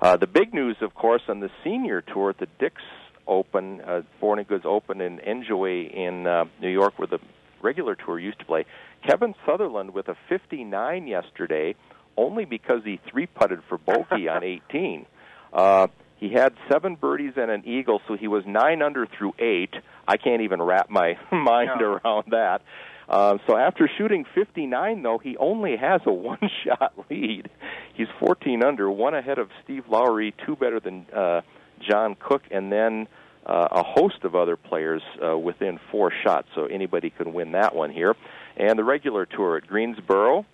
Uh, 0.02 0.18
the 0.18 0.28
big 0.28 0.54
news, 0.54 0.76
of 0.82 0.94
course, 0.94 1.22
on 1.28 1.40
the 1.40 1.50
senior 1.64 2.02
tour 2.02 2.32
at 2.32 2.38
the 2.38 2.48
Dick's 2.60 2.82
Open, 3.28 3.82
uh, 3.82 4.02
Sporting 4.18 4.46
Goods 4.48 4.66
Open 4.66 5.02
in 5.02 5.20
Enjoy 5.20 5.84
in 5.84 6.28
uh, 6.28 6.46
New 6.60 6.70
York, 6.70 6.98
where 6.98 7.08
the 7.08 7.20
regular 7.62 7.96
tour 7.96 8.20
used 8.20 8.40
to 8.40 8.46
play. 8.46 8.66
Kevin 9.08 9.34
Sutherland 9.46 9.94
with 9.94 10.08
a 10.08 10.16
59 10.30 11.08
yesterday, 11.08 11.76
only 12.18 12.46
because 12.46 12.82
he 12.84 13.00
three 13.10 13.26
putted 13.28 13.60
for 13.70 13.78
bogey 13.78 14.28
on 14.30 14.44
18. 14.44 15.06
Uh, 15.54 15.88
he 16.18 16.30
had 16.32 16.54
seven 16.72 16.96
birdies 16.96 17.34
and 17.36 17.50
an 17.50 17.64
eagle, 17.66 18.00
so 18.08 18.16
he 18.16 18.28
was 18.28 18.44
nine 18.46 18.82
under 18.82 19.08
through 19.08 19.34
eight. 19.40 19.74
I 20.08 20.18
can't 20.18 20.42
even 20.44 20.62
wrap 20.62 20.90
my 20.90 21.18
mind 21.32 21.72
No. 21.80 22.00
around 22.04 22.26
that. 22.32 22.62
Uh, 23.10 23.38
so 23.48 23.58
after 23.58 23.90
shooting 23.98 24.26
59, 24.36 25.02
though, 25.04 25.18
he 25.18 25.36
only 25.38 25.76
has 25.76 26.02
a 26.06 26.14
one-shot 26.32 26.94
lead. 27.10 27.50
He's 27.96 28.08
14 28.20 28.64
under, 28.64 28.90
one 28.90 29.14
ahead 29.16 29.40
of 29.40 29.50
Steve 29.64 29.84
Lowery, 29.90 30.34
two 30.46 30.56
better 30.56 30.80
than 30.80 31.06
uh, 31.14 31.42
John 31.90 32.16
Cook, 32.18 32.44
and 32.52 32.72
then 32.72 33.08
uh, 33.46 33.68
a 33.72 33.84
host 33.84 34.24
of 34.24 34.36
other 34.36 34.56
players 34.56 35.02
uh, 35.26 35.38
within 35.38 35.80
four 35.92 36.12
shots. 36.24 36.48
So 36.56 36.66
anybody 36.68 37.10
can 37.10 37.34
win 37.34 37.52
that 37.54 37.76
one 37.76 37.90
here. 37.92 38.16
And 38.56 38.78
the 38.78 38.84
regular 38.84 39.26
tour 39.26 39.58
at 39.58 39.66
Greensboro, 39.68 40.46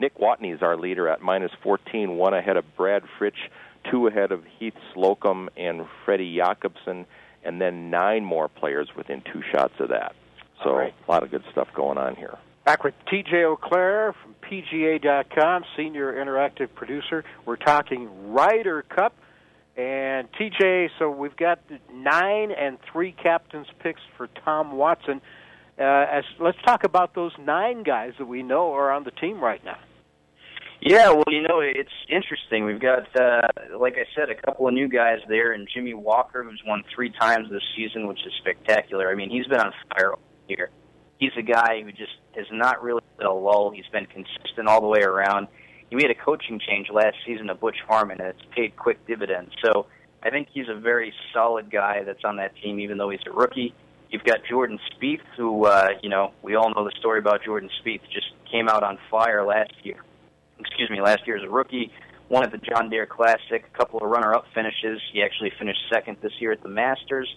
Nick 0.00 0.18
Watney 0.18 0.54
is 0.54 0.62
our 0.62 0.78
leader 0.78 1.08
at 1.08 1.20
minus 1.20 1.52
14, 1.62 2.16
one 2.16 2.32
ahead 2.32 2.56
of 2.56 2.64
Brad 2.74 3.02
Fritsch, 3.18 3.50
two 3.90 4.06
ahead 4.06 4.32
of 4.32 4.42
Heath 4.58 4.74
Slocum 4.94 5.50
and 5.58 5.82
Freddie 6.04 6.34
Jacobson, 6.36 7.04
and 7.44 7.60
then 7.60 7.90
nine 7.90 8.24
more 8.24 8.48
players 8.48 8.88
within 8.96 9.22
two 9.30 9.42
shots 9.52 9.74
of 9.78 9.90
that. 9.90 10.14
So 10.64 10.78
a 10.78 10.92
lot 11.06 11.22
of 11.22 11.30
good 11.30 11.44
stuff 11.52 11.68
going 11.74 11.98
on 11.98 12.16
here. 12.16 12.38
Back 12.64 12.82
with 12.82 12.94
TJ 13.12 13.56
Auclair 13.56 14.14
from 14.22 14.34
PGA.com, 14.42 15.64
senior 15.76 16.14
interactive 16.14 16.74
producer. 16.74 17.22
We're 17.44 17.56
talking 17.56 18.32
Ryder 18.32 18.82
Cup. 18.82 19.14
And 19.76 20.28
TJ, 20.32 20.88
so 20.98 21.10
we've 21.10 21.36
got 21.36 21.60
nine 21.92 22.50
and 22.50 22.78
three 22.92 23.12
captains 23.12 23.66
picks 23.78 24.00
for 24.16 24.28
Tom 24.44 24.72
Watson. 24.72 25.22
Uh, 25.78 25.82
as 25.82 26.24
let's 26.38 26.58
talk 26.66 26.84
about 26.84 27.14
those 27.14 27.32
nine 27.38 27.82
guys 27.82 28.12
that 28.18 28.26
we 28.26 28.42
know 28.42 28.74
are 28.74 28.90
on 28.90 29.04
the 29.04 29.10
team 29.12 29.40
right 29.40 29.64
now. 29.64 29.78
Yeah, 30.82 31.10
well, 31.10 31.24
you 31.28 31.42
know, 31.42 31.60
it's 31.60 31.90
interesting. 32.08 32.64
We've 32.64 32.80
got, 32.80 33.14
uh, 33.14 33.48
like 33.78 33.96
I 33.96 34.06
said, 34.16 34.30
a 34.30 34.34
couple 34.34 34.66
of 34.66 34.72
new 34.72 34.88
guys 34.88 35.18
there, 35.28 35.52
and 35.52 35.68
Jimmy 35.72 35.92
Walker, 35.92 36.42
who's 36.42 36.62
won 36.66 36.84
three 36.94 37.10
times 37.10 37.50
this 37.50 37.62
season, 37.76 38.06
which 38.06 38.20
is 38.24 38.32
spectacular. 38.38 39.10
I 39.10 39.14
mean, 39.14 39.28
he's 39.28 39.46
been 39.46 39.60
on 39.60 39.74
fire 39.94 40.14
year. 40.48 40.70
He's 41.18 41.32
a 41.36 41.42
guy 41.42 41.82
who 41.82 41.92
just 41.92 42.12
has 42.34 42.46
not 42.50 42.82
really 42.82 43.02
hit 43.18 43.26
a 43.26 43.32
lull. 43.32 43.70
He's 43.70 43.86
been 43.92 44.06
consistent 44.06 44.68
all 44.68 44.80
the 44.80 44.86
way 44.86 45.02
around. 45.02 45.48
He 45.90 45.96
made 45.96 46.10
a 46.10 46.14
coaching 46.14 46.58
change 46.58 46.88
last 46.90 47.16
season 47.26 47.48
to 47.48 47.54
Butch 47.54 47.76
Harmon, 47.86 48.18
and 48.18 48.30
it's 48.30 48.48
paid 48.56 48.74
quick 48.76 49.06
dividends. 49.06 49.52
So 49.62 49.84
I 50.22 50.30
think 50.30 50.48
he's 50.50 50.68
a 50.70 50.80
very 50.80 51.12
solid 51.34 51.70
guy 51.70 52.04
that's 52.04 52.24
on 52.24 52.36
that 52.36 52.56
team, 52.56 52.80
even 52.80 52.96
though 52.96 53.10
he's 53.10 53.20
a 53.26 53.32
rookie. 53.32 53.74
You've 54.08 54.24
got 54.24 54.38
Jordan 54.48 54.78
Spieth, 54.92 55.20
who, 55.36 55.66
uh, 55.66 55.88
you 56.02 56.08
know, 56.08 56.32
we 56.42 56.54
all 56.54 56.72
know 56.74 56.84
the 56.84 56.92
story 56.98 57.18
about 57.18 57.44
Jordan 57.44 57.68
Spieth, 57.84 58.00
just 58.10 58.28
came 58.50 58.66
out 58.66 58.82
on 58.82 58.98
fire 59.10 59.44
last 59.44 59.74
year 59.82 60.02
excuse 60.60 60.90
me, 60.90 61.00
last 61.00 61.26
year 61.26 61.36
as 61.36 61.42
a 61.42 61.48
rookie. 61.48 61.90
Won 62.28 62.44
at 62.44 62.52
the 62.52 62.58
John 62.58 62.90
Deere 62.90 63.06
Classic, 63.06 63.64
a 63.74 63.76
couple 63.76 64.00
of 64.00 64.08
runner-up 64.08 64.44
finishes. 64.54 65.00
He 65.12 65.22
actually 65.22 65.50
finished 65.58 65.80
second 65.92 66.18
this 66.22 66.32
year 66.38 66.52
at 66.52 66.62
the 66.62 66.68
Masters. 66.68 67.28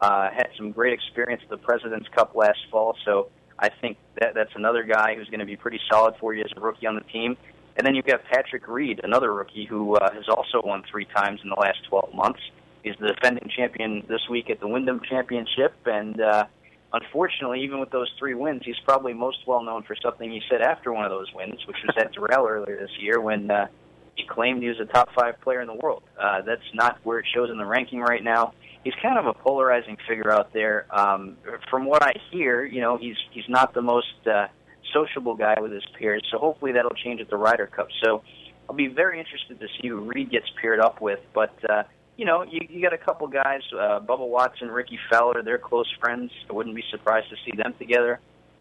Uh, 0.00 0.28
had 0.30 0.48
some 0.56 0.72
great 0.72 0.92
experience 0.92 1.42
at 1.44 1.48
the 1.48 1.56
President's 1.56 2.08
Cup 2.14 2.34
last 2.34 2.58
fall, 2.70 2.96
so 3.04 3.30
I 3.58 3.70
think 3.80 3.96
that 4.20 4.34
that's 4.34 4.50
another 4.54 4.82
guy 4.82 5.14
who's 5.14 5.28
going 5.28 5.40
to 5.40 5.46
be 5.46 5.56
pretty 5.56 5.80
solid 5.90 6.14
for 6.20 6.34
you 6.34 6.42
as 6.42 6.50
a 6.56 6.60
rookie 6.60 6.86
on 6.86 6.96
the 6.96 7.12
team. 7.12 7.36
And 7.76 7.86
then 7.86 7.94
you've 7.94 8.04
got 8.04 8.24
Patrick 8.24 8.68
Reed, 8.68 9.00
another 9.02 9.32
rookie 9.32 9.64
who 9.64 9.96
uh, 9.96 10.12
has 10.12 10.28
also 10.28 10.60
won 10.62 10.82
three 10.90 11.06
times 11.06 11.40
in 11.42 11.48
the 11.48 11.56
last 11.58 11.78
12 11.88 12.14
months. 12.14 12.40
He's 12.82 12.96
the 13.00 13.08
defending 13.08 13.48
champion 13.56 14.04
this 14.08 14.20
week 14.28 14.50
at 14.50 14.60
the 14.60 14.66
Wyndham 14.66 15.00
Championship, 15.08 15.74
and 15.86 16.20
uh, 16.20 16.46
unfortunately, 16.92 17.62
even 17.62 17.80
with 17.80 17.90
those 17.90 18.10
three 18.18 18.34
wins, 18.34 18.62
he's 18.64 18.78
probably 18.84 19.12
most 19.12 19.38
well 19.46 19.62
known 19.62 19.82
for 19.82 19.96
something 20.02 20.30
he 20.30 20.42
said 20.50 20.60
after 20.60 20.92
one 20.92 21.04
of 21.04 21.10
those 21.10 21.32
wins, 21.34 21.66
which 21.66 21.76
was 21.86 21.96
at 21.98 22.14
Doral 22.14 22.48
earlier 22.48 22.78
this 22.78 22.96
year 23.00 23.20
when 23.20 23.50
uh, 23.50 23.66
he 24.14 24.26
claimed 24.26 24.62
he 24.62 24.68
was 24.68 24.80
a 24.80 24.84
top 24.84 25.08
five 25.14 25.40
player 25.40 25.60
in 25.60 25.66
the 25.66 25.78
world. 25.82 26.02
Uh, 26.20 26.42
that's 26.42 26.62
not 26.74 26.98
where 27.04 27.18
it 27.18 27.26
shows 27.34 27.50
in 27.50 27.58
the 27.58 27.64
ranking 27.66 28.00
right 28.00 28.22
now. 28.22 28.52
He's 28.84 28.94
kind 29.00 29.18
of 29.18 29.26
a 29.26 29.32
polarizing 29.32 29.96
figure 30.08 30.30
out 30.30 30.52
there. 30.52 30.86
Um, 30.90 31.36
from 31.70 31.86
what 31.86 32.02
I 32.02 32.12
hear, 32.30 32.64
you 32.64 32.80
know, 32.80 32.96
he's 32.98 33.16
he's 33.30 33.48
not 33.48 33.74
the 33.74 33.82
most 33.82 34.26
uh, 34.26 34.48
sociable 34.92 35.34
guy 35.34 35.60
with 35.60 35.72
his 35.72 35.84
peers. 35.98 36.22
So 36.30 36.38
hopefully 36.38 36.72
that'll 36.72 36.90
change 36.90 37.20
at 37.20 37.30
the 37.30 37.36
Ryder 37.36 37.68
Cup. 37.68 37.88
So 38.04 38.22
I'll 38.68 38.76
be 38.76 38.88
very 38.88 39.18
interested 39.18 39.60
to 39.60 39.66
see 39.80 39.88
who 39.88 40.00
Reed 40.00 40.30
gets 40.30 40.46
paired 40.60 40.80
up 40.80 41.00
with. 41.00 41.20
But 41.32 41.54
uh, 41.68 41.84
you 42.16 42.24
know, 42.24 42.42
you, 42.42 42.60
you 42.68 42.82
got 42.82 42.92
a 42.92 42.98
couple 42.98 43.26
guys, 43.26 43.60
uh, 43.72 44.00
Bubba 44.00 44.26
Watson, 44.28 44.68
Rickie 44.68 44.98
Fowler. 45.10 45.42
They're 45.42 45.58
close 45.58 45.86
friends. 46.00 46.30
I 46.48 46.52
wouldn't 46.52 46.76
be 46.76 46.84
surprised 46.90 47.30
to 47.30 47.36
see 47.44 47.56
them 47.56 47.74
together. 47.78 48.20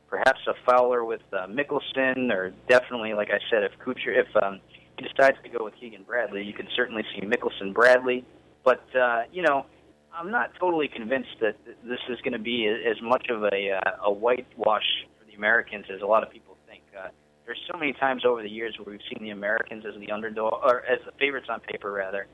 Perhaps 0.09 0.39
a 0.47 0.53
Fowler 0.65 1.05
with 1.05 1.21
uh, 1.31 1.47
Mickelson, 1.47 2.31
or 2.31 2.53
definitely, 2.67 3.13
like 3.13 3.29
I 3.29 3.39
said, 3.49 3.63
if 3.63 3.71
Kuchar, 3.79 4.17
if 4.17 4.27
um, 4.43 4.59
he 4.97 5.07
decides 5.07 5.37
to 5.43 5.49
go 5.49 5.63
with 5.63 5.73
Keegan 5.79 6.03
Bradley, 6.03 6.43
you 6.43 6.53
can 6.53 6.67
certainly 6.75 7.03
see 7.15 7.25
Mickelson 7.25 7.73
Bradley. 7.73 8.25
But 8.63 8.83
uh, 8.95 9.23
you 9.31 9.41
know, 9.41 9.65
I'm 10.13 10.29
not 10.29 10.51
totally 10.59 10.89
convinced 10.89 11.39
that 11.39 11.55
this 11.65 11.99
is 12.09 12.19
going 12.21 12.33
to 12.33 12.39
be 12.39 12.67
as 12.67 13.01
much 13.01 13.27
of 13.29 13.43
a 13.43 13.71
uh, 13.71 14.05
a 14.05 14.11
whitewash 14.11 15.05
for 15.17 15.25
the 15.25 15.33
Americans 15.33 15.85
as 15.93 16.01
a 16.01 16.05
lot 16.05 16.23
of 16.23 16.29
people 16.29 16.57
think. 16.67 16.83
Uh, 16.97 17.07
there's 17.45 17.59
so 17.71 17.77
many 17.77 17.93
times 17.93 18.23
over 18.25 18.43
the 18.43 18.49
years 18.49 18.75
where 18.77 18.91
we've 18.91 19.07
seen 19.09 19.23
the 19.23 19.31
Americans 19.31 19.85
as 19.85 19.99
the 19.99 20.11
underdog, 20.11 20.53
or 20.63 20.85
as 20.85 20.99
the 21.05 21.11
favorites 21.19 21.47
on 21.49 21.61
paper, 21.61 21.91
rather, 21.91 22.27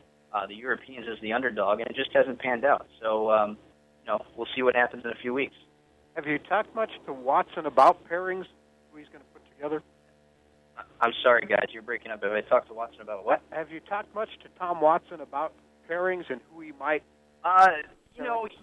uh, 0.44 0.48
the 0.48 0.56
Europeans 0.56 1.06
as 1.12 1.20
the 1.22 1.34
underdog, 1.34 1.80
and 1.80 1.90
it 1.90 1.96
just 1.96 2.12
hasn't 2.14 2.40
panned 2.40 2.66
out. 2.66 2.88
So, 3.02 3.32
um, 3.32 3.58
you 4.02 4.08
know, 4.08 4.20
we'll 4.36 4.48
see 4.56 4.62
what 4.62 4.76
happens 4.76 5.04
in 5.06 5.12
a 5.12 5.22
few 5.22 5.34
weeks. 5.34 5.56
Have 6.16 6.26
you 6.26 6.38
talked 6.40 6.74
much 6.76 6.92
to 7.06 7.14
Watson 7.14 7.66
about 7.66 8.08
pairings? 8.10 8.46
Who 8.92 8.98
he's 8.98 9.08
going 9.08 9.20
to 9.20 9.30
put 9.34 9.44
together? 9.56 9.84
I'm 11.02 11.14
sorry, 11.24 11.46
guys, 11.48 11.68
you're 11.72 11.82
breaking 11.82 12.12
up. 12.12 12.24
Have 12.24 12.32
I 12.32 12.42
talked 12.42 12.68
to 12.68 12.74
Watson 12.74 13.02
about 13.02 13.26
what? 13.26 13.42
Have 13.52 13.72
you 13.72 13.80
talked 13.80 14.14
much 14.14 14.30
to 14.44 14.50
Tom 14.60 14.82
Watson 14.82 15.22
about 15.22 15.54
pairings 15.90 16.26
and 16.30 16.40
who 16.52 16.62
he 16.62 16.72
might 16.80 17.04
uh, 17.44 17.68
you 18.16 18.24
know, 18.24 18.46
he, 18.46 18.58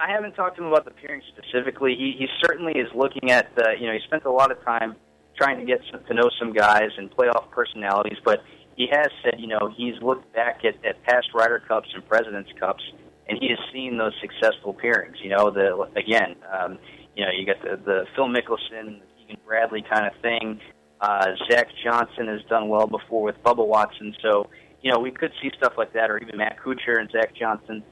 I 0.00 0.10
haven't 0.10 0.32
talked 0.32 0.56
to 0.56 0.62
him 0.62 0.68
about 0.68 0.84
the 0.84 0.90
pairing 0.90 1.22
specifically. 1.36 1.94
He 1.96 2.14
he 2.18 2.26
certainly 2.44 2.72
is 2.72 2.88
looking 2.94 3.30
at 3.30 3.54
the. 3.54 3.74
You 3.78 3.86
know, 3.86 3.92
he 3.92 4.00
spent 4.04 4.24
a 4.24 4.30
lot 4.30 4.50
of 4.50 4.62
time 4.64 4.96
trying 5.36 5.58
to 5.58 5.64
get 5.66 5.80
some, 5.90 6.02
to 6.04 6.14
know 6.14 6.30
some 6.38 6.52
guys 6.52 6.90
and 6.96 7.10
playoff 7.10 7.50
personalities, 7.50 8.18
but 8.24 8.42
he 8.76 8.86
has 8.92 9.08
said, 9.24 9.40
you 9.40 9.46
know, 9.46 9.72
he's 9.74 9.94
looked 10.02 10.32
back 10.34 10.60
at, 10.64 10.74
at 10.84 11.02
past 11.04 11.28
Ryder 11.34 11.62
Cups 11.66 11.88
and 11.94 12.06
Presidents 12.06 12.50
Cups, 12.60 12.82
and 13.28 13.38
he 13.40 13.48
has 13.48 13.58
seen 13.72 13.96
those 13.96 14.12
successful 14.20 14.74
pairings. 14.74 15.16
You 15.22 15.30
know, 15.30 15.50
the 15.50 15.88
again, 15.96 16.36
um, 16.52 16.78
you 17.16 17.24
know, 17.24 17.30
you 17.32 17.46
got 17.46 17.62
the 17.62 17.76
the 17.82 18.04
Phil 18.14 18.28
Mickelson, 18.28 19.00
Keegan 19.18 19.38
Bradley 19.46 19.82
kind 19.90 20.06
of 20.06 20.12
thing. 20.20 20.60
Uh, 21.00 21.26
Zach 21.50 21.68
Johnson 21.82 22.26
has 22.28 22.40
done 22.48 22.68
well 22.68 22.86
before 22.86 23.22
with 23.22 23.42
Bubba 23.42 23.66
Watson, 23.66 24.14
so 24.22 24.48
you 24.82 24.92
know 24.92 24.98
we 24.98 25.10
could 25.10 25.32
see 25.42 25.50
stuff 25.56 25.74
like 25.78 25.92
that, 25.94 26.10
or 26.10 26.18
even 26.18 26.36
Matt 26.36 26.58
Kuchar 26.58 27.00
and 27.00 27.10
Zach 27.10 27.34
Johnson. 27.34 27.82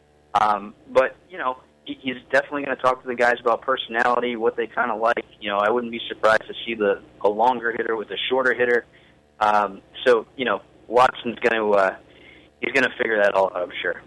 Um, 0.40 0.74
but 0.90 1.16
you 1.30 1.38
know, 1.38 1.58
he, 1.84 1.98
he's 2.00 2.16
definitely 2.30 2.64
going 2.64 2.76
to 2.76 2.82
talk 2.82 3.02
to 3.02 3.08
the 3.08 3.14
guys 3.14 3.36
about 3.40 3.62
personality, 3.62 4.36
what 4.36 4.56
they 4.56 4.66
kind 4.66 4.90
of 4.90 5.00
like. 5.00 5.24
You 5.40 5.50
know, 5.50 5.58
I 5.58 5.70
wouldn't 5.70 5.92
be 5.92 6.00
surprised 6.08 6.42
to 6.46 6.54
see 6.66 6.74
the 6.74 7.02
a 7.22 7.28
longer 7.28 7.72
hitter 7.72 7.96
with 7.96 8.10
a 8.10 8.18
shorter 8.28 8.54
hitter. 8.54 8.84
Um, 9.40 9.82
so 10.06 10.26
you 10.36 10.44
know, 10.44 10.60
Watson's 10.88 11.38
going 11.38 11.60
to 11.60 11.78
uh, 11.78 11.96
he's 12.60 12.72
going 12.72 12.84
to 12.84 12.96
figure 12.96 13.18
that 13.22 13.34
all 13.34 13.50
out, 13.54 13.62
I'm 13.62 13.72
sure. 13.82 14.00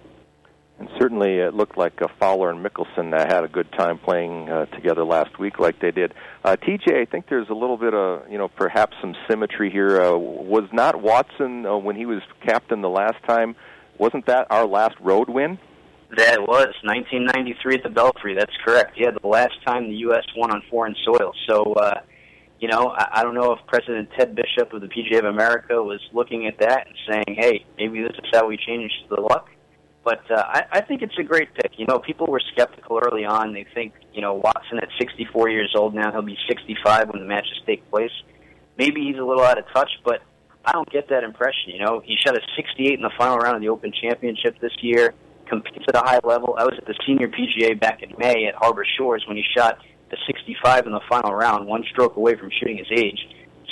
And 0.79 0.89
certainly, 0.99 1.39
it 1.39 1.55
looked 1.55 1.75
like 1.75 1.99
uh, 2.01 2.07
Fowler 2.19 2.51
and 2.51 2.63
Mickelson 2.63 3.11
uh, 3.11 3.25
had 3.27 3.43
a 3.43 3.47
good 3.47 3.71
time 3.71 3.97
playing 3.97 4.47
uh, 4.47 4.65
together 4.65 5.03
last 5.03 5.39
week, 5.39 5.57
like 5.57 5.79
they 5.79 5.89
did. 5.89 6.13
Uh, 6.43 6.55
TJ, 6.55 7.01
I 7.01 7.05
think 7.05 7.27
there's 7.29 7.49
a 7.49 7.53
little 7.53 7.77
bit 7.77 7.95
of, 7.95 8.29
you 8.29 8.37
know, 8.37 8.47
perhaps 8.47 8.95
some 9.01 9.15
symmetry 9.27 9.71
here. 9.71 9.99
Uh, 9.99 10.15
was 10.15 10.69
not 10.71 11.01
Watson 11.01 11.65
uh, 11.65 11.77
when 11.77 11.95
he 11.95 12.05
was 12.05 12.21
captain 12.45 12.81
the 12.81 12.89
last 12.89 13.17
time? 13.27 13.55
Wasn't 13.97 14.27
that 14.27 14.45
our 14.51 14.67
last 14.67 14.95
road 14.99 15.29
win? 15.29 15.57
That 16.15 16.41
was 16.41 16.73
1993 16.83 17.75
at 17.75 17.83
the 17.83 17.89
Belfry. 17.89 18.35
That's 18.35 18.55
correct. 18.63 18.93
Yeah, 18.97 19.11
the 19.11 19.27
last 19.27 19.55
time 19.65 19.89
the 19.89 19.95
U.S. 19.95 20.23
won 20.35 20.51
on 20.51 20.61
foreign 20.69 20.95
soil. 21.03 21.33
So, 21.49 21.73
uh, 21.73 22.01
you 22.59 22.67
know, 22.67 22.89
I, 22.89 23.19
I 23.19 23.23
don't 23.23 23.35
know 23.35 23.53
if 23.53 23.59
President 23.67 24.09
Ted 24.17 24.35
Bishop 24.35 24.73
of 24.73 24.81
the 24.81 24.87
PGA 24.87 25.19
of 25.19 25.25
America 25.25 25.81
was 25.81 25.99
looking 26.13 26.47
at 26.47 26.59
that 26.59 26.87
and 26.87 26.95
saying, 27.09 27.37
"Hey, 27.37 27.65
maybe 27.77 28.01
this 28.01 28.13
is 28.13 28.29
how 28.33 28.47
we 28.47 28.57
change 28.57 28.91
the 29.09 29.21
luck." 29.21 29.49
But 30.03 30.23
uh, 30.31 30.41
I, 30.47 30.63
I 30.71 30.81
think 30.81 31.01
it's 31.01 31.17
a 31.19 31.23
great 31.23 31.53
pick. 31.53 31.73
You 31.77 31.85
know, 31.85 31.99
people 31.99 32.27
were 32.27 32.39
skeptical 32.53 32.97
early 33.03 33.25
on. 33.25 33.53
They 33.53 33.65
think, 33.73 33.93
you 34.13 34.21
know, 34.21 34.35
Watson 34.35 34.77
at 34.77 34.87
64 34.97 35.49
years 35.49 35.73
old 35.75 35.93
now, 35.93 36.13
he'll 36.13 36.21
be 36.21 36.37
65 36.47 37.09
when 37.09 37.21
the 37.21 37.27
matches 37.27 37.59
take 37.65 37.89
place. 37.89 38.11
Maybe 38.77 39.03
he's 39.03 39.17
a 39.17 39.23
little 39.25 39.43
out 39.43 39.57
of 39.57 39.65
touch, 39.73 39.89
but 40.05 40.21
I 40.63 40.71
don't 40.71 40.89
get 40.89 41.09
that 41.09 41.25
impression. 41.25 41.73
You 41.73 41.79
know, 41.83 41.99
he 41.99 42.15
shot 42.25 42.37
a 42.37 42.41
68 42.55 42.93
in 42.93 43.01
the 43.01 43.11
final 43.17 43.37
round 43.37 43.57
of 43.57 43.61
the 43.61 43.67
Open 43.67 43.91
Championship 43.91 44.57
this 44.61 44.71
year 44.79 45.13
competes 45.49 45.83
at 45.89 45.95
a 45.95 45.99
high 45.99 46.19
level. 46.23 46.55
I 46.57 46.63
was 46.63 46.75
at 46.77 46.85
the 46.85 46.95
senior 47.05 47.27
PGA 47.27 47.77
back 47.77 48.01
in 48.01 48.13
May 48.17 48.45
at 48.47 48.55
Harbor 48.55 48.85
Shores 48.97 49.25
when 49.27 49.35
he 49.35 49.43
shot 49.57 49.79
the 50.09 50.17
65 50.27 50.85
in 50.85 50.91
the 50.91 51.01
final 51.09 51.33
round, 51.33 51.67
one 51.67 51.83
stroke 51.91 52.15
away 52.15 52.35
from 52.35 52.49
shooting 52.59 52.77
his 52.77 52.87
age. 52.91 53.19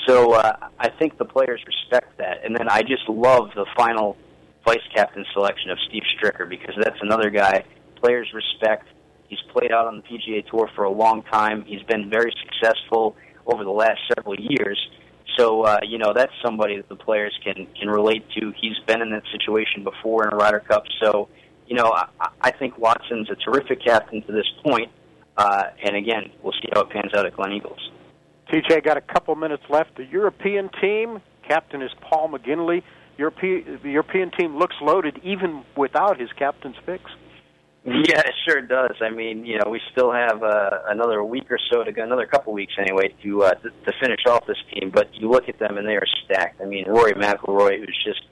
So 0.08 0.34
uh, 0.34 0.56
I 0.80 0.90
think 0.90 1.18
the 1.18 1.26
players 1.26 1.62
respect 1.66 2.18
that. 2.18 2.44
And 2.44 2.56
then 2.56 2.70
I 2.70 2.82
just 2.82 3.08
love 3.08 3.50
the 3.56 3.66
final 3.76 4.18
vice 4.66 4.78
captain 4.94 5.26
selection 5.34 5.72
of 5.72 5.78
Steve 5.88 6.04
Stricker 6.18 6.48
because 6.48 6.76
that's 6.82 7.00
another 7.02 7.30
guy 7.30 7.64
players 8.02 8.28
respect. 8.34 8.88
He's 9.28 9.40
played 9.52 9.72
out 9.72 9.88
on 9.88 9.98
the 9.98 10.04
PGA 10.04 10.46
Tour 10.48 10.70
for 10.76 10.84
a 10.84 10.92
long 10.92 11.24
time. 11.24 11.64
He's 11.66 11.82
been 11.84 12.10
very 12.10 12.34
successful 12.44 13.16
over 13.48 13.64
the 13.64 13.72
last 13.72 14.00
several 14.16 14.36
years. 14.38 14.80
So 15.38 15.64
uh, 15.64 15.80
you 15.84 15.98
know 15.98 16.14
that's 16.14 16.32
somebody 16.44 16.78
that 16.78 16.88
the 16.88 16.96
players 16.96 17.38
can 17.44 17.68
can 17.78 17.90
relate 17.90 18.24
to. 18.40 18.54
He's 18.62 18.78
been 18.86 19.02
in 19.02 19.10
that 19.12 19.24
situation 19.32 19.84
before 19.84 20.28
in 20.28 20.34
a 20.34 20.36
Ryder 20.38 20.62
Cup, 20.62 20.84
so 21.02 21.28
you 21.68 21.76
know, 21.76 21.92
I, 21.92 22.30
I 22.42 22.52
think 22.52 22.78
Watson's 22.78 23.30
a 23.30 23.36
terrific 23.36 23.84
captain 23.84 24.22
to 24.24 24.32
this 24.32 24.46
point. 24.64 24.92
Uh, 25.38 25.64
and 25.84 25.96
again, 25.96 26.32
we'll 26.42 26.54
see 26.54 26.70
how 26.74 26.82
it 26.82 26.90
pans 26.90 27.14
out 27.16 27.26
at 27.26 27.34
Gleneagles. 27.34 27.80
TJ 28.52 28.84
got 28.84 28.98
a 28.98 29.02
couple 29.02 29.36
minutes 29.36 29.64
left. 29.70 29.96
The 29.98 30.06
European 30.06 30.70
team, 30.82 31.22
captain 31.48 31.82
is 31.82 31.92
Paul 32.02 32.30
McGinley. 32.30 32.84
European, 33.18 33.80
the 33.82 33.92
European 33.92 34.32
team 34.32 34.58
looks 34.58 34.76
loaded 34.82 35.20
even 35.24 35.64
without 35.76 36.20
his 36.20 36.30
captain's 36.38 36.76
picks. 36.86 37.12
Yeah, 37.86 38.20
it 38.20 38.34
sure 38.48 38.62
does. 38.62 38.96
I 39.00 39.12
mean, 39.12 39.46
you 39.46 39.60
know, 39.60 39.70
we 39.70 39.80
still 39.92 40.12
have 40.12 40.42
uh, 40.42 40.70
another 40.88 41.24
week 41.24 41.52
or 41.52 41.60
so 41.72 41.84
to 41.84 41.92
go, 41.92 42.04
another 42.04 42.26
couple 42.26 42.52
weeks 42.52 42.74
anyway, 42.80 43.14
to, 43.22 43.44
uh, 43.44 43.54
to 43.54 43.70
to 43.70 43.94
finish 44.02 44.22
off 44.28 44.48
this 44.48 44.58
team. 44.74 44.90
But 44.90 45.14
you 45.14 45.30
look 45.30 45.48
at 45.48 45.60
them 45.60 45.78
and 45.78 45.88
they 45.88 45.96
are 45.96 46.08
stacked. 46.24 46.62
I 46.62 46.66
mean, 46.66 46.86
Rory 46.88 47.14
McIlroy, 47.14 47.78
who's 47.78 48.04
just 48.04 48.24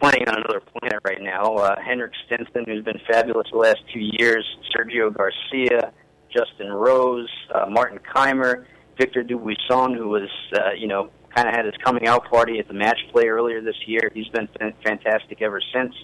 playing 0.00 0.26
on 0.26 0.38
another 0.38 0.60
planet 0.60 1.00
right 1.04 1.20
now. 1.20 1.56
Uh, 1.56 1.76
Henrik 1.84 2.12
Stenson, 2.24 2.64
who's 2.66 2.82
been 2.82 3.00
fabulous 3.06 3.48
the 3.52 3.58
last 3.58 3.80
two 3.92 4.00
years, 4.00 4.46
Sergio 4.74 5.14
Garcia, 5.14 5.92
Justin 6.32 6.72
Rose, 6.72 7.28
uh, 7.54 7.66
Martin 7.68 7.98
Kaymer, 8.14 8.64
Victor 8.98 9.22
Dubuisson, 9.22 9.96
who 9.96 10.08
was, 10.08 10.28
uh, 10.54 10.72
you 10.76 10.86
know, 10.86 11.10
kind 11.34 11.48
of 11.48 11.54
had 11.54 11.64
his 11.64 11.74
coming 11.84 12.06
out 12.06 12.28
party 12.28 12.58
at 12.58 12.68
the 12.68 12.74
match 12.74 12.98
play 13.12 13.26
earlier 13.26 13.60
this 13.60 13.76
year. 13.86 14.10
He's 14.12 14.28
been 14.28 14.48
fantastic 14.84 15.40
ever 15.40 15.60
since. 15.72 15.94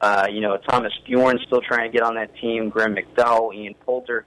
Uh, 0.00 0.26
you 0.30 0.40
know, 0.40 0.56
Thomas 0.68 0.92
Bjorn 1.06 1.38
still 1.46 1.60
trying 1.60 1.90
to 1.90 1.96
get 1.96 2.02
on 2.02 2.14
that 2.14 2.34
team, 2.36 2.70
Graham 2.70 2.96
McDowell, 2.96 3.54
Ian 3.54 3.74
Poulter. 3.84 4.24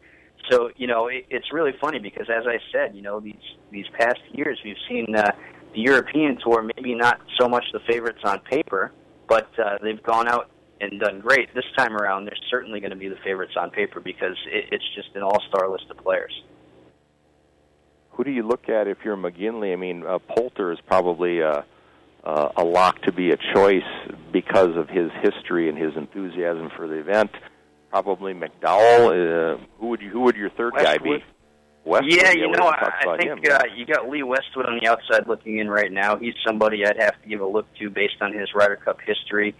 So, 0.51 0.69
you 0.75 0.87
know, 0.87 1.07
it, 1.07 1.25
it's 1.29 1.51
really 1.51 1.71
funny 1.81 1.99
because 1.99 2.27
as 2.29 2.45
I 2.45 2.59
said, 2.71 2.95
you 2.95 3.01
know, 3.01 3.19
these, 3.19 3.35
these 3.71 3.85
past 3.97 4.19
years 4.33 4.59
we've 4.63 4.75
seen, 4.87 5.15
uh, 5.15 5.31
the 5.73 5.81
European 5.81 6.37
tour, 6.43 6.61
maybe 6.61 6.93
not 6.93 7.19
so 7.39 7.47
much 7.49 7.63
the 7.73 7.79
favorites 7.89 8.19
on 8.23 8.39
paper, 8.41 8.91
but 9.27 9.49
uh, 9.57 9.77
they've 9.81 10.03
gone 10.03 10.27
out 10.27 10.51
and 10.83 10.99
done 10.99 11.19
great. 11.19 11.53
This 11.53 11.65
time 11.77 11.95
around, 11.95 12.25
they're 12.25 12.35
certainly 12.49 12.79
going 12.79 12.91
to 12.91 12.97
be 12.97 13.07
the 13.07 13.17
favorites 13.23 13.53
on 13.57 13.69
paper 13.71 13.99
because 13.99 14.37
it, 14.51 14.65
it's 14.71 14.95
just 14.95 15.15
an 15.15 15.23
all-star 15.23 15.69
list 15.69 15.85
of 15.89 15.97
players. 15.97 16.33
Who 18.11 18.23
do 18.23 18.31
you 18.31 18.43
look 18.43 18.69
at 18.69 18.87
if 18.87 18.97
you're 19.03 19.17
McGinley? 19.17 19.73
I 19.73 19.75
mean, 19.75 20.05
uh, 20.05 20.19
Poulter 20.19 20.71
is 20.71 20.79
probably 20.85 21.39
a, 21.39 21.65
uh, 22.23 22.49
a 22.55 22.63
lock 22.63 23.01
to 23.03 23.11
be 23.11 23.31
a 23.31 23.37
choice 23.55 23.81
because 24.31 24.75
of 24.75 24.87
his 24.89 25.09
history 25.21 25.69
and 25.69 25.77
his 25.77 25.95
enthusiasm 25.95 26.69
for 26.75 26.87
the 26.87 26.95
event. 26.95 27.31
Probably 27.89 28.33
McDowell. 28.33 29.55
Uh, 29.55 29.57
who 29.79 29.87
would 29.87 30.01
you? 30.01 30.09
Who 30.09 30.21
would 30.21 30.35
your 30.35 30.49
third 30.49 30.73
Westwood. 30.73 30.99
guy 30.99 31.03
be? 31.03 31.23
Westwood, 31.85 32.13
yeah, 32.13 32.31
you 32.31 32.49
know, 32.49 32.67
I, 32.67 32.91
I 33.09 33.17
think 33.17 33.49
uh, 33.49 33.59
you 33.75 33.85
got 33.85 34.07
Lee 34.07 34.23
Westwood 34.23 34.65
on 34.65 34.79
the 34.81 34.87
outside 34.87 35.27
looking 35.27 35.59
in 35.59 35.69
right 35.69 35.91
now. 35.91 36.15
He's 36.15 36.33
somebody 36.47 36.85
I'd 36.85 37.01
have 37.01 37.21
to 37.21 37.27
give 37.27 37.41
a 37.41 37.45
look 37.45 37.67
to 37.79 37.89
based 37.89 38.21
on 38.21 38.31
his 38.33 38.47
Ryder 38.55 38.77
Cup 38.77 38.99
history. 39.05 39.53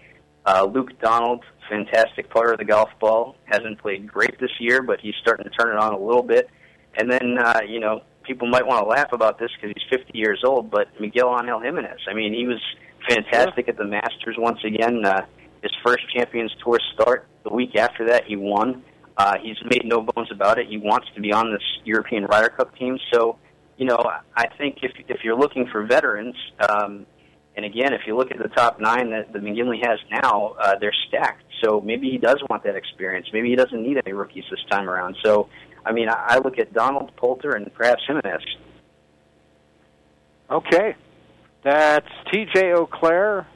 Uh, 0.46 0.66
Luke 0.70 0.98
Donald, 1.00 1.44
fantastic 1.68 2.30
player 2.30 2.52
of 2.52 2.58
the 2.58 2.64
golf 2.64 2.90
ball, 3.00 3.36
hasn't 3.44 3.78
played 3.78 4.06
great 4.06 4.38
this 4.40 4.50
year, 4.60 4.82
but 4.82 5.00
he's 5.00 5.14
starting 5.22 5.44
to 5.44 5.50
turn 5.50 5.74
it 5.74 5.78
on 5.78 5.94
a 5.94 5.98
little 5.98 6.22
bit. 6.22 6.50
And 6.96 7.10
then, 7.10 7.38
uh, 7.38 7.60
you 7.66 7.80
know, 7.80 8.02
people 8.24 8.48
might 8.48 8.66
want 8.66 8.82
to 8.82 8.88
laugh 8.88 9.12
about 9.12 9.38
this 9.38 9.50
because 9.54 9.74
he's 9.76 9.98
50 9.98 10.16
years 10.16 10.42
old, 10.44 10.70
but 10.70 10.88
Miguel 11.00 11.36
Angel 11.38 11.60
Jimenez. 11.60 12.00
I 12.08 12.14
mean, 12.14 12.34
he 12.34 12.46
was 12.46 12.60
fantastic 13.08 13.68
at 13.68 13.76
the 13.76 13.84
Masters 13.84 14.36
once 14.38 14.58
again. 14.64 15.04
Uh, 15.04 15.22
his 15.62 15.72
first 15.84 16.04
Champions 16.14 16.54
Tour 16.62 16.78
start. 16.94 17.26
The 17.42 17.52
week 17.52 17.76
after 17.76 18.06
that, 18.08 18.24
he 18.26 18.36
won. 18.36 18.82
Uh, 19.16 19.36
he's 19.42 19.56
made 19.64 19.84
no 19.84 20.02
bones 20.02 20.28
about 20.30 20.58
it. 20.58 20.66
He 20.68 20.78
wants 20.78 21.06
to 21.14 21.20
be 21.20 21.32
on 21.32 21.52
this 21.52 21.62
European 21.84 22.24
Ryder 22.24 22.50
Cup 22.50 22.76
team. 22.76 22.98
So, 23.12 23.38
you 23.76 23.86
know, 23.86 23.98
I 24.36 24.48
think 24.58 24.78
if 24.82 24.92
if 25.08 25.24
you're 25.24 25.38
looking 25.38 25.66
for 25.70 25.84
veterans, 25.84 26.34
um, 26.68 27.06
and 27.56 27.64
again, 27.64 27.92
if 27.92 28.02
you 28.06 28.16
look 28.16 28.30
at 28.32 28.38
the 28.38 28.48
top 28.48 28.80
nine 28.80 29.10
that 29.10 29.32
the 29.32 29.38
McGinley 29.38 29.78
has 29.86 30.00
now, 30.10 30.56
uh, 30.60 30.74
they're 30.80 30.94
stacked. 31.08 31.44
So 31.62 31.80
maybe 31.80 32.10
he 32.10 32.18
does 32.18 32.42
want 32.50 32.64
that 32.64 32.74
experience. 32.74 33.28
Maybe 33.32 33.48
he 33.48 33.56
doesn't 33.56 33.80
need 33.80 33.96
any 34.04 34.12
rookies 34.12 34.44
this 34.50 34.60
time 34.70 34.90
around. 34.90 35.16
So, 35.24 35.48
I 35.86 35.92
mean, 35.92 36.08
I, 36.08 36.24
I 36.26 36.38
look 36.38 36.58
at 36.58 36.72
Donald 36.72 37.14
Poulter 37.16 37.52
and 37.52 37.72
perhaps 37.74 38.02
Jimenez. 38.06 38.42
Okay. 40.50 40.96
That's 41.62 42.08
TJ 42.32 42.76
Auclair, 42.76 43.46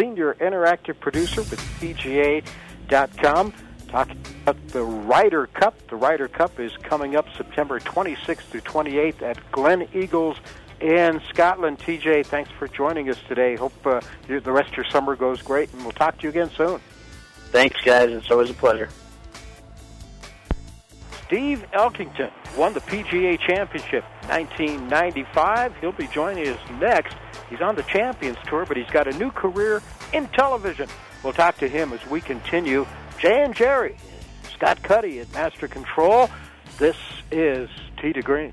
Senior 0.00 0.34
Interactive 0.34 0.98
Producer 0.98 1.42
with 1.42 1.60
PGA.com, 1.78 3.52
talking 3.88 4.18
about 4.42 4.68
the 4.68 4.82
Ryder 4.82 5.46
Cup. 5.48 5.74
The 5.88 5.96
Ryder 5.96 6.28
Cup 6.28 6.58
is 6.58 6.72
coming 6.78 7.16
up 7.16 7.26
September 7.36 7.78
26th 7.78 8.40
through 8.40 8.62
28th 8.62 9.22
at 9.22 9.52
Gleneagles 9.52 10.38
in 10.82 11.20
Scotland. 11.30 11.78
TJ, 11.78 12.26
thanks 12.26 12.50
for 12.58 12.66
joining 12.66 13.08
us 13.08 13.18
today. 13.28 13.56
Hope 13.56 13.86
uh, 13.86 14.00
the 14.26 14.40
rest 14.40 14.70
of 14.70 14.76
your 14.76 14.86
summer 14.86 15.16
goes 15.16 15.40
great, 15.40 15.72
and 15.72 15.82
we'll 15.82 15.92
talk 15.92 16.18
to 16.18 16.24
you 16.24 16.28
again 16.28 16.50
soon. 16.50 16.80
Thanks, 17.50 17.80
guys. 17.82 18.10
It's 18.10 18.30
always 18.30 18.50
a 18.50 18.54
pleasure. 18.54 18.88
Steve 21.26 21.64
Elkington 21.72 22.30
won 22.58 22.74
the 22.74 22.80
PGA 22.80 23.38
Championship 23.38 24.04
1995. 24.26 25.76
He'll 25.80 25.92
be 25.92 26.08
joining 26.08 26.48
us 26.48 26.58
next. 26.78 27.16
He's 27.48 27.60
on 27.60 27.76
the 27.76 27.84
Champions 27.84 28.36
Tour, 28.46 28.66
but 28.66 28.76
he's 28.76 28.90
got 28.90 29.06
a 29.06 29.16
new 29.16 29.30
career 29.30 29.82
in 30.12 30.26
television. 30.28 30.88
We'll 31.22 31.32
talk 31.32 31.56
to 31.58 31.68
him 31.68 31.92
as 31.92 32.04
we 32.06 32.20
continue. 32.20 32.86
Jay 33.18 33.42
and 33.44 33.54
Jerry, 33.54 33.96
Scott 34.52 34.82
Cuddy 34.82 35.20
at 35.20 35.32
Master 35.32 35.68
Control. 35.68 36.28
This 36.78 36.96
is 37.30 37.70
Tee 38.00 38.12
to 38.12 38.20
Green. 38.20 38.52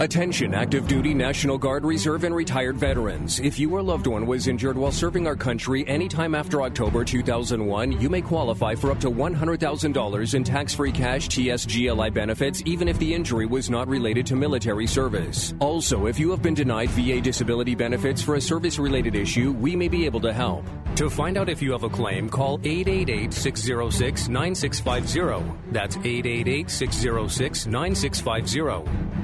Attention 0.00 0.54
active 0.54 0.88
duty 0.88 1.14
National 1.14 1.56
Guard, 1.56 1.84
Reserve, 1.84 2.24
and 2.24 2.34
retired 2.34 2.76
veterans. 2.76 3.38
If 3.38 3.60
your 3.60 3.80
loved 3.80 4.08
one 4.08 4.26
was 4.26 4.48
injured 4.48 4.76
while 4.76 4.90
serving 4.90 5.28
our 5.28 5.36
country 5.36 5.86
anytime 5.86 6.34
after 6.34 6.62
October 6.62 7.04
2001, 7.04 8.00
you 8.00 8.10
may 8.10 8.20
qualify 8.20 8.74
for 8.74 8.90
up 8.90 8.98
to 8.98 9.08
$100,000 9.08 10.34
in 10.34 10.42
tax 10.42 10.74
free 10.74 10.90
cash 10.90 11.28
TSGLI 11.28 12.12
benefits, 12.12 12.60
even 12.66 12.88
if 12.88 12.98
the 12.98 13.14
injury 13.14 13.46
was 13.46 13.70
not 13.70 13.86
related 13.86 14.26
to 14.26 14.34
military 14.34 14.88
service. 14.88 15.54
Also, 15.60 16.06
if 16.06 16.18
you 16.18 16.28
have 16.32 16.42
been 16.42 16.54
denied 16.54 16.90
VA 16.90 17.20
disability 17.20 17.76
benefits 17.76 18.20
for 18.20 18.34
a 18.34 18.40
service 18.40 18.80
related 18.80 19.14
issue, 19.14 19.52
we 19.52 19.76
may 19.76 19.86
be 19.86 20.06
able 20.06 20.20
to 20.20 20.32
help. 20.32 20.66
To 20.96 21.08
find 21.08 21.36
out 21.36 21.48
if 21.48 21.62
you 21.62 21.70
have 21.70 21.84
a 21.84 21.88
claim, 21.88 22.28
call 22.28 22.58
888 22.64 23.32
606 23.32 24.28
9650. 24.28 25.70
That's 25.70 25.96
888 25.98 26.68
606 26.68 27.66
9650. 27.66 29.23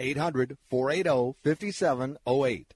800 0.00 0.56
480 0.70 1.36
5708. 1.44 2.74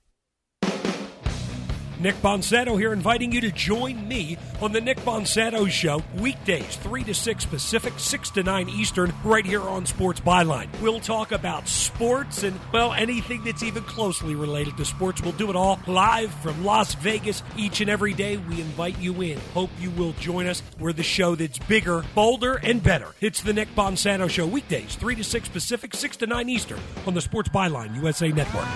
Nick 2.04 2.16
Bonsanto 2.16 2.78
here, 2.78 2.92
inviting 2.92 3.32
you 3.32 3.40
to 3.40 3.50
join 3.50 4.06
me 4.06 4.36
on 4.60 4.72
the 4.72 4.80
Nick 4.82 4.98
Bonsanto 4.98 5.66
Show, 5.70 6.02
weekdays, 6.18 6.76
3 6.76 7.02
to 7.04 7.14
6 7.14 7.46
Pacific, 7.46 7.94
6 7.96 8.30
to 8.32 8.42
9 8.42 8.68
Eastern, 8.68 9.10
right 9.24 9.46
here 9.46 9.62
on 9.62 9.86
Sports 9.86 10.20
Byline. 10.20 10.68
We'll 10.82 11.00
talk 11.00 11.32
about 11.32 11.66
sports 11.66 12.42
and, 12.42 12.60
well, 12.74 12.92
anything 12.92 13.42
that's 13.42 13.62
even 13.62 13.84
closely 13.84 14.34
related 14.34 14.76
to 14.76 14.84
sports. 14.84 15.22
We'll 15.22 15.32
do 15.32 15.48
it 15.48 15.56
all 15.56 15.80
live 15.86 16.30
from 16.42 16.62
Las 16.62 16.94
Vegas 16.96 17.42
each 17.56 17.80
and 17.80 17.88
every 17.88 18.12
day. 18.12 18.36
We 18.36 18.60
invite 18.60 18.98
you 18.98 19.22
in. 19.22 19.38
Hope 19.54 19.70
you 19.80 19.90
will 19.92 20.12
join 20.20 20.46
us. 20.46 20.62
We're 20.78 20.92
the 20.92 21.02
show 21.02 21.34
that's 21.34 21.58
bigger, 21.58 22.04
bolder, 22.14 22.60
and 22.62 22.82
better. 22.82 23.14
It's 23.22 23.40
the 23.40 23.54
Nick 23.54 23.74
Bonsanto 23.74 24.28
Show, 24.28 24.46
weekdays, 24.46 24.94
3 24.96 25.14
to 25.14 25.24
6 25.24 25.48
Pacific, 25.48 25.94
6 25.94 26.18
to 26.18 26.26
9 26.26 26.50
Eastern, 26.50 26.80
on 27.06 27.14
the 27.14 27.22
Sports 27.22 27.48
Byline 27.48 27.96
USA 27.96 28.28
Network. 28.28 28.68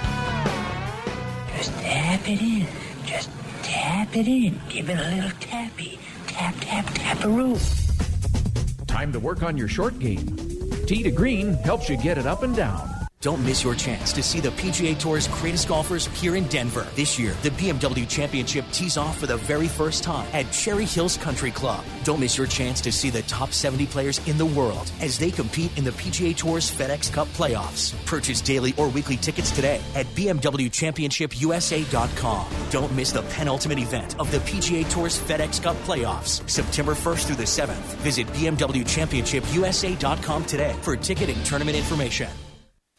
Just 1.54 1.74
tap 1.74 2.26
it 2.26 2.40
in. 2.40 2.87
Just 3.08 3.30
tap 3.62 4.14
it 4.14 4.28
in. 4.28 4.60
Give 4.68 4.90
it 4.90 4.98
a 4.98 5.14
little 5.14 5.30
tappy. 5.40 5.98
Tap, 6.26 6.54
tap, 6.60 6.84
taparoo. 6.84 7.56
Time 8.86 9.12
to 9.12 9.18
work 9.18 9.42
on 9.42 9.56
your 9.56 9.66
short 9.66 9.98
game. 9.98 10.36
Tee 10.86 11.02
to 11.02 11.10
Green 11.10 11.54
helps 11.54 11.88
you 11.88 11.96
get 11.96 12.18
it 12.18 12.26
up 12.26 12.42
and 12.42 12.54
down. 12.54 12.97
Don't 13.20 13.44
miss 13.44 13.64
your 13.64 13.74
chance 13.74 14.12
to 14.12 14.22
see 14.22 14.38
the 14.38 14.50
PGA 14.50 14.96
Tour's 14.96 15.26
greatest 15.26 15.66
golfers 15.66 16.06
here 16.20 16.36
in 16.36 16.44
Denver. 16.44 16.86
This 16.94 17.18
year, 17.18 17.34
the 17.42 17.50
BMW 17.50 18.08
Championship 18.08 18.64
tees 18.70 18.96
off 18.96 19.18
for 19.18 19.26
the 19.26 19.38
very 19.38 19.66
first 19.66 20.04
time 20.04 20.28
at 20.32 20.52
Cherry 20.52 20.84
Hills 20.84 21.16
Country 21.16 21.50
Club. 21.50 21.84
Don't 22.04 22.20
miss 22.20 22.38
your 22.38 22.46
chance 22.46 22.80
to 22.80 22.92
see 22.92 23.10
the 23.10 23.22
top 23.22 23.50
70 23.50 23.86
players 23.86 24.20
in 24.28 24.38
the 24.38 24.46
world 24.46 24.92
as 25.00 25.18
they 25.18 25.32
compete 25.32 25.76
in 25.76 25.82
the 25.82 25.90
PGA 25.90 26.36
Tour's 26.36 26.70
FedEx 26.70 27.12
Cup 27.12 27.26
playoffs. 27.28 27.92
Purchase 28.06 28.40
daily 28.40 28.72
or 28.78 28.88
weekly 28.88 29.16
tickets 29.16 29.50
today 29.50 29.80
at 29.96 30.06
BMWChampionshipUSA.com. 30.14 32.46
Don't 32.70 32.94
miss 32.94 33.10
the 33.10 33.22
penultimate 33.22 33.80
event 33.80 34.14
of 34.20 34.30
the 34.30 34.38
PGA 34.38 34.88
Tour's 34.88 35.18
FedEx 35.18 35.60
Cup 35.60 35.74
playoffs, 35.78 36.48
September 36.48 36.94
1st 36.94 37.26
through 37.26 37.34
the 37.34 37.42
7th. 37.42 37.96
Visit 37.98 38.28
BMWChampionshipUSA.com 38.28 40.44
today 40.44 40.76
for 40.82 40.96
ticket 40.96 41.30
and 41.30 41.44
tournament 41.44 41.76
information. 41.76 42.30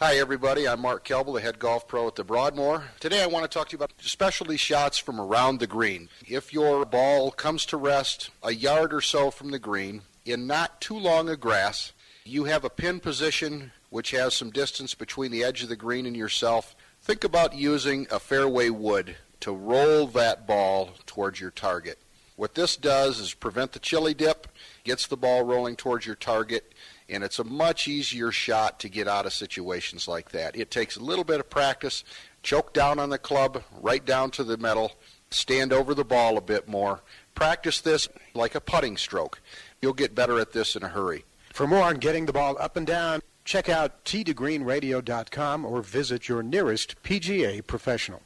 Hi, 0.02 0.16
everybody. 0.16 0.66
I'm 0.66 0.80
Mark 0.80 1.04
Kelble, 1.06 1.34
the 1.34 1.42
head 1.42 1.60
golf 1.60 1.86
pro 1.86 2.08
at 2.08 2.16
the 2.16 2.24
Broadmoor. 2.24 2.86
Today, 3.02 3.22
I 3.22 3.28
want 3.28 3.44
to 3.44 3.50
talk 3.50 3.68
to 3.68 3.74
you 3.74 3.80
about 3.80 3.92
specialty 3.98 4.56
shots 4.56 4.98
from 4.98 5.20
around 5.20 5.60
the 5.60 5.68
green. 5.68 6.08
If 6.26 6.54
your 6.54 6.86
ball 6.86 7.32
comes 7.32 7.66
to 7.66 7.76
rest 7.76 8.30
a 8.42 8.54
yard 8.54 8.94
or 8.94 9.02
so 9.02 9.30
from 9.30 9.52
the 9.52 9.60
green, 9.60 10.04
in 10.24 10.48
not 10.48 10.80
too 10.80 10.98
long 10.98 11.28
a 11.28 11.36
grass. 11.36 11.92
You 12.24 12.46
have 12.46 12.64
a 12.64 12.70
pin 12.70 13.02
position 13.02 13.74
which 13.90 14.12
has 14.12 14.34
some 14.34 14.52
distance 14.52 14.96
between 14.96 15.32
the 15.32 15.44
edge 15.44 15.64
of 15.64 15.68
the 15.68 15.76
green 15.76 16.06
and 16.06 16.16
yourself. 16.16 16.78
Think 17.02 17.26
about 17.26 17.54
using 17.54 18.08
a 18.10 18.22
fairway 18.22 18.70
wood 18.70 19.18
to 19.42 19.52
roll 19.52 20.08
that 20.08 20.48
ball 20.48 20.92
towards 21.08 21.42
your 21.42 21.52
target. 21.52 22.00
What 22.38 22.56
this 22.56 22.78
does 22.78 23.20
is 23.20 23.34
prevent 23.34 23.74
the 23.74 23.80
chili 23.80 24.14
dip, 24.14 24.48
gets 24.86 25.08
the 25.08 25.18
ball 25.18 25.44
rolling 25.44 25.76
towards 25.76 26.06
your 26.06 26.16
target, 26.16 26.74
and 27.10 27.24
it's 27.24 27.40
a 27.40 27.44
much 27.44 27.88
easier 27.88 28.32
shot 28.32 28.80
to 28.80 28.90
get 28.90 29.08
out 29.08 29.26
of 29.26 29.34
situations 29.34 30.08
like 30.08 30.30
that. 30.32 30.56
It 30.56 30.72
takes 30.72 30.96
a 30.96 31.04
little 31.04 31.24
bit 31.24 31.40
of 31.40 31.50
practice. 31.50 32.04
Choke 32.44 32.74
down 32.74 33.00
on 33.00 33.10
the 33.10 33.18
club, 33.18 33.64
right 33.82 34.06
down 34.06 34.32
to 34.32 34.44
the 34.44 34.58
metal, 34.58 34.94
stand 35.30 35.74
over 35.74 35.94
the 35.94 36.06
ball 36.06 36.38
a 36.38 36.42
bit 36.42 36.68
more. 36.68 37.02
Practice 37.36 37.82
this 37.82 38.08
like 38.34 38.56
a 38.56 38.62
putting 38.62 38.98
stroke. 38.98 39.42
You'll 39.82 39.94
get 39.94 40.16
better 40.16 40.40
at 40.40 40.54
this 40.54 40.76
in 40.76 40.84
a 40.84 40.90
hurry. 40.90 41.26
For 41.54 41.68
more 41.68 41.84
on 41.84 41.96
getting 41.96 42.26
the 42.26 42.34
ball 42.34 42.58
up 42.60 42.78
and 42.78 42.88
down, 42.88 43.22
check 43.44 43.68
out 43.68 44.06
teetogreenradio.com 44.06 45.66
or 45.66 45.82
visit 45.82 46.30
your 46.30 46.44
nearest 46.44 47.02
PGA 47.04 47.66
professional. 47.66 48.22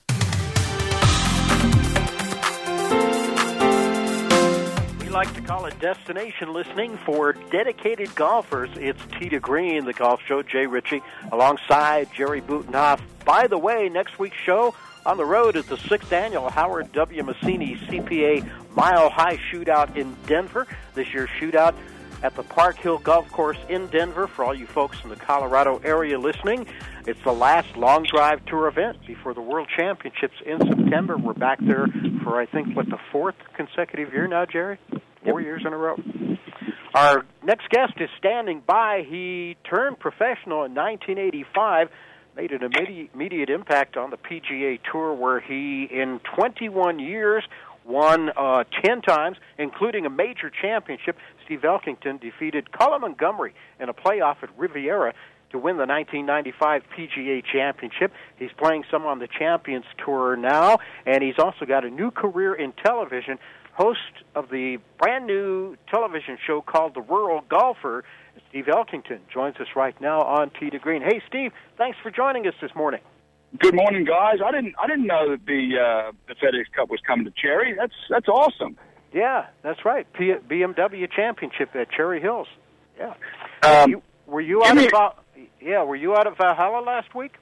Like 5.14 5.34
to 5.36 5.42
call 5.42 5.68
it 5.68 5.80
destination 5.80 6.52
listening 6.52 6.98
for 6.98 7.34
dedicated 7.52 8.14
golfers. 8.16 8.72
It's 8.78 9.00
to 9.20 9.40
Green, 9.40 9.86
the 9.86 9.94
golf 9.94 10.20
show. 10.26 10.42
Jay 10.42 10.66
Ritchie 10.66 11.04
alongside 11.32 12.12
Jerry 12.16 12.42
Butenhoff. 12.42 13.00
By 13.24 13.46
the 13.46 13.58
way, 13.60 13.90
next 13.90 14.18
week's 14.18 14.38
show 14.38 14.74
on 15.06 15.18
the 15.18 15.26
road 15.26 15.56
is 15.56 15.68
the 15.68 15.78
sixth 15.78 16.12
annual 16.12 16.50
Howard 16.50 16.92
W. 16.94 17.24
Massini 17.24 17.76
CPA 17.76 18.76
Mile 18.76 19.12
High 19.12 19.38
Shootout 19.38 19.96
in 19.96 20.16
Denver. 20.26 20.66
This 20.96 21.14
year's 21.14 21.30
shootout 21.40 21.76
at 22.24 22.36
the 22.36 22.44
Park 22.44 22.78
Hill 22.78 22.98
Golf 23.00 23.30
Course 23.32 23.58
in 23.70 23.88
Denver 23.88 24.28
for 24.28 24.46
all 24.46 24.56
you 24.56 24.66
folks 24.66 24.98
in 25.04 25.10
the 25.10 25.16
Colorado 25.18 25.80
area 25.84 26.18
listening. 26.18 26.66
It's 27.06 27.22
the 27.24 27.34
last 27.34 27.76
long 27.76 28.06
drive 28.10 28.44
tour 28.46 28.68
event 28.68 29.06
before 29.06 29.34
the 29.34 29.42
World 29.42 29.68
Championships 29.78 30.36
in 30.46 30.58
September. 30.60 31.18
We're 31.18 31.34
back 31.34 31.60
there 31.60 31.86
for, 32.24 32.40
I 32.40 32.46
think, 32.46 32.76
what, 32.76 32.90
the 32.90 32.98
fourth 33.12 33.36
consecutive 33.56 34.14
year 34.14 34.28
now, 34.28 34.46
Jerry? 34.46 34.80
Four 35.26 35.42
yep. 35.42 35.46
years 35.46 35.64
in 35.68 35.74
a 35.74 35.78
row. 35.78 35.98
Our 36.96 37.26
next 37.44 37.70
guest 37.70 37.94
is 37.98 38.10
standing 38.18 38.64
by. 38.66 39.04
He 39.08 39.58
turned 39.70 40.00
professional 40.00 40.64
in 40.64 40.74
1985 40.74 41.90
made 42.36 42.52
an 42.52 42.64
immediate 43.14 43.50
impact 43.50 43.96
on 43.96 44.10
the 44.10 44.18
PGA 44.18 44.80
Tour, 44.92 45.14
where 45.14 45.40
he, 45.40 45.88
in 45.92 46.20
21 46.36 46.98
years, 46.98 47.44
won 47.86 48.30
uh, 48.36 48.64
10 48.84 49.02
times, 49.02 49.38
including 49.58 50.06
a 50.06 50.10
major 50.10 50.50
championship. 50.50 51.18
Steve 51.46 51.62
Elkington 51.62 52.20
defeated 52.20 52.72
Colin 52.72 53.02
Montgomerie 53.02 53.54
in 53.80 53.90
a 53.90 53.94
playoff 53.94 54.38
at 54.44 54.50
Riviera 54.58 55.14
to 55.52 55.60
win 55.60 55.78
the 55.78 55.86
1995 55.86 56.84
PGA 56.98 57.44
Championship. 57.46 58.12
He's 58.38 58.52
playing 58.58 58.84
some 58.92 59.06
on 59.06 59.20
the 59.20 59.28
Champions 59.28 59.86
Tour 60.04 60.36
now, 60.36 60.80
and 61.06 61.24
he's 61.24 61.38
also 61.38 61.66
got 61.66 61.86
a 61.86 61.90
new 61.90 62.12
career 62.12 62.54
in 62.54 62.74
television, 62.84 63.38
host 63.74 64.00
of 64.36 64.50
the 64.50 64.78
brand 65.00 65.28
new 65.28 65.78
television 65.90 66.38
show 66.46 66.62
called 66.62 66.96
The 66.96 67.02
Rural 67.02 67.42
Golfer. 67.50 68.04
Steve 68.50 68.66
Elkington 68.66 69.20
joins 69.32 69.58
us 69.58 69.68
right 69.76 70.00
now 70.02 70.22
on 70.22 70.52
Tee 70.60 70.72
to 70.72 70.80
Green. 70.80 71.02
Hey, 71.02 71.22
Steve, 71.28 71.52
thanks 71.78 71.98
for 72.02 72.10
joining 72.10 72.48
us 72.48 72.56
this 72.62 72.72
morning. 72.76 73.02
Good 73.60 73.76
morning, 73.76 74.04
guys. 74.04 74.40
I 74.44 74.52
didn't 74.52 74.74
I 74.82 74.88
didn't 74.88 75.06
know 75.06 75.30
that 75.30 75.46
the 75.46 75.78
uh, 75.78 76.12
the 76.28 76.34
FedEx 76.34 76.72
Cup 76.76 76.90
was 76.90 77.00
coming 77.06 77.26
to 77.26 77.32
Cherry. 77.40 77.76
That's 77.78 77.94
that's 78.10 78.28
awesome. 78.28 78.78
Yeah, 79.14 79.46
that's 79.62 79.86
right. 79.86 80.12
P- 80.14 80.34
BMW 80.50 81.12
Championship 81.12 81.76
at 81.76 81.92
Cherry 81.92 82.20
Hills. 82.20 82.48
Yeah. 82.98 83.14
Um, 83.62 83.90
you, 83.90 84.02
were 84.26 84.42
you 84.42 84.64
out 84.64 84.76
me, 84.76 84.88
of 84.88 84.94
uh, 84.94 85.10
yeah? 85.62 85.84
Were 85.84 85.96
you 85.96 86.16
out 86.16 86.26
of 86.26 86.38
Valhalla 86.38 86.84
last 86.84 87.14
week? 87.14 87.34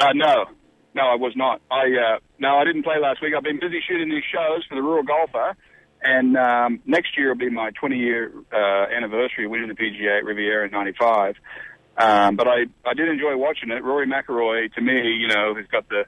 Uh, 0.00 0.12
no, 0.14 0.46
no, 0.94 1.02
I 1.02 1.14
was 1.14 1.32
not. 1.36 1.60
I 1.70 1.84
uh, 1.84 2.18
no, 2.38 2.56
I 2.56 2.64
didn't 2.64 2.82
play 2.82 2.96
last 3.00 3.22
week. 3.22 3.34
I've 3.36 3.44
been 3.44 3.60
busy 3.60 3.80
shooting 3.86 4.08
these 4.08 4.24
shows 4.32 4.64
for 4.68 4.74
the 4.74 4.82
Rural 4.82 5.04
Golfer, 5.04 5.56
and 6.02 6.36
um, 6.36 6.80
next 6.86 7.16
year 7.16 7.28
will 7.28 7.38
be 7.38 7.50
my 7.50 7.70
20 7.78 7.96
year 7.96 8.32
uh, 8.52 8.86
anniversary 8.94 9.46
winning 9.46 9.68
the 9.68 9.74
PGA 9.74 10.18
at 10.18 10.24
Riviera 10.24 10.66
in 10.66 10.72
'95. 10.72 11.36
Um, 11.96 12.36
but 12.36 12.46
I, 12.46 12.66
I 12.86 12.94
did 12.94 13.08
enjoy 13.08 13.36
watching 13.36 13.70
it. 13.70 13.82
Rory 13.82 14.06
McIlroy, 14.06 14.72
to 14.74 14.80
me, 14.80 15.16
you 15.18 15.26
know, 15.26 15.54
has 15.56 15.66
got 15.66 15.88
the 15.88 16.04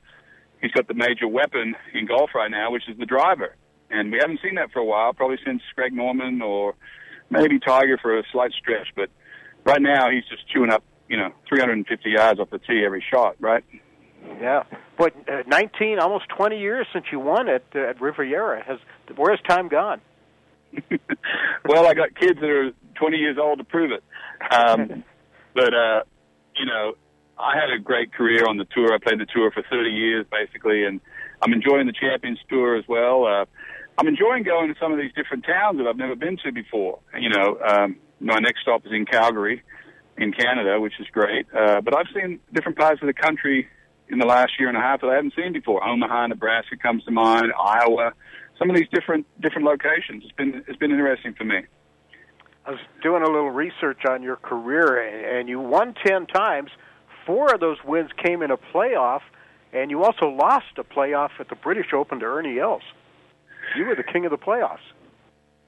he's 0.61 0.71
got 0.73 0.87
the 0.89 0.95
major 0.95 1.27
weapon 1.27 1.75
in 1.95 2.07
golf 2.07 2.31
right 2.35 2.51
now, 2.51 2.71
which 2.71 2.89
is 2.89 2.97
the 2.99 3.07
driver. 3.07 3.57
And 3.91 4.13
we 4.13 4.19
haven't 4.21 4.41
seen 4.43 4.55
that 4.55 4.71
for 4.73 4.79
a 4.79 4.85
while, 4.85 5.13
probably 5.13 5.39
since 5.45 5.63
Greg 5.75 5.93
Norman 5.93 6.43
or 6.43 6.75
maybe 7.29 7.59
Tiger 7.59 7.99
for 8.01 8.19
a 8.19 8.23
slight 8.33 8.53
stretch. 8.53 8.89
But 8.95 9.11
right 9.65 9.83
now, 9.83 10.11
he's 10.11 10.25
just 10.31 10.49
chewing 10.49 10.71
up, 10.71 10.85
you 11.09 11.17
know, 11.17 11.31
350 11.49 12.11
yards 12.11 12.41
off 12.41 12.51
the 12.51 12.59
tee 12.59 12.83
every 12.85 13.05
shot, 13.13 13.37
right? 13.41 13.65
Yeah, 14.41 14.65
but 14.99 15.15
uh, 15.29 15.43
19, 15.47 15.99
almost 15.99 16.29
20 16.37 16.59
years 16.59 16.87
since 16.93 17.07
you 17.11 17.19
won 17.19 17.49
at 17.49 17.65
uh, 17.75 17.81
at 17.81 18.01
Riviera. 18.01 18.63
Has 18.65 18.79
where's 19.17 19.41
time 19.49 19.69
gone? 19.69 20.01
well, 21.65 21.87
I 21.87 21.95
got 21.95 22.15
kids 22.15 22.39
that 22.41 22.49
are 22.49 22.71
20 22.95 23.17
years 23.17 23.39
old 23.41 23.59
to 23.59 23.65
prove 23.65 23.91
it. 23.93 24.05
Um, 24.53 25.05
but 25.55 25.75
uh, 25.75 26.03
you 26.57 26.67
know, 26.67 26.93
I 27.39 27.57
had 27.57 27.71
a 27.71 27.83
great 27.83 28.13
career 28.13 28.47
on 28.47 28.59
the 28.59 28.67
tour. 28.67 28.93
I 28.93 28.99
played 28.99 29.21
the 29.21 29.27
tour 29.27 29.51
for 29.51 29.63
30 29.69 29.91
years, 29.91 30.27
basically, 30.31 30.85
and 30.85 31.01
I'm 31.43 31.53
enjoying 31.53 31.87
the 31.87 31.95
Champions 31.99 32.39
Tour 32.49 32.77
as 32.77 32.85
well. 32.87 33.25
Uh, 33.25 33.47
I'm 34.01 34.09
enjoying 34.09 34.45
going 34.45 34.73
to 34.73 34.81
some 34.81 34.93
of 34.93 34.99
these 34.99 35.13
different 35.13 35.45
towns 35.45 35.77
that 35.77 35.87
I've 35.87 35.99
never 35.99 36.17
been 36.17 36.39
to 36.39 36.53
before. 36.53 37.01
You 37.19 37.29
know, 37.29 37.59
um, 37.61 37.97
my 38.19 38.39
next 38.39 38.63
stop 38.63 38.87
is 38.87 38.93
in 38.93 39.05
Calgary, 39.05 39.63
in 40.17 40.33
Canada, 40.33 40.81
which 40.81 40.95
is 40.99 41.07
great. 41.13 41.47
Uh, 41.55 41.83
but 41.83 41.95
I've 41.95 42.07
seen 42.15 42.41
different 42.55 42.79
parts 42.79 43.03
of 43.03 43.09
the 43.09 43.13
country 43.13 43.69
in 44.09 44.19
the 44.19 44.25
last 44.25 44.53
year 44.59 44.69
and 44.69 44.79
a 44.79 44.81
half 44.81 45.03
that 45.03 45.09
I 45.09 45.17
haven't 45.17 45.35
seen 45.37 45.53
before. 45.53 45.87
Omaha, 45.87 46.29
Nebraska 46.29 46.79
comes 46.79 47.05
to 47.05 47.11
mind. 47.11 47.53
Iowa, 47.63 48.15
some 48.59 48.71
of 48.71 48.77
these 48.77 48.89
different 48.91 49.27
different 49.39 49.67
locations. 49.67 50.25
It's 50.25 50.33
been 50.33 50.65
it's 50.67 50.79
been 50.79 50.93
interesting 50.93 51.35
for 51.35 51.45
me. 51.45 51.59
I 52.65 52.71
was 52.71 52.81
doing 53.03 53.23
a 53.23 53.27
little 53.27 53.51
research 53.51 54.07
on 54.09 54.23
your 54.23 54.37
career, 54.37 55.39
and 55.39 55.47
you 55.47 55.61
won 55.61 55.95
10 56.07 56.27
times. 56.27 56.71
Four 57.27 57.53
of 57.53 57.61
those 57.61 57.77
wins 57.85 58.11
came 58.17 58.41
in 58.41 58.51
a 58.51 58.57
playoff, 58.57 59.21
and 59.75 59.91
you 59.91 60.05
also 60.05 60.27
lost 60.27 60.79
a 60.79 60.85
playoff 60.85 61.31
at 61.39 61.51
the 61.51 61.55
British 61.55 61.93
Open 61.93 62.21
to 62.21 62.25
Ernie 62.25 62.59
Els. 62.59 62.83
You 63.77 63.87
were 63.87 63.95
the 63.95 64.05
king 64.05 64.25
of 64.25 64.31
the 64.31 64.39
playoffs. 64.39 64.79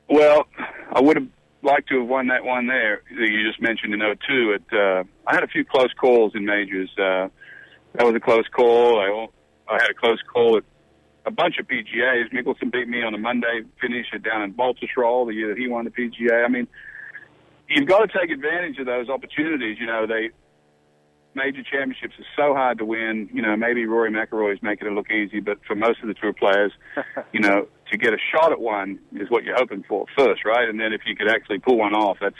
Well, 0.09 0.47
I 0.93 1.01
would 1.01 1.17
have 1.17 1.29
liked 1.63 1.89
to 1.89 2.01
have 2.01 2.09
won 2.09 2.29
that 2.29 2.45
one 2.45 2.67
there 2.67 3.03
that 3.09 3.29
you 3.29 3.47
just 3.47 3.63
mentioned 3.63 3.95
in 3.95 4.01
02. 4.01 4.53
It, 4.53 4.63
uh, 4.73 5.05
I 5.27 5.35
had 5.35 5.45
a 5.45 5.49
few 5.49 5.65
close 5.65 5.93
calls 5.99 6.33
in 6.35 6.45
majors. 6.45 6.91
Uh, 6.99 7.29
that 7.95 8.05
was 8.05 8.15
a 8.15 8.21
close 8.21 8.47
call. 8.55 9.01
I, 9.01 9.73
I 9.73 9.81
had 9.81 9.91
a 9.91 9.95
close 9.95 10.19
call 10.33 10.57
at 10.57 10.65
a 11.25 11.31
bunch 11.31 11.59
of 11.59 11.67
PGAs. 11.69 12.33
Mickelson 12.33 12.73
beat 12.73 12.89
me 12.89 13.03
on 13.03 13.15
a 13.15 13.19
Monday 13.19 13.63
finish 13.81 14.07
down 14.23 14.43
in 14.43 14.55
Baltusrol 14.55 15.27
the 15.27 15.35
year 15.35 15.49
that 15.49 15.59
he 15.59 15.69
won 15.69 15.85
the 15.85 15.91
PGA. 15.91 16.45
I 16.45 16.49
mean, 16.49 16.67
you've 17.69 17.89
got 17.89 17.99
to 17.99 18.19
take 18.19 18.31
advantage 18.31 18.79
of 18.79 18.87
those 18.87 19.09
opportunities. 19.09 19.79
You 19.79 19.87
know, 19.87 20.07
they 20.07 20.31
major 21.35 21.63
championships 21.63 22.15
are 22.19 22.27
so 22.37 22.55
hard 22.55 22.79
to 22.79 22.85
win. 22.85 23.31
You 23.33 23.43
know, 23.43 23.57
maybe 23.57 23.87
Rory 23.87 24.11
McIlroy 24.11 24.55
is 24.55 24.63
making 24.63 24.89
it 24.89 24.93
look 24.93 25.11
easy, 25.11 25.41
but 25.41 25.59
for 25.67 25.75
most 25.75 26.01
of 26.03 26.09
the 26.09 26.15
tour 26.15 26.33
players, 26.33 26.73
you 27.33 27.41
know, 27.41 27.69
to 27.93 27.99
get 27.99 28.13
a 28.13 28.19
shot 28.35 28.53
at 28.53 28.61
one 28.61 28.99
is 29.15 29.31
what 29.31 29.45
you're 29.45 29.57
hoping 29.57 29.85
for 29.89 30.07
first, 30.17 30.45
right? 30.45 30.69
And 30.69 30.81
then 30.81 30.93
if 30.93 31.03
you 31.07 31.15
could 31.15 31.29
actually 31.29 31.59
pull 31.59 31.79
one 31.79 31.95
off, 31.95 32.19
that's 32.21 32.35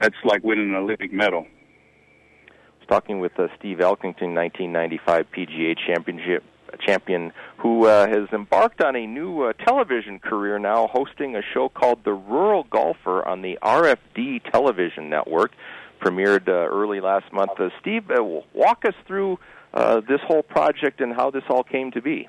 that's 0.00 0.16
like 0.24 0.42
winning 0.42 0.70
an 0.70 0.76
Olympic 0.76 1.12
medal. 1.12 1.46
I 2.48 2.52
was 2.78 2.88
talking 2.88 3.20
with 3.20 3.38
uh, 3.38 3.48
Steve 3.58 3.78
Elkington, 3.78 4.34
1995 4.34 5.26
PGA 5.30 5.76
Championship 5.86 6.42
champion 6.80 7.32
who 7.58 7.86
uh, 7.86 8.08
has 8.08 8.28
embarked 8.32 8.82
on 8.82 8.96
a 8.96 9.06
new 9.06 9.42
uh, 9.42 9.52
television 9.52 10.18
career 10.18 10.58
now, 10.58 10.88
hosting 10.88 11.36
a 11.36 11.42
show 11.54 11.68
called 11.68 12.02
The 12.04 12.12
Rural 12.12 12.64
Golfer 12.64 13.26
on 13.26 13.42
the 13.42 13.58
RFD 13.62 14.50
television 14.50 15.10
network. 15.10 15.52
Premiered 16.00 16.48
uh, 16.48 16.52
early 16.52 17.00
last 17.00 17.32
month. 17.32 17.52
Uh, 17.60 17.68
Steve, 17.80 18.10
uh, 18.10 18.22
walk 18.54 18.84
us 18.84 18.94
through 19.06 19.38
uh, 19.72 20.00
this 20.00 20.20
whole 20.26 20.42
project 20.42 21.00
and 21.00 21.14
how 21.14 21.30
this 21.30 21.44
all 21.48 21.62
came 21.62 21.92
to 21.92 22.02
be. 22.02 22.28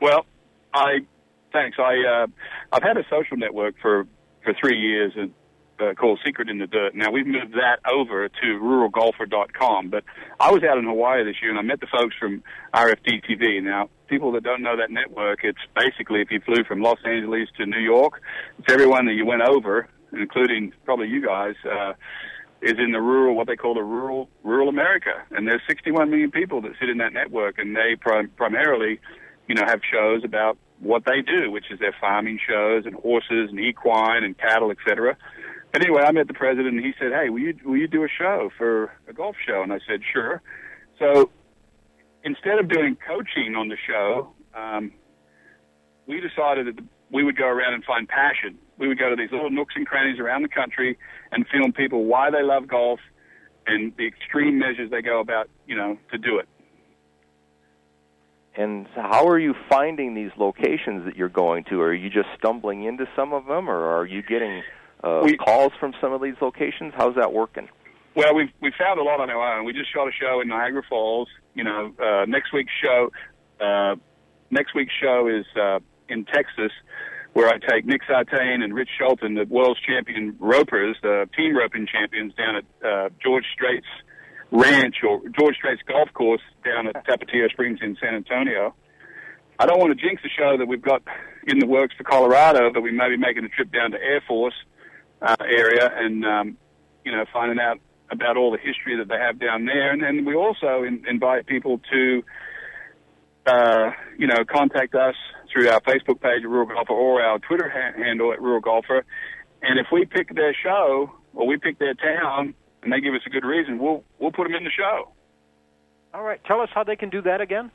Well, 0.00 0.26
I 0.74 1.06
thanks. 1.54 1.78
I 1.78 1.94
uh, 2.04 2.26
I've 2.70 2.82
had 2.82 2.98
a 2.98 3.04
social 3.08 3.38
network 3.38 3.76
for 3.80 4.06
for 4.42 4.52
three 4.60 4.78
years, 4.78 5.12
and 5.16 5.32
uh, 5.80 5.94
called 5.94 6.20
Secret 6.24 6.48
in 6.48 6.58
the 6.58 6.66
Dirt. 6.66 6.94
Now 6.94 7.10
we've 7.10 7.26
moved 7.26 7.54
that 7.54 7.78
over 7.90 8.28
to 8.28 8.46
ruralgolfer.com, 8.62 9.88
but 9.88 10.04
I 10.38 10.50
was 10.50 10.62
out 10.62 10.78
in 10.78 10.84
Hawaii 10.84 11.24
this 11.24 11.36
year 11.42 11.50
and 11.50 11.58
I 11.58 11.62
met 11.62 11.80
the 11.80 11.86
folks 11.86 12.14
from 12.18 12.42
RFD 12.74 13.24
TV. 13.28 13.62
Now, 13.62 13.88
people 14.06 14.32
that 14.32 14.44
don't 14.44 14.62
know 14.62 14.76
that 14.76 14.90
network, 14.90 15.40
it's 15.42 15.58
basically 15.74 16.20
if 16.20 16.30
you 16.30 16.40
flew 16.40 16.64
from 16.64 16.80
Los 16.80 16.98
Angeles 17.04 17.48
to 17.58 17.66
New 17.66 17.80
York, 17.80 18.20
it's 18.58 18.72
everyone 18.72 19.06
that 19.06 19.14
you 19.14 19.26
went 19.26 19.42
over, 19.42 19.88
including 20.12 20.72
probably 20.84 21.08
you 21.08 21.24
guys, 21.24 21.54
uh, 21.64 21.94
is 22.62 22.74
in 22.78 22.92
the 22.92 23.00
rural, 23.00 23.34
what 23.34 23.46
they 23.46 23.56
call 23.56 23.74
the 23.74 23.82
rural, 23.82 24.28
rural 24.42 24.68
America. 24.68 25.22
And 25.32 25.46
there's 25.46 25.62
61 25.68 26.08
million 26.08 26.30
people 26.30 26.62
that 26.62 26.72
sit 26.80 26.88
in 26.88 26.98
that 26.98 27.12
network 27.12 27.58
and 27.58 27.76
they 27.76 27.96
prim- 28.00 28.30
primarily, 28.36 29.00
you 29.48 29.54
know, 29.54 29.62
have 29.66 29.80
shows 29.90 30.22
about 30.24 30.56
what 30.84 31.04
they 31.04 31.22
do, 31.22 31.50
which 31.50 31.70
is 31.70 31.78
their 31.80 31.94
farming 32.00 32.38
shows 32.46 32.84
and 32.86 32.94
horses 32.94 33.50
and 33.50 33.58
equine 33.58 34.22
and 34.22 34.36
cattle, 34.38 34.70
etc. 34.70 35.16
But 35.72 35.82
anyway, 35.82 36.02
I 36.02 36.12
met 36.12 36.28
the 36.28 36.34
president, 36.34 36.76
and 36.76 36.84
he 36.84 36.92
said, 36.98 37.12
"Hey, 37.12 37.30
will 37.30 37.40
you 37.40 37.54
will 37.64 37.76
you 37.76 37.88
do 37.88 38.04
a 38.04 38.08
show 38.08 38.50
for 38.56 38.92
a 39.08 39.12
golf 39.12 39.36
show?" 39.44 39.62
And 39.62 39.72
I 39.72 39.80
said, 39.88 40.02
"Sure." 40.12 40.40
So 40.98 41.30
instead 42.22 42.58
of 42.58 42.68
doing 42.68 42.96
coaching 42.96 43.56
on 43.56 43.68
the 43.68 43.76
show, 43.86 44.32
um, 44.54 44.92
we 46.06 46.20
decided 46.20 46.66
that 46.66 46.84
we 47.10 47.24
would 47.24 47.36
go 47.36 47.46
around 47.46 47.74
and 47.74 47.84
find 47.84 48.08
passion. 48.08 48.58
We 48.78 48.88
would 48.88 48.98
go 48.98 49.10
to 49.10 49.16
these 49.16 49.30
little 49.30 49.50
nooks 49.50 49.74
and 49.76 49.86
crannies 49.86 50.18
around 50.18 50.42
the 50.42 50.48
country 50.48 50.98
and 51.32 51.46
film 51.48 51.72
people 51.72 52.04
why 52.04 52.30
they 52.30 52.42
love 52.42 52.66
golf 52.66 53.00
and 53.66 53.92
the 53.96 54.06
extreme 54.06 54.58
measures 54.58 54.90
they 54.90 55.02
go 55.02 55.20
about, 55.20 55.48
you 55.66 55.76
know, 55.76 55.98
to 56.10 56.18
do 56.18 56.38
it. 56.38 56.48
And 58.56 58.86
how 58.94 59.26
are 59.26 59.38
you 59.38 59.54
finding 59.68 60.14
these 60.14 60.30
locations 60.36 61.04
that 61.06 61.16
you're 61.16 61.28
going 61.28 61.64
to? 61.64 61.80
Are 61.80 61.92
you 61.92 62.08
just 62.08 62.28
stumbling 62.38 62.84
into 62.84 63.06
some 63.16 63.32
of 63.32 63.46
them, 63.46 63.68
or 63.68 63.96
are 63.98 64.06
you 64.06 64.22
getting 64.22 64.62
uh, 65.02 65.22
We- 65.24 65.36
calls 65.36 65.72
from 65.80 65.92
some 66.00 66.12
of 66.12 66.22
these 66.22 66.36
locations? 66.40 66.92
How's 66.96 67.16
that 67.16 67.32
working? 67.32 67.68
Well, 68.14 68.32
we've 68.32 68.50
we 68.60 68.70
found 68.78 69.00
a 69.00 69.02
lot 69.02 69.20
on 69.20 69.28
our 69.28 69.58
own. 69.58 69.64
We 69.64 69.72
just 69.72 69.92
shot 69.92 70.06
a 70.06 70.12
show 70.12 70.40
in 70.40 70.46
Niagara 70.46 70.82
Falls. 70.88 71.28
You 71.54 71.64
know, 71.64 71.92
uh, 72.00 72.26
next 72.26 72.52
week's 72.52 72.72
show, 72.80 73.10
uh, 73.60 73.96
next 74.50 74.72
week's 74.72 74.94
show 75.02 75.26
is 75.26 75.44
uh, 75.60 75.80
in 76.08 76.24
Texas, 76.24 76.70
where 77.32 77.48
I 77.48 77.58
take 77.58 77.84
Nick 77.84 78.02
Sartain 78.06 78.62
and 78.62 78.72
Rich 78.72 78.90
Skelton, 78.94 79.34
the 79.34 79.46
world's 79.46 79.80
champion 79.80 80.36
ropers, 80.38 80.96
the 81.02 81.28
team 81.36 81.56
roping 81.56 81.88
champions, 81.88 82.34
down 82.34 82.54
at 82.54 82.64
uh, 82.86 83.08
George 83.20 83.46
Strait's 83.52 83.86
ranch 84.54 84.96
or 85.06 85.20
George 85.38 85.56
Strait's 85.56 85.82
golf 85.82 86.08
course 86.14 86.40
down 86.64 86.86
at 86.86 87.04
Tapatio 87.06 87.50
Springs 87.50 87.80
in 87.82 87.96
San 88.00 88.14
Antonio. 88.14 88.74
I 89.58 89.66
don't 89.66 89.78
want 89.78 89.96
to 89.96 90.06
jinx 90.06 90.22
the 90.22 90.30
show 90.30 90.56
that 90.56 90.66
we've 90.66 90.82
got 90.82 91.02
in 91.46 91.58
the 91.58 91.66
works 91.66 91.94
for 91.96 92.04
Colorado, 92.04 92.72
but 92.72 92.80
we 92.80 92.92
may 92.92 93.08
be 93.08 93.16
making 93.16 93.44
a 93.44 93.48
trip 93.48 93.72
down 93.72 93.90
to 93.90 93.98
Air 93.98 94.22
Force 94.26 94.54
uh, 95.20 95.36
area 95.40 95.90
and 95.94 96.24
um, 96.24 96.56
you 97.04 97.12
know 97.12 97.24
finding 97.32 97.58
out 97.58 97.78
about 98.10 98.36
all 98.36 98.50
the 98.50 98.58
history 98.58 98.96
that 98.96 99.08
they 99.08 99.18
have 99.18 99.38
down 99.38 99.64
there. 99.64 99.92
And 99.92 100.02
then 100.02 100.24
we 100.24 100.34
also 100.34 100.84
in, 100.84 101.04
invite 101.08 101.46
people 101.46 101.80
to, 101.90 102.22
uh, 103.46 103.90
you 104.18 104.26
know, 104.26 104.44
contact 104.44 104.94
us 104.94 105.14
through 105.52 105.68
our 105.68 105.80
Facebook 105.80 106.20
page 106.20 106.42
at 106.42 106.48
Rural 106.48 106.66
Golfer 106.66 106.92
or 106.92 107.22
our 107.22 107.38
Twitter 107.38 107.68
ha- 107.68 107.98
handle 107.98 108.32
at 108.32 108.40
Rural 108.40 108.60
Golfer. 108.60 109.04
And 109.62 109.78
if 109.78 109.86
we 109.90 110.04
pick 110.04 110.34
their 110.34 110.54
show 110.54 111.12
or 111.34 111.46
we 111.46 111.56
pick 111.56 111.78
their 111.78 111.94
town 111.94 112.54
and 112.84 112.92
they 112.92 113.00
give 113.00 113.14
us 113.14 113.22
a 113.26 113.30
good 113.30 113.44
reason, 113.44 113.78
we'll 113.78 114.04
we'll 114.18 114.32
put 114.32 114.44
them 114.44 114.54
in 114.54 114.64
the 114.64 114.70
show. 114.70 115.08
All 116.12 116.22
right, 116.22 116.40
tell 116.44 116.60
us 116.60 116.68
how 116.72 116.84
they 116.84 116.96
can 116.96 117.10
do 117.10 117.22
that 117.22 117.40
again. 117.40 117.70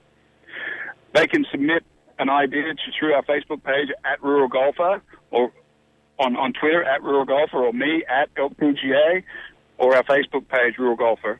They 1.13 1.27
can 1.27 1.45
submit 1.51 1.83
an 2.19 2.29
idea 2.29 2.73
to, 2.73 2.91
through 2.97 3.13
our 3.13 3.23
Facebook 3.23 3.63
page 3.63 3.89
at 4.05 4.23
Rural 4.23 4.47
Golfer 4.47 5.01
or 5.31 5.51
on, 6.19 6.35
on 6.35 6.53
Twitter 6.53 6.83
at 6.83 7.01
Rural 7.01 7.25
Golfer 7.25 7.57
or 7.57 7.73
me 7.73 8.03
at 8.07 8.29
Elk 8.37 8.55
PGA 8.57 9.23
or 9.77 9.95
our 9.95 10.03
Facebook 10.03 10.47
page 10.47 10.77
Rural 10.77 10.95
Golfer. 10.95 11.39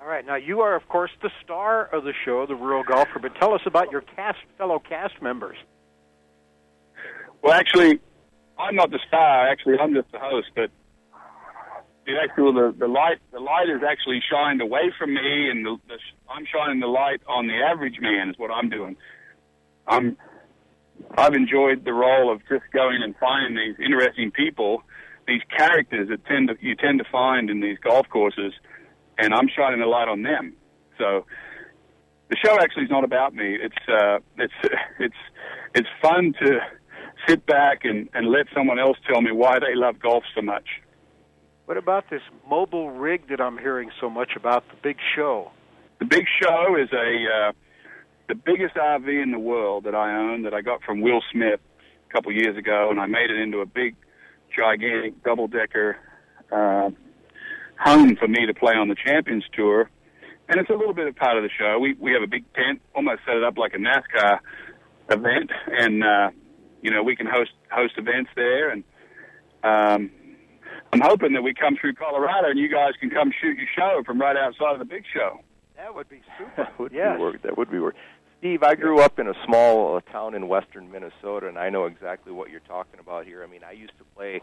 All 0.00 0.06
right, 0.06 0.24
now 0.24 0.36
you 0.36 0.60
are, 0.60 0.76
of 0.76 0.86
course, 0.88 1.10
the 1.20 1.30
star 1.42 1.86
of 1.86 2.04
the 2.04 2.12
show, 2.24 2.46
the 2.46 2.54
Rural 2.54 2.84
Golfer. 2.84 3.18
But 3.20 3.34
tell 3.40 3.54
us 3.54 3.62
about 3.66 3.90
your 3.90 4.02
cast, 4.02 4.38
fellow 4.56 4.78
cast 4.78 5.20
members. 5.20 5.56
Well, 7.42 7.52
actually, 7.52 7.98
I'm 8.58 8.76
not 8.76 8.90
the 8.90 9.00
star. 9.08 9.48
Actually, 9.48 9.78
I'm 9.78 9.94
just 9.94 10.12
the 10.12 10.18
host. 10.18 10.48
But 10.54 10.70
the 12.06 12.14
actual 12.22 12.52
the, 12.52 12.74
the 12.78 12.86
light 12.86 13.18
the 13.32 13.40
light 13.40 13.68
is 13.68 13.82
actually 13.86 14.22
shined 14.30 14.60
away 14.60 14.92
from 14.96 15.14
me, 15.14 15.50
and 15.50 15.66
the, 15.66 15.76
the 15.88 15.98
I'm 16.30 16.46
shining 16.46 16.80
the 16.80 16.86
light 16.86 17.20
on 17.26 17.48
the 17.48 17.54
average 17.54 17.98
man. 18.00 18.30
Is 18.30 18.38
what 18.38 18.50
I'm 18.50 18.70
doing. 18.70 18.96
I'm 19.86 20.16
I've 21.18 21.34
enjoyed 21.34 21.84
the 21.84 21.92
role 21.92 22.32
of 22.32 22.40
just 22.48 22.64
going 22.72 23.02
and 23.02 23.14
finding 23.18 23.56
these 23.56 23.76
interesting 23.84 24.30
people, 24.30 24.82
these 25.26 25.42
characters 25.56 26.08
that 26.08 26.24
tend 26.26 26.48
to 26.48 26.56
you 26.60 26.76
tend 26.76 26.98
to 26.98 27.04
find 27.10 27.50
in 27.50 27.60
these 27.60 27.78
golf 27.78 28.08
courses, 28.08 28.52
and 29.18 29.34
I'm 29.34 29.48
shining 29.48 29.80
the 29.80 29.86
light 29.86 30.08
on 30.08 30.22
them. 30.22 30.54
So 30.98 31.26
the 32.30 32.36
show 32.36 32.58
actually 32.60 32.84
is 32.84 32.90
not 32.90 33.04
about 33.04 33.34
me. 33.34 33.58
It's 33.60 33.88
uh, 33.88 34.18
it's 34.38 34.54
it's 35.00 35.20
it's 35.74 35.88
fun 36.00 36.34
to 36.40 36.60
sit 37.26 37.44
back 37.46 37.84
and, 37.84 38.08
and 38.14 38.28
let 38.28 38.46
someone 38.54 38.78
else 38.78 38.96
tell 39.10 39.20
me 39.20 39.32
why 39.32 39.58
they 39.58 39.74
love 39.74 39.98
golf 39.98 40.22
so 40.34 40.42
much. 40.42 40.66
What 41.66 41.76
about 41.76 42.08
this 42.10 42.22
mobile 42.48 42.92
rig 42.92 43.28
that 43.28 43.40
I'm 43.40 43.58
hearing 43.58 43.90
so 44.00 44.08
much 44.08 44.30
about, 44.36 44.68
the 44.68 44.76
Big 44.84 44.98
Show? 45.16 45.50
The 45.98 46.04
Big 46.04 46.24
Show 46.40 46.76
is 46.76 46.88
a 46.92 47.48
uh, 47.48 47.52
the 48.28 48.36
biggest 48.36 48.76
RV 48.76 49.20
in 49.20 49.32
the 49.32 49.38
world 49.40 49.82
that 49.82 49.94
I 49.94 50.16
own 50.16 50.42
that 50.42 50.54
I 50.54 50.60
got 50.60 50.84
from 50.84 51.00
Will 51.00 51.20
Smith 51.32 51.58
a 52.08 52.12
couple 52.12 52.30
years 52.30 52.56
ago, 52.56 52.88
and 52.90 53.00
I 53.00 53.06
made 53.06 53.30
it 53.30 53.40
into 53.40 53.58
a 53.58 53.66
big, 53.66 53.96
gigantic 54.56 55.24
double 55.24 55.48
decker 55.48 55.96
uh, 56.52 56.90
home 57.80 58.14
for 58.14 58.28
me 58.28 58.46
to 58.46 58.54
play 58.54 58.74
on 58.74 58.86
the 58.86 58.94
Champions 58.94 59.44
Tour. 59.52 59.90
And 60.48 60.60
it's 60.60 60.70
a 60.70 60.74
little 60.74 60.94
bit 60.94 61.08
of 61.08 61.16
part 61.16 61.36
of 61.36 61.42
the 61.42 61.50
show. 61.58 61.80
We 61.80 61.94
we 61.94 62.12
have 62.12 62.22
a 62.22 62.28
big 62.28 62.44
tent, 62.54 62.80
almost 62.94 63.22
set 63.26 63.34
it 63.34 63.42
up 63.42 63.58
like 63.58 63.74
a 63.74 63.78
NASCAR 63.78 64.38
event, 65.10 65.50
and 65.66 66.04
uh, 66.04 66.30
you 66.80 66.92
know 66.92 67.02
we 67.02 67.16
can 67.16 67.26
host 67.26 67.50
host 67.72 67.94
events 67.96 68.30
there. 68.36 68.70
And 68.70 68.84
um, 69.64 70.10
I'm 70.92 71.00
hoping 71.00 71.32
that 71.34 71.42
we 71.42 71.52
come 71.54 71.76
through 71.80 71.94
Colorado 71.94 72.48
and 72.50 72.58
you 72.58 72.68
guys 72.68 72.92
can 73.00 73.10
come 73.10 73.32
shoot 73.40 73.56
your 73.58 73.66
show 73.76 74.02
from 74.04 74.20
right 74.20 74.36
outside 74.36 74.72
of 74.72 74.78
the 74.78 74.84
big 74.84 75.04
show. 75.12 75.40
That 75.76 75.94
would 75.94 76.08
be 76.08 76.20
super. 76.38 76.52
That 76.56 76.78
would 76.78 76.92
Yes. 76.92 77.16
be 77.16 77.22
work. 77.22 77.42
That 77.42 77.58
would 77.58 77.70
be 77.70 77.78
work. 77.78 77.96
Steve, 78.38 78.62
I 78.62 78.74
grew 78.74 79.00
up 79.00 79.18
in 79.18 79.28
a 79.28 79.34
small 79.46 79.96
uh, 79.96 80.00
town 80.12 80.34
in 80.34 80.46
western 80.48 80.90
Minnesota, 80.90 81.48
and 81.48 81.58
I 81.58 81.70
know 81.70 81.86
exactly 81.86 82.32
what 82.32 82.50
you're 82.50 82.60
talking 82.60 83.00
about 83.00 83.24
here. 83.26 83.42
I 83.42 83.46
mean, 83.46 83.62
I 83.66 83.72
used 83.72 83.96
to 83.98 84.04
play 84.14 84.40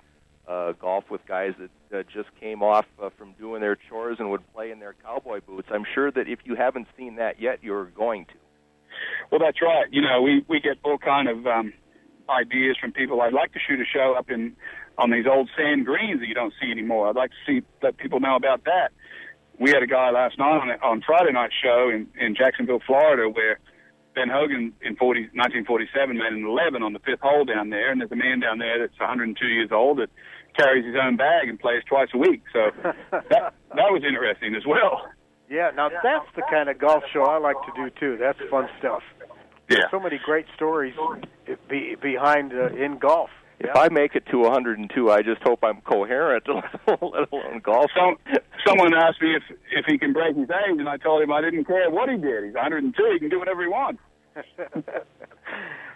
uh, 0.48 0.74
golf 0.74 1.06
with 1.10 1.26
guys 1.28 1.54
that 1.60 2.00
uh, 2.00 2.04
just 2.12 2.28
came 2.39 2.62
off 2.64 2.86
uh, 3.02 3.10
from 3.18 3.34
doing 3.34 3.62
their 3.62 3.78
chores 3.89 4.18
and 4.20 4.30
would 4.32 4.41
play 4.54 4.72
in 4.72 4.80
their 4.80 4.96
cowboy 5.04 5.41
boots. 5.41 5.70
I'm 5.72 5.86
sure 5.94 6.12
that 6.12 6.28
if 6.28 6.39
you 6.44 6.56
haven't 6.56 6.88
seen 6.98 7.16
that 7.18 7.39
yet, 7.39 7.60
you're 7.64 7.86
going 7.86 8.26
to. 8.26 8.34
Well, 9.32 9.39
that's 9.39 9.62
right. 9.62 9.86
You 9.91 10.02
know, 10.02 10.22
we 10.22 10.44
we 10.50 10.60
get 10.60 10.78
all 10.84 10.98
kind 10.98 11.28
of 11.30 11.46
um, 11.48 11.72
ideas 12.30 12.76
from 12.80 12.91
people. 12.91 13.22
I'd 13.22 13.34
like 13.34 13.54
to 13.54 13.60
shoot 13.60 13.80
a 13.80 13.86
show 13.86 14.16
up 14.18 14.30
in 14.30 14.56
on 14.98 15.12
these 15.12 15.26
old 15.30 15.50
sand 15.58 15.86
greens 15.86 16.20
that 16.20 16.28
you 16.28 16.36
don't 16.36 16.54
see 16.62 16.72
anymore. 16.72 17.10
I'd 17.10 17.16
like 17.16 17.32
to 17.32 17.36
see 17.46 17.66
let 17.82 17.98
people 17.98 18.20
know 18.20 18.36
about 18.36 18.64
that. 18.66 18.91
We 19.60 19.72
had 19.72 19.84
a 19.84 19.88
guy 19.88 20.10
last 20.12 20.38
night 20.38 20.58
on 20.58 20.70
on 20.82 21.02
Friday 21.06 21.32
night 21.32 21.52
show 21.64 21.89
in 21.89 22.08
in 22.20 22.36
Jacksonville, 22.36 22.82
Florida, 22.86 23.30
where 23.30 23.60
Ben 24.16 24.30
Hogan 24.30 24.74
in 24.82 24.96
40, 24.96 25.22
1947 25.34 26.18
made 26.18 26.34
an 26.34 26.46
11 26.46 26.84
on 26.84 26.94
the 26.94 27.00
fifth 27.00 27.22
hole 27.22 27.46
down 27.46 27.70
there, 27.70 27.91
and 27.91 28.00
there's 28.00 28.12
a 28.12 28.16
man 28.16 28.39
down 28.39 28.60
there 28.60 28.80
that's 28.80 28.98
102 29.00 29.46
years 29.48 29.70
old 29.72 29.98
that 29.98 30.10
carries 30.56 30.86
his 30.86 30.96
own 31.02 31.18
bag 31.18 31.50
and 31.50 31.60
plays 31.60 31.82
twice 31.89 32.10
a 32.14 32.18
week. 32.18 32.44
So 32.52 32.70
that 33.12 33.54
that 33.70 33.89
was 33.91 34.04
interesting 34.08 34.56
as 34.56 34.66
well. 34.66 35.10
Yeah, 35.50 35.72
now 35.76 35.89
that's 35.89 36.26
the 36.36 36.44
kind 36.50 36.70
of 36.70 36.80
golf 36.80 37.04
show 37.12 37.24
I 37.24 37.38
like 37.38 37.58
to 37.66 37.72
do 37.76 37.89
too. 38.00 38.18
That's 38.18 38.39
fun 38.50 38.70
stuff. 38.80 39.04
Yeah. 39.70 39.89
So 39.91 40.00
many 40.00 40.20
great 40.24 40.46
stories 40.56 40.96
be, 41.70 41.96
behind 42.02 42.54
uh, 42.54 42.68
in 42.74 42.98
golf. 42.98 43.30
If 43.64 43.76
I 43.76 43.88
make 43.89 44.16
it 44.16 44.26
to 44.32 44.39
102, 44.39 45.09
I 45.09 45.22
just 45.22 45.41
hope 45.41 45.64
I'm 45.64 45.80
coherent, 45.82 46.45
let 46.88 47.01
alone 47.01 47.61
golf. 47.64 47.89
Some, 47.95 48.18
someone 48.68 48.93
asked 48.93 49.22
me 49.22 49.36
if 49.36 49.43
if 49.72 49.86
he 49.88 49.97
can 49.97 50.11
break 50.11 50.36
his 50.36 50.49
age, 50.49 50.80
and 50.80 50.89
I 50.89 50.97
told 50.97 51.22
him 51.22 51.32
I 51.32 51.41
didn't 51.41 51.66
care 51.66 51.89
what 51.89 52.09
he 52.09 52.18
did. 52.18 52.43
He's 52.43 52.53
102; 52.53 53.09
he 53.14 53.20
can 53.20 53.30
do 53.30 53.39
whatever 53.39 53.61
he 53.61 53.70
wants. 53.70 54.01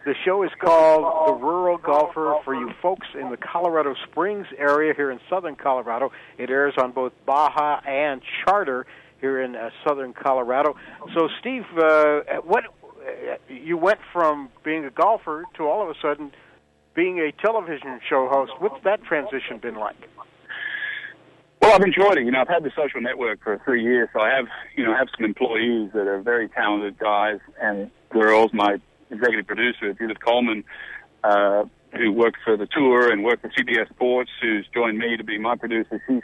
The 0.07 0.15
show 0.24 0.41
is 0.43 0.51
called 0.57 1.03
The 1.28 1.34
Rural 1.34 1.78
Golfer 1.78 2.36
for 2.45 2.55
you 2.55 2.72
folks 2.82 3.07
in 3.13 3.30
the 3.30 3.36
Colorado 3.36 3.93
Springs 4.09 4.47
area 4.57 4.93
here 4.95 5.11
in 5.11 5.20
southern 5.30 5.57
Colorado. 5.57 6.13
It 6.38 6.49
airs 6.49 6.76
on 6.82 6.93
both 6.93 7.11
Baja 7.26 7.82
and 7.86 8.22
Charter 8.45 8.86
here 9.20 9.41
in 9.41 9.57
uh, 9.57 9.70
southern 9.86 10.13
Colorado. 10.13 10.78
So, 11.13 11.28
Steve, 11.41 11.65
uh, 11.78 12.22
what 12.45 12.63
uh, 12.65 13.36
you 13.49 13.76
went 13.76 13.99
from 14.13 14.47
being 14.63 14.86
a 14.86 14.91
golfer 14.91 15.43
to 15.57 15.63
all 15.63 15.84
of 15.84 15.89
a 15.89 15.99
sudden 16.01 16.32
being 16.98 17.20
a 17.20 17.32
television 17.32 18.02
show 18.10 18.28
host. 18.28 18.52
What's 18.58 18.84
that 18.84 19.04
transition 19.04 19.60
been 19.62 19.76
like? 19.76 19.95
Well, 21.62 21.76
I've 21.76 21.84
enjoyed 21.84 22.18
it. 22.18 22.26
You 22.26 22.32
know, 22.32 22.41
I've 22.41 22.48
had 22.48 22.64
the 22.64 22.72
social 22.76 23.02
network 23.02 23.43
for 23.43 23.62
three 23.64 23.84
years, 23.84 24.10
so 24.14 24.20
I 24.20 24.30
have, 24.36 24.48
you 24.76 24.84
know, 24.84 24.93
I 24.93 24.98
have 24.98 25.08
some 25.16 25.24
employees 25.24 25.91
that 25.93 26.08
are 26.08 26.20
very 26.20 26.50
talented 26.50 26.98
guys 26.98 27.39
and 27.62 27.91
girls. 28.10 28.52
My 28.52 28.78
executive 29.12 29.45
producer, 29.45 29.93
Judith 29.93 30.18
Coleman, 30.26 30.64
uh, 31.24 31.66
who 31.93 32.12
worked 32.12 32.39
for 32.43 32.58
the 32.58 32.66
tour 32.66 33.12
and 33.12 33.24
worked 33.24 33.43
for 33.43 33.50
CBS 33.50 33.89
Sports, 33.89 34.32
who's 34.41 34.68
joined 34.74 34.98
me 34.98 35.18
to 35.18 35.24
be 35.24 35.38
my 35.38 35.56
producer. 35.56 36.02
She's 36.08 36.24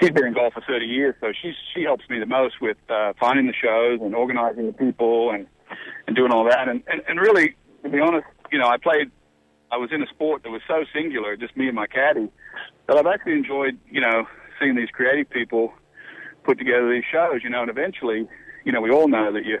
she's 0.00 0.10
been 0.10 0.26
in 0.26 0.32
golf 0.32 0.54
for 0.54 0.62
30 0.66 0.86
years, 0.86 1.14
so 1.20 1.32
she's 1.42 1.54
she 1.74 1.82
helps 1.82 2.08
me 2.08 2.18
the 2.18 2.26
most 2.26 2.54
with 2.62 2.78
uh, 2.88 3.12
finding 3.20 3.46
the 3.46 3.54
shows 3.54 4.00
and 4.00 4.14
organizing 4.14 4.66
the 4.66 4.72
people 4.72 5.30
and 5.30 5.46
and 6.06 6.16
doing 6.16 6.32
all 6.32 6.44
that. 6.44 6.68
And, 6.68 6.82
and 6.86 7.02
and 7.06 7.20
really, 7.20 7.54
to 7.82 7.90
be 7.90 8.00
honest, 8.00 8.26
you 8.50 8.58
know, 8.58 8.68
I 8.68 8.78
played. 8.78 9.10
I 9.72 9.76
was 9.78 9.90
in 9.92 10.02
a 10.02 10.06
sport 10.06 10.44
that 10.44 10.50
was 10.50 10.62
so 10.68 10.84
singular, 10.94 11.36
just 11.36 11.56
me 11.56 11.66
and 11.66 11.74
my 11.74 11.86
caddy, 11.86 12.28
that 12.86 12.96
I've 12.96 13.06
actually 13.06 13.32
enjoyed, 13.32 13.78
you 13.90 14.00
know, 14.00 14.26
seeing 14.60 14.76
these 14.76 14.90
creative 14.90 15.28
people 15.30 15.72
put 16.44 16.58
together 16.58 16.88
these 16.92 17.04
shows. 17.10 17.40
You 17.42 17.50
know, 17.50 17.62
and 17.62 17.70
eventually, 17.70 18.28
you 18.64 18.72
know, 18.72 18.80
we 18.80 18.90
all 18.90 19.08
know 19.08 19.32
that 19.32 19.44
you, 19.44 19.58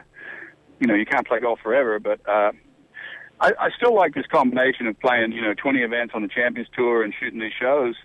you 0.78 0.86
know, 0.86 0.94
you 0.94 1.06
can't 1.06 1.26
play 1.26 1.40
golf 1.40 1.58
forever, 1.62 1.98
but. 1.98 2.20
uh 2.28 2.52
I, 3.40 3.50
I 3.58 3.70
still 3.76 3.92
like 3.92 4.14
this 4.14 4.26
combination 4.30 4.86
of 4.86 5.00
playing, 5.00 5.32
you 5.32 5.40
know, 5.42 5.52
20 5.52 5.80
events 5.80 6.12
on 6.14 6.22
the 6.22 6.28
Champions 6.28 6.68
Tour 6.76 7.02
and 7.02 7.12
shooting 7.18 7.40
these 7.40 7.50
shows 7.60 7.96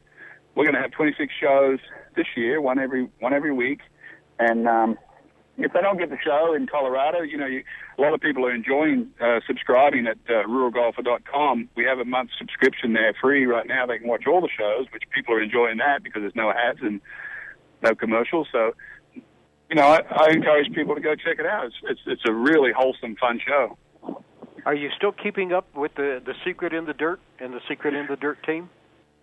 we're 0.58 0.64
going 0.64 0.74
to 0.76 0.82
have 0.82 0.92
26 0.92 1.32
shows 1.40 1.78
this 2.16 2.26
year, 2.36 2.60
one 2.60 2.80
every 2.80 3.08
one 3.20 3.32
every 3.32 3.54
week, 3.54 3.82
and 4.40 4.68
um, 4.68 4.98
if 5.58 5.74
they 5.74 5.82
don't 5.82 5.98
get 5.98 6.10
the 6.10 6.18
show 6.24 6.54
in 6.54 6.68
Colorado, 6.68 7.22
you 7.22 7.38
know, 7.38 7.48
you, 7.48 7.64
a 7.98 8.02
lot 8.02 8.14
of 8.14 8.22
people 8.22 8.46
are 8.46 8.54
enjoying 8.54 9.10
uh, 9.20 9.40
subscribing 9.48 10.06
at 10.06 10.18
uh, 10.30 10.48
ruralgolfer.com. 10.48 11.70
We 11.76 11.84
have 11.86 12.00
a 12.00 12.06
month 12.06 12.30
subscription 12.38 12.94
there 12.94 13.14
free 13.20 13.46
right 13.46 13.68
now. 13.68 13.86
They 13.86 13.98
can 13.98 14.08
watch 14.08 14.26
all 14.28 14.42
the 14.42 14.50
shows, 14.56 14.86
which 14.94 15.04
people 15.14 15.34
are 15.34 15.42
enjoying 15.42 15.78
that 15.78 16.04
because 16.04 16.22
there's 16.22 16.36
no 16.36 16.52
ads 16.52 16.80
and 16.82 17.02
no 17.82 17.96
commercials. 17.96 18.48
So, 18.52 18.74
you 19.16 19.76
know, 19.76 19.88
I, 19.88 20.02
I 20.10 20.30
encourage 20.32 20.72
people 20.74 20.96
to 20.96 21.02
go 21.02 21.16
check 21.16 21.40
it 21.40 21.46
out. 21.46 21.66
It's, 21.66 21.76
it's 21.84 22.02
it's 22.06 22.24
a 22.28 22.34
really 22.34 22.72
wholesome, 22.72 23.16
fun 23.16 23.40
show. 23.46 23.78
Are 24.66 24.76
you 24.76 24.90
still 24.96 25.12
keeping 25.12 25.54
up 25.54 25.68
with 25.76 25.96
the 25.96 26.22
the 26.24 26.34
Secret 26.46 26.74
in 26.74 26.86
the 26.86 26.94
Dirt 26.94 27.20
and 27.40 27.54
the 27.54 27.62
Secret 27.68 27.96
in 27.96 28.06
the 28.08 28.16
Dirt 28.16 28.38
team? 28.44 28.70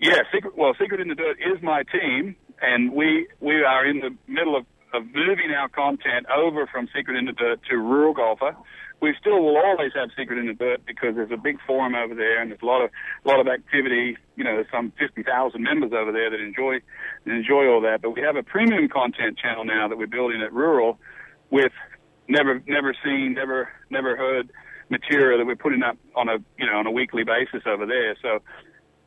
Yeah, 0.00 0.18
Secret. 0.32 0.56
Well, 0.56 0.74
Secret 0.80 1.00
in 1.00 1.08
the 1.08 1.14
Dirt 1.14 1.38
is 1.38 1.62
my 1.62 1.84
team, 1.84 2.36
and 2.60 2.92
we 2.92 3.28
we 3.40 3.62
are 3.62 3.86
in 3.86 4.00
the 4.00 4.10
middle 4.26 4.56
of, 4.56 4.66
of 4.94 5.04
moving 5.06 5.50
our 5.50 5.68
content 5.68 6.26
over 6.34 6.66
from 6.66 6.88
Secret 6.94 7.16
in 7.16 7.26
the 7.26 7.32
Dirt 7.32 7.60
to 7.70 7.76
Rural 7.76 8.14
Golfer. 8.14 8.56
We 9.00 9.14
still 9.20 9.40
will 9.42 9.58
always 9.58 9.92
have 9.94 10.10
Secret 10.16 10.38
in 10.38 10.46
the 10.46 10.54
Dirt 10.54 10.86
because 10.86 11.14
there's 11.14 11.32
a 11.32 11.36
big 11.36 11.58
forum 11.66 11.94
over 11.94 12.14
there, 12.14 12.40
and 12.40 12.50
there's 12.50 12.62
a 12.62 12.66
lot 12.66 12.82
of 12.82 12.90
a 13.24 13.28
lot 13.28 13.40
of 13.40 13.48
activity. 13.48 14.16
You 14.36 14.44
know, 14.44 14.54
there's 14.54 14.70
some 14.72 14.92
50,000 14.98 15.62
members 15.62 15.92
over 15.92 16.12
there 16.12 16.30
that 16.30 16.40
enjoy 16.40 16.80
that 17.24 17.32
enjoy 17.32 17.66
all 17.68 17.80
that. 17.82 18.02
But 18.02 18.10
we 18.10 18.22
have 18.22 18.36
a 18.36 18.42
premium 18.42 18.88
content 18.88 19.38
channel 19.38 19.64
now 19.64 19.88
that 19.88 19.98
we're 19.98 20.06
building 20.06 20.40
at 20.42 20.52
Rural, 20.52 20.98
with 21.50 21.72
never 22.28 22.62
never 22.66 22.94
seen, 23.04 23.34
never 23.34 23.68
never 23.90 24.16
heard 24.16 24.50
material 24.90 25.38
that 25.38 25.46
we're 25.46 25.56
putting 25.56 25.82
up 25.82 25.96
on 26.14 26.28
a 26.28 26.38
you 26.58 26.66
know 26.66 26.78
on 26.78 26.86
a 26.86 26.90
weekly 26.90 27.24
basis 27.24 27.62
over 27.66 27.86
there. 27.86 28.16
So 28.22 28.40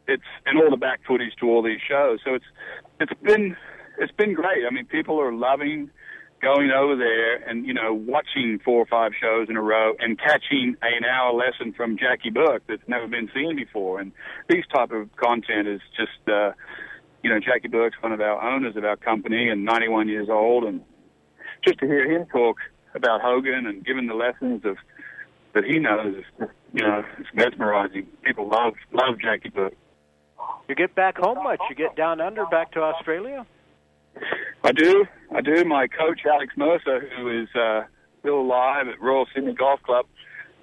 it's 0.07 0.23
and 0.45 0.59
all 0.59 0.69
the 0.69 0.77
back 0.77 1.01
footage 1.07 1.33
to 1.39 1.47
all 1.47 1.61
these 1.61 1.81
shows. 1.87 2.19
So 2.23 2.35
it's 2.35 2.45
it's 2.99 3.13
been 3.21 3.55
it's 3.97 4.11
been 4.13 4.33
great. 4.33 4.65
I 4.69 4.73
mean, 4.73 4.85
people 4.85 5.19
are 5.19 5.33
loving 5.33 5.89
going 6.41 6.69
over 6.69 6.95
there 6.95 7.37
and 7.49 7.65
you 7.65 7.73
know 7.73 7.93
watching 7.93 8.59
four 8.63 8.79
or 8.79 8.85
five 8.85 9.11
shows 9.19 9.47
in 9.49 9.57
a 9.57 9.61
row 9.61 9.93
and 9.99 10.19
catching 10.19 10.75
an 10.81 11.03
hour 11.03 11.33
lesson 11.33 11.73
from 11.73 11.97
Jackie 11.97 12.29
Burke 12.29 12.63
that's 12.67 12.87
never 12.87 13.07
been 13.07 13.29
seen 13.33 13.55
before. 13.55 13.99
And 13.99 14.11
these 14.47 14.63
type 14.73 14.91
of 14.91 15.09
content 15.15 15.67
is 15.67 15.81
just 15.95 16.27
uh, 16.27 16.51
you 17.23 17.29
know 17.29 17.39
Jackie 17.39 17.69
Burke's 17.69 17.97
one 18.01 18.11
of 18.11 18.21
our 18.21 18.41
owners 18.41 18.75
of 18.75 18.83
our 18.83 18.97
company 18.97 19.49
and 19.49 19.65
91 19.65 20.07
years 20.07 20.29
old, 20.29 20.63
and 20.63 20.81
just 21.65 21.79
to 21.79 21.87
hear 21.87 22.09
him 22.11 22.27
talk 22.27 22.57
about 22.93 23.21
Hogan 23.21 23.65
and 23.65 23.85
giving 23.85 24.07
the 24.07 24.13
lessons 24.13 24.63
of 24.63 24.77
that 25.53 25.63
he 25.63 25.79
knows 25.79 26.23
you 26.73 26.83
know 26.83 27.03
it's 27.17 27.29
mesmerizing. 27.33 28.07
People 28.23 28.47
love 28.47 28.73
love 28.93 29.19
Jackie 29.19 29.49
Burke. 29.49 29.73
You 30.69 30.75
get 30.75 30.93
back 30.93 31.17
home 31.17 31.43
much? 31.43 31.59
You 31.69 31.75
get 31.75 31.95
down 31.95 32.21
under 32.21 32.45
back 32.45 32.73
to 32.73 32.81
Australia? 32.81 33.45
I 34.63 34.71
do. 34.71 35.05
I 35.33 35.41
do. 35.41 35.63
My 35.65 35.87
coach, 35.87 36.21
Alex 36.29 36.53
Mercer, 36.57 37.09
who 37.15 37.41
is 37.41 37.47
uh, 37.55 37.83
still 38.19 38.39
alive 38.39 38.87
at 38.87 39.01
Royal 39.01 39.25
Sydney 39.33 39.53
Golf 39.53 39.81
Club, 39.83 40.05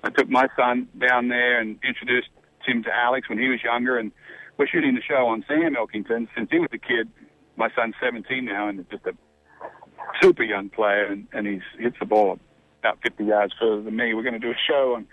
I 0.03 0.11
took 0.11 0.29
my 0.29 0.49
son 0.57 0.89
down 0.99 1.29
there 1.29 1.61
and 1.61 1.79
introduced 1.83 2.29
him 2.67 2.83
to 2.85 2.91
Alex 2.95 3.29
when 3.29 3.39
he 3.39 3.49
was 3.49 3.63
younger, 3.63 3.99
and 3.99 4.13
we're 4.59 4.67
shooting 4.67 4.95
the 4.95 5.03
show 5.03 5.27
on 5.27 5.45
Sam 5.49 5.75
Elkington 5.75 6.29
since 6.37 6.49
he 6.51 6.59
was 6.59 6.69
a 6.73 6.79
kid. 6.79 7.09
My 7.57 7.69
son's 7.75 7.95
17 8.03 8.45
now 8.45 8.69
and 8.69 8.85
just 8.91 9.07
a 9.07 9.13
super 10.23 10.43
young 10.43 10.71
player, 10.71 11.07
and, 11.07 11.27
and 11.33 11.47
he's 11.47 11.63
hits 11.79 11.97
the 12.01 12.07
ball 12.07 12.39
about 12.81 12.99
50 13.03 13.25
yards 13.25 13.55
further 13.59 13.83
than 13.83 13.97
me. 13.97 14.13
We're 14.15 14.23
going 14.23 14.35
to 14.35 14.39
do 14.39 14.51
a 14.51 14.61
show 14.69 14.95
on 14.97 15.07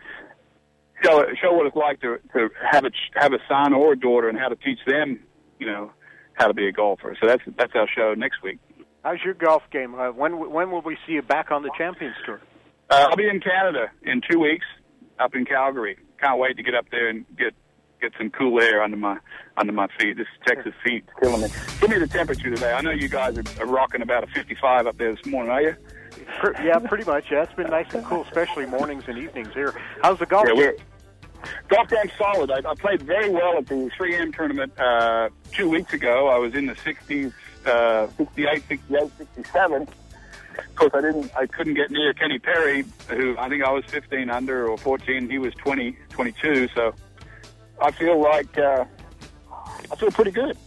show 1.04 1.24
show 1.42 1.54
what 1.54 1.66
it's 1.66 1.76
like 1.76 2.02
to 2.02 2.18
to 2.34 2.50
have 2.72 2.86
a 2.86 2.92
have 3.16 3.34
a 3.34 3.40
son 3.48 3.74
or 3.74 3.94
a 3.94 4.00
daughter 4.00 4.30
and 4.30 4.38
how 4.38 4.50
to 4.50 4.56
teach 4.56 4.80
them, 4.86 5.20
you 5.60 5.68
know, 5.68 5.92
how 6.34 6.48
to 6.48 6.54
be 6.54 6.68
a 6.68 6.72
golfer. 6.72 7.16
So 7.22 7.28
that's 7.28 7.44
that's 7.58 7.74
our 7.76 7.88
show 7.88 8.14
next 8.14 8.42
week. 8.44 8.60
How's 9.04 9.20
your 9.24 9.34
golf 9.34 9.64
game? 9.72 9.96
Uh, 9.96 10.12
when 10.12 10.52
when 10.52 10.72
will 10.72 10.82
we 10.82 10.98
see 11.08 11.14
you 11.14 11.22
back 11.22 11.52
on 11.52 11.64
the 11.64 11.72
Champions 11.78 12.16
Tour? 12.26 12.42
Uh, 12.90 13.08
I'll 13.10 13.16
be 13.16 13.28
in 13.28 13.40
Canada 13.40 13.90
in 14.04 14.22
two 14.30 14.40
weeks, 14.40 14.66
up 15.20 15.34
in 15.34 15.46
Calgary. 15.46 15.98
Can't 16.22 16.40
wait 16.40 16.58
to 16.58 16.64
get 16.64 16.76
up 16.76 16.86
there 16.92 17.10
and 17.10 17.26
get 17.38 17.54
get 18.02 18.12
some 18.18 18.30
cool 18.32 18.62
air 18.62 18.84
under 18.84 18.98
my 18.98 19.18
under 19.58 19.72
my 19.72 19.88
feet. 20.00 20.18
This 20.18 20.28
Texas 20.46 20.74
heat 20.86 21.06
killing 21.22 21.42
me. 21.42 21.48
Give 21.80 21.90
me 21.90 22.00
the 22.00 22.08
temperature 22.08 22.50
today. 22.50 22.74
I 22.74 22.82
know 22.82 22.92
you 22.92 23.08
guys 23.08 23.38
are, 23.38 23.44
are 23.62 23.68
rocking 23.68 24.02
about 24.02 24.24
a 24.24 24.28
55 24.28 24.88
up 24.88 24.98
there 24.98 25.16
this 25.16 25.26
morning. 25.26 25.52
Are 25.52 25.62
you? 25.62 25.76
Yeah, 26.64 26.80
pretty 26.80 27.06
much. 27.06 27.32
Yeah, 27.32 27.44
it's 27.44 27.54
been 27.54 27.70
nice 27.70 27.94
and 27.94 28.04
cool, 28.06 28.24
especially 28.24 28.66
mornings 28.66 29.04
and 29.08 29.18
evenings 29.18 29.54
here. 29.54 29.74
How's 30.04 30.20
the 30.20 30.26
golf? 30.26 30.48
Yeah, 30.54 30.72
golf 31.68 31.90
game's 31.90 32.12
solid. 32.18 32.52
I, 32.52 32.58
I 32.70 32.76
played 32.76 33.02
very 33.02 33.30
well 33.30 33.58
at 33.58 33.68
the 33.68 33.90
3M 33.98 34.36
tournament 34.36 34.78
uh, 34.80 35.30
two 35.52 35.70
weeks 35.70 35.94
ago. 35.94 36.28
I 36.28 36.38
was 36.38 36.54
in 36.54 36.68
the 36.68 36.76
60s, 36.76 37.34
uh, 37.66 38.08
68, 38.18 38.64
68, 38.68 39.12
67. 39.18 39.82
Of 39.82 40.76
course, 40.76 40.92
I 40.94 41.02
didn't. 41.02 41.32
I 41.36 41.46
couldn't 41.48 41.76
get 41.76 41.92
near 41.92 42.14
Kenny 42.14 42.40
Perry, 42.40 42.84
who 43.08 43.38
I 43.38 43.48
think 43.50 43.64
I 43.64 43.72
was 43.72 43.86
15 43.86 44.30
under 44.30 44.68
or 44.68 44.78
14. 44.78 45.30
He 45.30 45.38
was 45.38 45.54
20, 45.56 45.98
22. 46.10 46.68
So 46.76 46.94
I 47.82 47.92
feel 47.92 48.22
like 48.22 48.58
uh, 48.58 48.86
I 49.92 49.96
feel 49.96 50.12
pretty 50.12 50.32
good. 50.32 50.58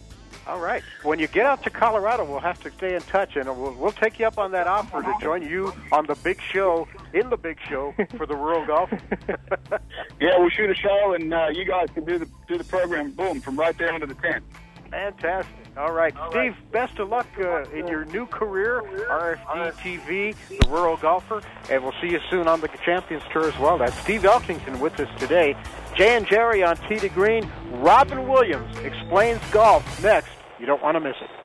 All 0.47 0.59
right. 0.59 0.83
When 1.01 1.17
you 1.17 1.27
get 1.27 1.45
out 1.45 1.63
to 1.63 1.69
Colorado, 1.71 2.23
we'll 2.23 2.39
have 2.39 2.61
to 2.63 2.71
stay 2.71 2.95
in 2.95 3.01
touch, 3.01 3.35
and 3.35 3.45
we'll, 3.47 3.73
we'll 3.73 3.91
take 3.91 4.19
you 4.19 4.27
up 4.27 4.37
on 4.37 4.51
that 4.51 4.67
offer 4.67 5.01
to 5.01 5.13
join 5.19 5.41
you 5.41 5.73
on 5.91 6.05
the 6.05 6.15
big 6.15 6.39
show, 6.39 6.87
in 7.13 7.29
the 7.29 7.37
big 7.37 7.57
show 7.67 7.95
for 8.15 8.25
the 8.25 8.35
Rural 8.35 8.65
Golf. 8.65 8.89
Yeah, 10.21 10.37
we'll 10.39 10.49
shoot 10.49 10.69
a 10.69 10.75
show, 10.75 11.13
and 11.13 11.33
uh, 11.33 11.47
you 11.51 11.65
guys 11.65 11.87
can 11.93 12.05
do 12.05 12.17
the 12.17 12.27
do 12.47 12.57
the 12.57 12.63
program. 12.63 13.11
Boom, 13.11 13.41
from 13.41 13.59
right 13.59 13.77
there 13.77 13.93
under 13.93 14.05
the 14.05 14.13
tent. 14.15 14.43
Fantastic. 14.89 15.53
All 15.77 15.91
right, 15.91 16.13
Steve. 16.29 16.55
Best 16.71 16.99
of 16.99 17.09
luck 17.09 17.27
uh, 17.37 17.63
in 17.69 17.87
your 17.87 18.05
new 18.05 18.25
career, 18.25 18.81
RFD 19.09 19.73
TV, 19.73 20.35
the 20.47 20.69
Rural 20.69 20.95
Golfer, 20.95 21.41
and 21.69 21.83
we'll 21.83 21.93
see 22.01 22.09
you 22.09 22.19
soon 22.29 22.47
on 22.47 22.61
the 22.61 22.69
Champions 22.85 23.23
Tour 23.33 23.47
as 23.47 23.59
well. 23.59 23.77
That's 23.77 23.97
Steve 23.99 24.21
Elkington 24.21 24.79
with 24.79 24.97
us 24.99 25.19
today. 25.19 25.55
Jay 25.95 26.15
and 26.15 26.25
Jerry 26.27 26.63
on 26.63 26.77
Tee 26.87 26.99
to 26.99 27.09
Green. 27.09 27.51
Robin 27.71 28.27
Williams 28.27 28.77
explains 28.79 29.41
golf 29.51 30.01
next. 30.01 30.31
You 30.59 30.65
don't 30.65 30.81
want 30.81 30.95
to 30.95 31.01
miss 31.01 31.15
it. 31.21 31.44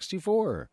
64. 0.00 0.70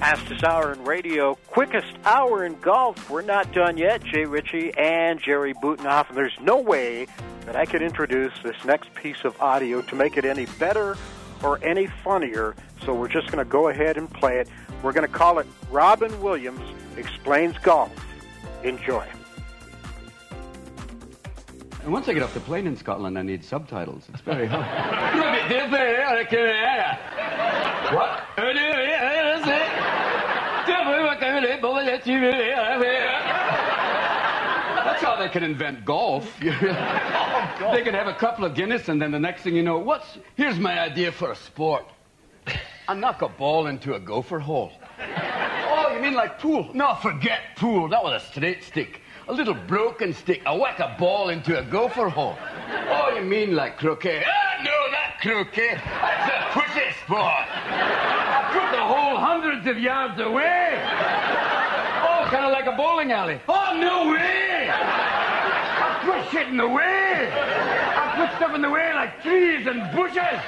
Fastest 0.00 0.42
hour 0.42 0.72
in 0.72 0.82
radio, 0.84 1.36
quickest 1.46 1.86
hour 2.04 2.44
in 2.44 2.58
golf. 2.60 3.08
We're 3.08 3.22
not 3.22 3.52
done 3.52 3.76
yet. 3.76 4.02
Jay 4.02 4.24
Ritchie 4.24 4.72
and 4.76 5.20
Jerry 5.20 5.54
Butenoff, 5.54 6.08
and 6.08 6.16
there's 6.16 6.36
no 6.40 6.60
way 6.60 7.06
that 7.46 7.54
I 7.54 7.64
could 7.64 7.82
introduce 7.82 8.32
this 8.42 8.56
next 8.64 8.92
piece 8.94 9.24
of 9.24 9.40
audio 9.40 9.82
to 9.82 9.94
make 9.94 10.16
it 10.16 10.24
any 10.24 10.46
better 10.58 10.96
or 11.44 11.62
any 11.62 11.86
funnier. 11.86 12.56
So 12.84 12.92
we're 12.92 13.06
just 13.06 13.30
going 13.30 13.44
to 13.44 13.48
go 13.48 13.68
ahead 13.68 13.96
and 13.96 14.10
play 14.12 14.38
it. 14.38 14.48
We're 14.82 14.92
going 14.92 15.06
to 15.06 15.12
call 15.12 15.38
it 15.38 15.46
Robin 15.70 16.20
Williams 16.20 16.62
Explains 16.96 17.56
Golf. 17.58 17.92
Enjoy. 18.64 19.06
And 21.82 21.92
once 21.92 22.08
I 22.08 22.12
get 22.12 22.22
off 22.22 22.34
the 22.34 22.40
plane 22.40 22.66
in 22.66 22.76
Scotland, 22.76 23.18
I 23.18 23.22
need 23.22 23.44
subtitles. 23.44 24.04
It's 24.12 24.20
very 24.22 24.46
hard. 24.46 24.66
what? 27.94 28.22
That's 34.84 35.02
how 35.02 35.16
they 35.16 35.28
can 35.28 35.42
invent 35.44 35.84
golf. 35.94 36.28
they 36.40 37.82
can 37.82 37.94
have 37.94 38.08
a 38.08 38.14
couple 38.14 38.44
of 38.44 38.54
Guinness, 38.54 38.88
and 38.88 39.00
then 39.00 39.10
the 39.12 39.18
next 39.18 39.42
thing 39.42 39.54
you 39.54 39.62
know, 39.62 39.78
what's 39.78 40.18
here's 40.36 40.58
my 40.58 40.80
idea 40.80 41.12
for 41.12 41.30
a 41.32 41.36
sport. 41.36 41.84
I 42.88 42.94
knock 42.94 43.22
a 43.22 43.28
ball 43.28 43.66
into 43.66 43.94
a 43.94 44.00
gopher 44.00 44.38
hole. 44.38 44.72
Oh, 45.80 45.94
you 45.94 46.00
mean 46.00 46.14
like 46.14 46.40
pool? 46.40 46.68
No, 46.74 46.96
forget 46.96 47.40
pool. 47.56 47.88
That 47.88 48.02
was 48.02 48.20
a 48.20 48.26
straight 48.26 48.64
stick 48.64 49.00
a 49.28 49.32
little 49.32 49.54
broken 49.54 50.12
stick. 50.14 50.42
I 50.46 50.54
whack 50.56 50.78
a 50.80 50.96
ball 50.98 51.28
into 51.28 51.58
a 51.58 51.62
gopher 51.62 52.08
hole. 52.08 52.36
Oh, 52.70 53.12
you 53.14 53.22
mean 53.22 53.54
like 53.54 53.78
croquet? 53.78 54.24
Ah, 54.26 54.62
no, 54.62 54.70
not 54.90 55.20
croquet. 55.20 55.74
That's 55.74 56.30
a 56.30 56.58
pussy 56.58 56.86
sport. 57.04 57.20
I 57.20 58.48
put 58.52 58.70
the 58.74 58.82
hole 58.82 59.16
hundreds 59.18 59.66
of 59.66 59.78
yards 59.78 60.18
away. 60.18 60.80
Oh, 62.02 62.26
kind 62.30 62.46
of 62.46 62.52
like 62.52 62.66
a 62.66 62.72
bowling 62.76 63.12
alley. 63.12 63.38
Oh, 63.48 63.76
no 63.78 64.12
way. 64.12 64.70
I 64.70 66.00
put 66.04 66.30
shit 66.32 66.48
in 66.48 66.56
the 66.56 66.68
way. 66.68 67.30
I 67.30 68.14
put 68.16 68.36
stuff 68.36 68.54
in 68.54 68.62
the 68.62 68.70
way 68.70 68.94
like 68.94 69.22
trees 69.22 69.66
and 69.66 69.94
bushes. 69.94 70.40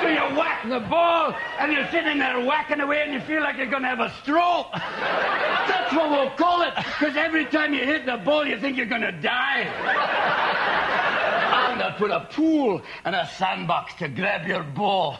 So 0.00 0.08
you 0.08 0.36
whack 0.36 0.66
the 0.66 0.80
ball, 0.80 1.34
and 1.58 1.72
you're 1.72 1.88
sitting 1.90 2.18
there 2.18 2.40
whacking 2.40 2.80
away, 2.80 3.02
and 3.02 3.12
you 3.12 3.20
feel 3.20 3.42
like 3.42 3.56
you're 3.58 3.66
going 3.66 3.82
to 3.82 3.88
have 3.88 4.00
a 4.00 4.10
stroke. 4.22 4.72
That's 5.88 6.00
what 6.02 6.10
we'll 6.10 6.36
call 6.36 6.60
it, 6.60 6.74
because 6.74 7.16
every 7.16 7.46
time 7.46 7.72
you 7.72 7.82
hit 7.82 8.04
the 8.04 8.18
ball, 8.18 8.46
you 8.46 8.60
think 8.60 8.76
you're 8.76 8.84
going 8.84 9.00
to 9.00 9.10
die. 9.10 9.62
And 11.70 11.82
I'll 11.82 11.96
put 11.96 12.10
a 12.10 12.28
pool 12.30 12.82
and 13.06 13.14
a 13.14 13.26
sandbox 13.38 13.94
to 13.94 14.08
grab 14.08 14.46
your 14.46 14.64
ball. 14.64 15.16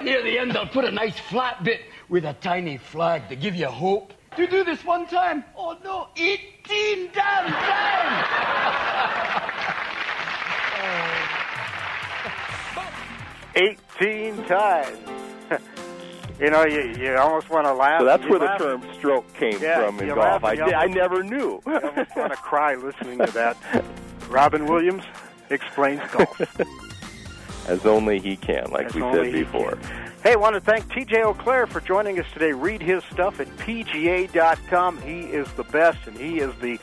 Near 0.00 0.22
the 0.22 0.38
end, 0.38 0.56
I'll 0.56 0.68
put 0.68 0.84
a 0.84 0.92
nice 0.92 1.18
flat 1.18 1.64
bit 1.64 1.80
with 2.08 2.26
a 2.26 2.34
tiny 2.34 2.76
flag 2.76 3.28
to 3.28 3.34
give 3.34 3.56
you 3.56 3.66
hope. 3.66 4.12
To 4.36 4.46
do 4.46 4.62
this 4.62 4.84
one 4.84 5.08
time? 5.08 5.42
Oh 5.56 5.76
no, 5.82 6.06
18 6.16 7.10
damn 7.12 7.50
times! 7.50 8.26
18 14.00 14.44
times. 14.44 15.29
You 16.40 16.50
know, 16.50 16.64
you, 16.64 16.94
you 16.98 17.16
almost 17.16 17.50
want 17.50 17.66
to 17.66 17.74
laugh. 17.74 18.00
So 18.00 18.06
that's 18.06 18.26
where 18.26 18.38
the 18.38 18.56
term 18.56 18.82
stroke 18.94 19.30
came 19.34 19.60
Yeah, 19.60 19.84
from 19.86 20.00
in 20.00 20.08
golf. 20.14 20.42
I, 20.42 20.56
did, 20.56 20.72
I 20.72 20.86
never 20.86 21.22
knew. 21.22 21.60
I 21.66 21.78
almost 21.80 22.10
want 22.16 22.32
to 22.32 22.38
cry 22.38 22.74
listening 22.76 23.18
to 23.18 23.30
that. 23.32 23.56
Robin 24.28 24.64
Williams 24.64 25.04
explains 25.50 26.00
golf. 26.12 26.40
As 27.68 27.84
only 27.84 28.18
he 28.20 28.36
can, 28.36 28.70
like 28.70 28.86
As 28.86 28.94
we 28.94 29.02
said 29.02 29.32
before. 29.32 29.78
Hey, 30.22 30.32
I 30.32 30.36
want 30.36 30.54
to 30.54 30.60
thank 30.60 30.86
TJ 30.88 31.22
Auclair 31.24 31.66
for 31.68 31.80
joining 31.80 32.18
us 32.18 32.26
today. 32.32 32.52
Read 32.52 32.80
his 32.80 33.04
stuff 33.04 33.38
at 33.38 33.46
PGA.com. 33.58 35.00
He 35.02 35.20
is 35.20 35.50
the 35.52 35.64
best, 35.64 36.06
and 36.06 36.16
he 36.16 36.38
is 36.40 36.54
the 36.56 36.78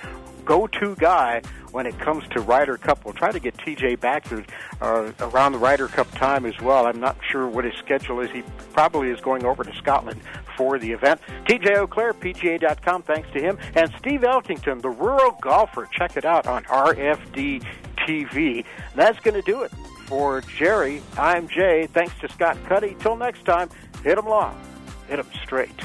go-to 0.48 0.96
guy 0.96 1.42
when 1.72 1.86
it 1.86 2.00
comes 2.00 2.24
to 2.30 2.40
Ryder 2.40 2.78
Cup. 2.78 3.04
We'll 3.06 3.14
try 3.14 3.32
to 3.32 3.40
get 3.40 3.56
TJ 3.58 4.00
back 4.00 4.24
to 4.30 4.44
uh, 4.82 5.12
around 5.20 5.52
the 5.52 5.58
Ryder 5.60 5.90
Cup 5.90 6.10
time 6.12 6.46
as 6.46 6.60
well. 6.62 6.88
I'm 6.88 7.00
not 7.00 7.18
sure 7.30 7.48
what 7.48 7.66
his 7.66 7.76
schedule 7.76 8.22
is. 8.22 8.32
He 8.32 8.44
probably 8.74 9.10
is 9.10 9.20
going 9.20 9.46
over 9.46 9.64
to 9.64 9.76
Scotland 9.76 10.22
for 10.56 10.80
the 10.80 10.92
event. 10.92 11.22
TJ 11.46 11.86
Auclair, 11.86 12.14
PGA.com. 12.14 13.04
Thanks 13.04 13.30
to 13.34 13.42
him 13.42 13.60
and 13.76 13.92
Steve 14.00 14.22
Elkington, 14.22 14.82
the 14.82 14.90
rural 14.90 15.38
golfer. 15.42 15.88
Check 15.92 16.18
it 16.18 16.26
out 16.26 16.48
on 16.48 16.64
RFD 16.64 17.64
TV. 17.98 18.66
That's 18.96 19.20
going 19.20 19.36
to 19.36 19.42
do 19.42 19.64
it 19.64 19.72
for 20.08 20.42
Jerry. 20.42 21.02
I'm 21.18 21.48
Jay. 21.50 21.88
Thanks 21.88 22.14
to 22.22 22.30
Scott 22.30 22.58
Cuddy. 22.66 22.96
Till 23.00 23.18
next 23.18 23.46
time, 23.46 23.70
hit 24.04 24.18
'em 24.18 24.26
long, 24.28 24.58
hit 25.10 25.20
'em 25.20 25.28
straight. 25.44 25.76